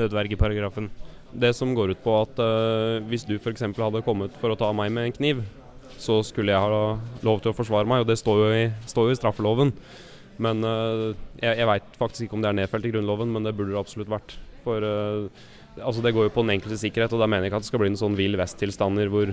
Nødvergeparagrafen. 0.00 0.88
Det 1.36 1.52
som 1.58 1.74
går 1.76 1.92
ut 1.92 2.00
på 2.00 2.16
at 2.22 2.40
uh, 2.40 3.04
hvis 3.10 3.26
du 3.28 3.36
f.eks. 3.36 3.66
hadde 3.76 4.04
kommet 4.06 4.32
for 4.40 4.54
å 4.54 4.58
ta 4.58 4.72
meg 4.72 4.94
med 4.96 5.10
en 5.10 5.16
kniv, 5.18 5.44
så 6.00 6.22
skulle 6.24 6.54
jeg 6.54 6.64
ha 6.64 6.96
lov 7.26 7.44
til 7.44 7.52
å 7.52 7.56
forsvare 7.56 7.88
meg, 7.88 8.04
og 8.04 8.08
det 8.08 8.16
står 8.20 8.40
jo 8.40 8.50
i, 8.56 8.66
står 8.88 9.10
jo 9.10 9.16
i 9.16 9.20
straffeloven. 9.20 9.74
Men 10.40 10.64
uh, 10.64 11.12
jeg, 11.42 11.52
jeg 11.60 11.68
veit 11.68 12.00
faktisk 12.00 12.24
ikke 12.26 12.40
om 12.40 12.44
det 12.44 12.54
er 12.54 12.60
nedfelt 12.62 12.88
i 12.88 12.96
Grunnloven, 12.96 13.36
men 13.36 13.44
det 13.44 13.52
burde 13.56 13.76
det 13.76 13.82
absolutt 13.84 14.12
vært. 14.12 14.38
For 14.66 14.82
eh, 14.82 15.46
altså 15.80 16.02
det 16.04 16.12
går 16.16 16.28
jo 16.28 16.34
på 16.34 16.44
den 16.44 16.56
enkelte 16.56 16.78
sikkerhet, 16.80 17.14
og 17.14 17.22
da 17.22 17.28
mener 17.30 17.46
jeg 17.46 17.52
ikke 17.52 17.60
at 17.62 17.66
det 17.66 17.70
skal 17.70 17.82
bli 17.82 17.90
en 17.92 18.00
sånn 18.00 18.18
vill 18.18 18.36
vest-tilstander 18.38 19.10
hvor, 19.12 19.32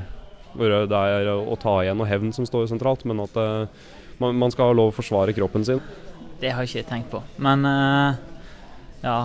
hvor 0.57 0.73
det 0.89 1.03
er 1.17 1.29
å 1.33 1.57
ta 1.59 1.77
igjen 1.83 2.01
og 2.03 2.09
hevn 2.09 2.33
som 2.35 2.47
står 2.47 2.69
sentralt, 2.71 3.05
men 3.09 3.23
at 3.23 3.37
eh, 3.39 3.85
man, 4.21 4.35
man 4.39 4.53
skal 4.53 4.71
ha 4.71 4.77
lov 4.77 4.91
å 4.91 4.97
forsvare 4.97 5.35
kroppen 5.35 5.65
sin. 5.67 5.81
Det 6.41 6.51
har 6.51 6.65
jeg 6.65 6.83
ikke 6.83 6.89
tenkt 6.89 7.11
på. 7.13 7.21
Men 7.43 7.63
uh, 7.63 8.19
ja 9.03 9.17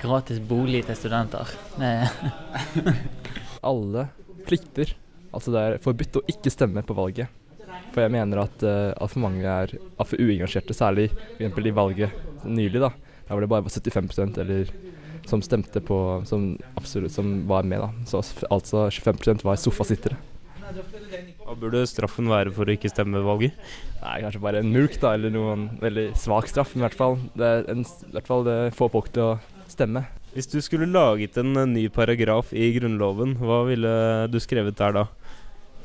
Gratis 0.00 0.38
bolig 0.42 0.82
til 0.86 0.98
studenter. 0.98 1.50
Alle 3.70 4.08
plikter. 4.46 4.92
Altså 5.34 5.54
det 5.54 5.62
er 5.62 5.82
forbudt 5.82 6.18
å 6.20 6.24
ikke 6.30 6.52
stemme 6.52 6.82
på 6.86 6.96
valget. 6.96 7.30
For 7.94 8.02
jeg 8.04 8.12
mener 8.12 8.42
at 8.42 8.64
uh, 8.66 8.92
altfor 9.02 9.22
mange 9.24 9.46
er 9.46 9.72
altfor 9.96 10.20
uengasjerte, 10.20 10.76
særlig 10.76 11.08
eksempel 11.36 11.70
i 11.70 11.74
valget 11.74 12.44
nylig. 12.44 12.82
da. 12.82 12.90
Der 13.26 13.34
var 13.34 13.42
det 13.42 13.50
bare 13.50 13.66
var 13.66 13.74
75 13.74 14.38
eller 14.42 14.70
som 15.26 15.42
stemte 15.42 15.82
på 15.84 15.98
Som 16.28 16.56
absolutt 16.78 17.14
som 17.14 17.46
var 17.48 17.66
med, 17.68 17.82
da. 17.82 17.90
Så 18.06 18.22
altså 18.50 18.86
25% 18.88 19.44
var 19.46 19.60
sofasittere. 19.60 20.16
Hva 21.46 21.54
burde 21.54 21.84
straffen 21.86 22.26
være 22.30 22.50
for 22.54 22.66
å 22.66 22.74
ikke 22.74 22.90
stemme 22.90 23.20
ved 23.20 23.26
valget? 23.26 23.66
Nei, 24.00 24.16
kanskje 24.24 24.42
bare 24.42 24.62
en 24.62 24.72
mulk, 24.74 24.96
da, 25.02 25.14
eller 25.14 25.30
noen 25.30 25.68
veldig 25.82 26.08
svak 26.18 26.50
straff. 26.50 26.74
Men 26.74 26.82
i 26.82 26.86
hvert 26.88 26.98
fall 26.98 27.18
det 27.38 27.46
er 27.46 27.68
en, 27.70 27.84
i 27.86 28.14
hvert 28.16 28.30
fall 28.30 28.42
det 28.46 28.56
får 28.74 28.90
folk 28.96 29.12
til 29.14 29.22
å 29.28 29.36
stemme. 29.70 30.02
Hvis 30.34 30.50
du 30.52 30.58
skulle 30.60 30.88
laget 30.90 31.38
en 31.40 31.56
eh, 31.56 31.70
ny 31.70 31.86
paragraf 31.88 32.50
i 32.52 32.72
Grunnloven, 32.74 33.38
hva 33.40 33.62
ville 33.70 33.92
du 34.28 34.38
skrevet 34.42 34.76
der 34.76 34.92
da? 34.98 35.06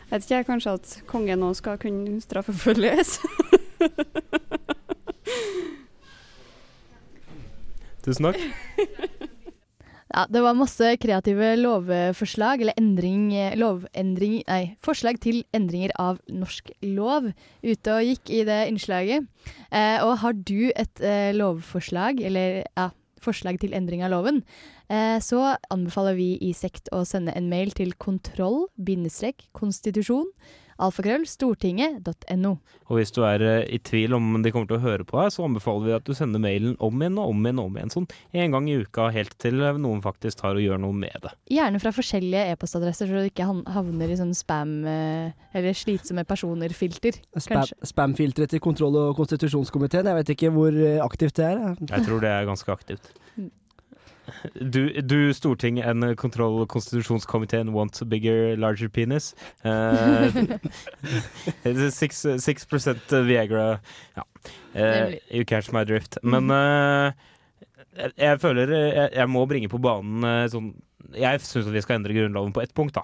Jeg 0.09 0.11
Vet 0.11 0.25
ikke 0.25 0.35
jeg, 0.35 0.47
kanskje 0.49 0.73
at 0.75 0.95
kongen 1.07 1.39
nå 1.39 1.53
skal 1.55 1.77
kunne 1.79 2.17
straffeforfølges? 2.25 3.09
Tusen 8.03 8.27
takk. 8.27 8.39
Ja, 10.11 10.25
det 10.27 10.41
var 10.43 10.57
masse 10.59 10.89
kreative 10.99 11.53
lovforslag, 11.55 12.59
eller 12.61 12.73
endring, 12.79 13.31
lovendring, 13.55 14.43
nei, 14.43 14.75
forslag 14.83 15.21
til 15.23 15.45
endringer 15.55 15.91
av 16.01 16.17
norsk 16.27 16.71
lov 16.83 17.29
ute 17.63 17.93
og 17.95 18.03
gikk 18.09 18.29
i 18.35 18.43
det 18.47 18.67
innslaget. 18.67 19.27
Eh, 19.71 20.03
og 20.03 20.17
har 20.25 20.33
du 20.35 20.71
et 20.75 20.99
eh, 20.99 21.31
lovforslag, 21.37 22.19
eller 22.27 22.63
ja, 22.67 22.89
forslag 23.23 23.59
til 23.61 23.73
endring 23.77 24.03
av 24.03 24.11
loven, 24.11 24.43
eh, 24.91 25.19
så 25.23 25.55
anbefaler 25.71 26.15
vi 26.19 26.35
i 26.43 26.51
Sekt 26.57 26.89
å 26.91 27.05
sende 27.07 27.31
en 27.37 27.49
mail 27.51 27.71
til 27.77 27.93
kontroll-konstitusjon 27.95 30.29
alfakrøll 30.81 31.25
stortinget.no. 31.29 32.51
Og 32.91 32.97
hvis 32.97 33.13
du 33.15 33.21
er 33.23 33.43
eh, 33.45 33.65
i 33.71 33.79
tvil 33.85 34.15
om 34.17 34.41
de 34.43 34.51
kommer 34.51 34.67
til 34.69 34.79
å 34.79 34.83
høre 34.83 35.05
på 35.07 35.19
deg, 35.21 35.31
så 35.35 35.45
anbefaler 35.47 35.85
vi 35.87 35.93
at 35.95 36.07
du 36.07 36.13
sender 36.17 36.41
mailen 36.43 36.73
om 36.83 36.99
igjen 37.01 37.19
og 37.21 37.31
om 37.31 37.45
igjen 37.45 37.61
og 37.61 37.69
om 37.69 37.77
igjen. 37.79 37.93
Sånn 37.93 38.07
en 38.43 38.55
gang 38.55 38.67
i 38.69 38.77
uka, 38.81 39.07
helt 39.15 39.37
til 39.41 39.61
noen 39.79 40.03
faktisk 40.03 40.41
tar 40.41 40.57
og 40.59 40.65
gjør 40.65 40.81
noe 40.83 40.97
med 40.97 41.15
det. 41.23 41.33
Gjerne 41.53 41.81
fra 41.83 41.93
forskjellige 41.95 42.55
e-postadresser, 42.55 43.07
så 43.11 43.23
du 43.23 43.29
ikke 43.31 43.47
havner 43.75 44.11
i 44.11 44.19
sånn 44.19 44.35
spam- 44.37 44.85
eh, 44.89 45.31
eller 45.55 45.77
slitsomme 45.77 46.25
personer-filter. 46.27 47.21
Spam-filteret 47.37 47.87
spam 47.87 48.15
til 48.55 48.63
kontroll- 48.63 48.99
og 49.05 49.15
konstitusjonskomiteen, 49.19 50.09
jeg 50.11 50.19
vet 50.21 50.35
ikke 50.35 50.53
hvor 50.55 50.75
eh, 50.75 50.99
aktivt 51.03 51.39
det 51.39 51.49
er. 51.53 51.65
Jeg 51.87 52.07
tror 52.07 52.23
det 52.23 52.31
er 52.33 52.49
ganske 52.49 52.73
aktivt. 52.75 53.13
Du, 54.53 55.01
du 55.01 55.33
Storting 55.33 55.81
and 55.81 56.05
kontroll- 56.17 56.61
og 56.61 56.69
konstitusjonskomiteen 56.71 57.73
want 57.73 58.01
bigger, 58.09 58.55
larger 58.57 58.89
penis. 58.89 59.33
Uh, 59.65 60.29
six, 61.91 62.25
six 62.39 62.65
Viagra 63.11 63.79
Ja. 64.15 64.23
Uh, 64.75 65.15
you 65.29 65.45
catch 65.45 65.71
my 65.71 65.83
drift. 65.83 66.17
Men 66.23 66.49
uh, 66.51 67.11
jeg, 67.97 68.11
jeg 68.17 68.39
føler 68.41 68.71
jeg, 68.71 69.09
jeg 69.15 69.29
må 69.29 69.45
bringe 69.45 69.69
på 69.69 69.81
banen 69.81 70.23
sånn 70.49 70.71
Jeg 71.17 71.41
syns 71.43 71.67
vi 71.67 71.81
skal 71.83 71.99
endre 71.99 72.15
Grunnloven 72.15 72.53
på 72.55 72.63
ett 72.63 72.73
punkt, 72.73 72.95
da. 72.95 73.03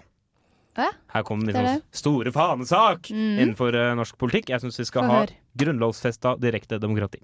Ja, 0.78 0.91
Her 1.09 1.24
kommer 1.26 1.45
min 1.45 1.55
liksom 1.57 1.82
store 1.91 2.32
fanesak 2.32 3.09
mm. 3.09 3.39
innenfor 3.41 3.76
norsk 3.97 4.18
politikk. 4.22 4.51
Jeg 4.53 4.61
syns 4.61 4.78
vi 4.80 4.86
skal 4.86 5.09
ha 5.09 5.24
høre. 5.24 5.34
grunnlovfesta 5.57 6.36
direkte 6.38 6.78
demokrati. 6.80 7.24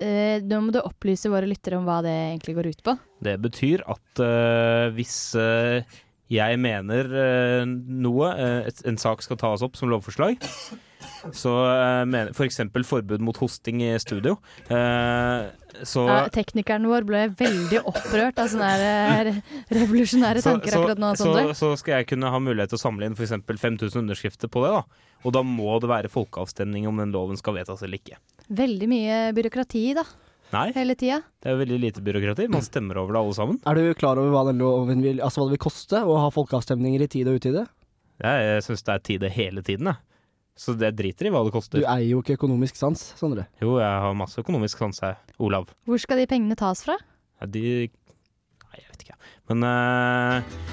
Eh, 0.00 0.38
nå 0.44 0.60
må 0.64 0.72
du 0.74 0.80
opplyse 0.80 1.30
våre 1.32 1.48
lyttere 1.48 1.78
om 1.78 1.84
hva 1.88 2.00
det 2.04 2.14
egentlig 2.14 2.56
går 2.56 2.70
ut 2.72 2.80
på. 2.86 2.96
Det 3.22 3.36
betyr 3.42 3.84
at 3.92 4.22
uh, 4.24 4.88
hvis 4.96 5.16
uh, 5.38 5.84
jeg 6.32 6.58
mener 6.62 7.12
noe, 7.76 8.30
en 8.32 8.98
sak 8.98 9.20
skal 9.20 9.36
tas 9.36 9.64
opp 9.66 9.76
som 9.76 9.90
lovforslag, 9.92 10.40
så 11.34 11.52
uh, 11.68 12.30
f.eks. 12.32 12.60
For 12.72 12.86
forbud 12.86 13.22
mot 13.24 13.36
hosting 13.40 13.82
i 13.84 13.92
studio, 14.02 14.36
eh, 14.68 15.50
så 15.88 16.04
Ja, 16.08 16.16
teknikeren 16.32 16.86
vår 16.90 17.06
ble 17.08 17.22
veldig 17.38 17.82
opprørt 17.88 18.40
av 18.42 18.50
sånne 18.52 18.70
her, 18.72 19.30
eh, 19.32 19.38
revolusjonære 19.72 20.42
tanker 20.44 20.74
så, 20.74 20.80
akkurat 20.82 21.00
nå. 21.02 21.12
så, 21.18 21.32
så 21.58 21.72
skal 21.80 22.00
jeg 22.00 22.10
kunne 22.12 22.32
ha 22.32 22.40
mulighet 22.42 22.74
til 22.74 22.80
å 22.80 22.84
samle 22.84 23.08
inn 23.08 23.16
f.eks. 23.16 23.34
5000 23.48 24.02
underskrifter 24.02 24.52
på 24.52 24.64
det. 24.66 24.74
da 24.76 25.22
Og 25.26 25.36
da 25.36 25.44
må 25.46 25.78
det 25.82 25.90
være 25.90 26.12
folkeavstemning 26.12 26.88
om 26.90 27.00
den 27.00 27.14
loven 27.14 27.40
skal 27.40 27.56
vedtas 27.60 27.84
eller 27.86 28.00
ikke. 28.00 28.20
Veldig 28.52 28.90
mye 28.90 29.22
byråkrati, 29.36 29.86
da. 29.98 30.06
Nei, 30.52 30.68
Hele 30.76 30.94
tida. 31.00 31.22
det 31.40 31.48
er 31.48 31.54
jo 31.54 31.62
veldig 31.62 31.78
lite 31.80 32.02
byråkrati. 32.04 32.46
Man 32.52 32.64
stemmer 32.64 32.98
over 33.00 33.16
det 33.16 33.20
alle 33.22 33.36
sammen. 33.38 33.60
Er 33.64 33.78
du 33.78 33.94
klar 33.96 34.20
over 34.20 34.34
hva 34.34 34.42
den 34.50 34.60
loven 34.60 35.00
vil, 35.00 35.22
altså 35.24 35.40
hva 35.40 35.48
det 35.48 35.56
vil 35.56 35.64
koste 35.64 36.02
å 36.04 36.18
ha 36.20 36.28
folkeavstemninger 36.34 37.06
i 37.06 37.08
tide 37.08 37.32
og 37.32 37.40
utide? 37.40 37.64
Jeg, 38.20 38.42
jeg 38.50 38.64
syns 38.66 38.84
det 38.84 38.92
er 38.92 39.06
tide 39.08 39.30
hele 39.32 39.64
tiden, 39.64 39.88
jeg. 39.88 40.11
Så 40.58 40.74
det 40.76 40.92
driter 40.98 41.28
i 41.28 41.32
hva 41.32 41.42
det 41.46 41.52
koster. 41.54 41.80
Du 41.80 41.88
eier 41.88 42.10
jo 42.12 42.20
ikke 42.22 42.36
økonomisk 42.36 42.76
sans, 42.76 43.00
Sondre. 43.18 43.46
Jo, 43.62 43.78
jeg 43.80 44.04
har 44.04 44.16
masse 44.16 44.40
økonomisk 44.42 44.82
sans, 44.82 45.00
jeg. 45.02 45.16
Olav. 45.42 45.72
Hvor 45.88 46.02
skal 46.02 46.20
de 46.20 46.28
pengene 46.28 46.58
tas 46.58 46.84
fra? 46.84 46.98
Ja, 47.40 47.48
de 47.48 47.64
Nei, 47.88 48.80
jeg 48.80 48.88
vet 48.92 49.06
ikke. 49.06 49.18
Men 49.52 49.66
uh... 49.68 50.68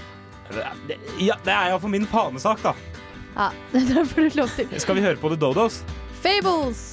Ja, 1.19 1.37
det 1.45 1.53
er 1.53 1.69
iallfall 1.69 1.93
min 1.93 2.07
fanesak, 2.09 2.63
da. 2.65 2.75
Ja, 3.35 3.49
det 3.75 4.05
får 4.11 4.29
du 4.29 4.39
lov 4.41 4.55
til. 4.57 4.79
Skal 4.81 4.99
vi 4.99 5.05
høre 5.05 5.19
på 5.21 5.31
The 5.35 5.39
Dodos? 5.39 5.83
Fables! 6.23 6.87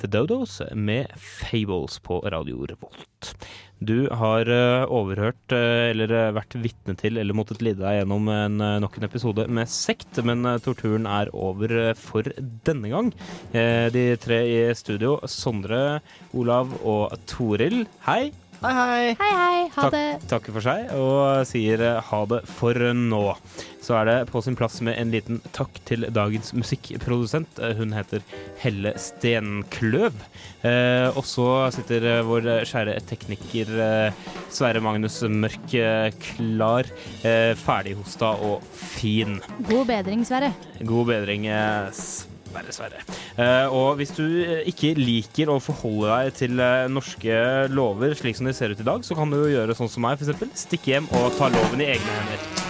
The 0.00 0.08
Dodos 0.08 0.60
med 0.74 1.12
Fables 1.16 1.98
på 2.00 2.20
Radio 2.32 2.64
Revolt. 2.66 3.34
Du 3.80 4.08
har 4.12 4.48
eh, 4.48 4.82
overhørt, 4.92 5.52
eh, 5.56 5.90
eller 5.92 6.12
eh, 6.12 6.32
vært 6.36 6.56
vitne 6.60 6.94
til, 7.00 7.16
eller 7.20 7.36
måttet 7.36 7.62
lide 7.64 7.80
deg 7.80 7.98
gjennom 7.98 8.28
en, 8.32 8.58
nok 8.84 8.98
en 8.98 9.08
episode 9.08 9.46
med 9.48 9.68
sekt, 9.72 10.20
men 10.24 10.44
torturen 10.64 11.08
er 11.08 11.32
over 11.36 11.94
for 12.00 12.28
denne 12.68 12.92
gang. 12.92 13.12
De 13.52 14.04
tre 14.20 14.42
i 14.48 14.60
studio, 14.76 15.18
Sondre, 15.28 16.00
Olav 16.36 16.76
og 16.80 17.16
Toril, 17.28 17.82
hei. 18.08 18.30
Hei, 18.60 18.72
hei. 18.76 19.04
Hei, 19.16 19.28
hei. 19.32 19.60
Ha 19.72 19.82
Takk, 19.86 19.94
det. 19.94 20.28
takker 20.28 20.52
for 20.52 20.64
seg 20.64 20.90
og 20.92 21.46
sier 21.48 21.80
eh, 21.80 22.00
ha 22.10 22.18
det 22.28 22.42
for 22.44 22.76
nå. 22.92 23.20
Så 23.80 23.94
er 23.96 24.04
det 24.10 24.16
på 24.28 24.42
sin 24.44 24.56
plass 24.58 24.76
med 24.84 24.98
en 25.00 25.08
liten 25.14 25.38
takk 25.56 25.78
til 25.88 26.04
dagens 26.12 26.52
musikkprodusent. 26.52 27.56
Eh, 27.64 27.72
Hun 27.78 27.94
heter 27.96 28.20
Helle 28.60 28.92
Stenkløv. 29.00 30.12
Eh, 30.60 31.08
og 31.16 31.24
så 31.24 31.46
sitter 31.72 32.04
eh, 32.18 32.20
vår 32.28 32.50
kjære 32.68 32.98
tekniker 33.08 33.72
eh, 33.80 34.20
Sverre 34.52 34.84
Magnus 34.84 35.22
Mørk 35.24 35.72
klar, 36.20 36.90
eh, 37.24 37.54
ferdighosta 37.56 38.34
og 38.44 38.60
fin. 38.76 39.38
God 39.70 39.88
bedring, 39.88 40.26
Sverre. 40.28 40.52
God 40.84 41.08
bedring, 41.14 41.48
Sverre 41.48 42.28
Sverre. 42.70 43.02
Eh, 43.36 43.66
og 43.72 43.98
hvis 44.00 44.12
du 44.16 44.24
eh, 44.42 44.64
ikke 44.70 44.94
liker 44.98 45.50
å 45.52 45.60
forholde 45.62 46.10
deg 46.10 46.40
til 46.42 46.62
eh, 46.62 46.88
norske 46.92 47.38
lover 47.72 48.16
slik 48.18 48.38
som 48.38 48.48
de 48.48 48.56
ser 48.56 48.74
ut 48.74 48.82
i 48.82 48.88
dag, 48.90 49.06
så 49.06 49.18
kan 49.18 49.32
du 49.32 49.40
gjøre 49.50 49.76
sånn 49.78 49.92
som 49.92 50.06
meg, 50.06 50.20
f.eks. 50.20 50.66
Stikke 50.66 50.94
hjem 50.94 51.10
og 51.20 51.32
ta 51.38 51.50
loven 51.52 51.82
i 51.82 51.92
egne 51.94 52.18
hender. 52.20 52.69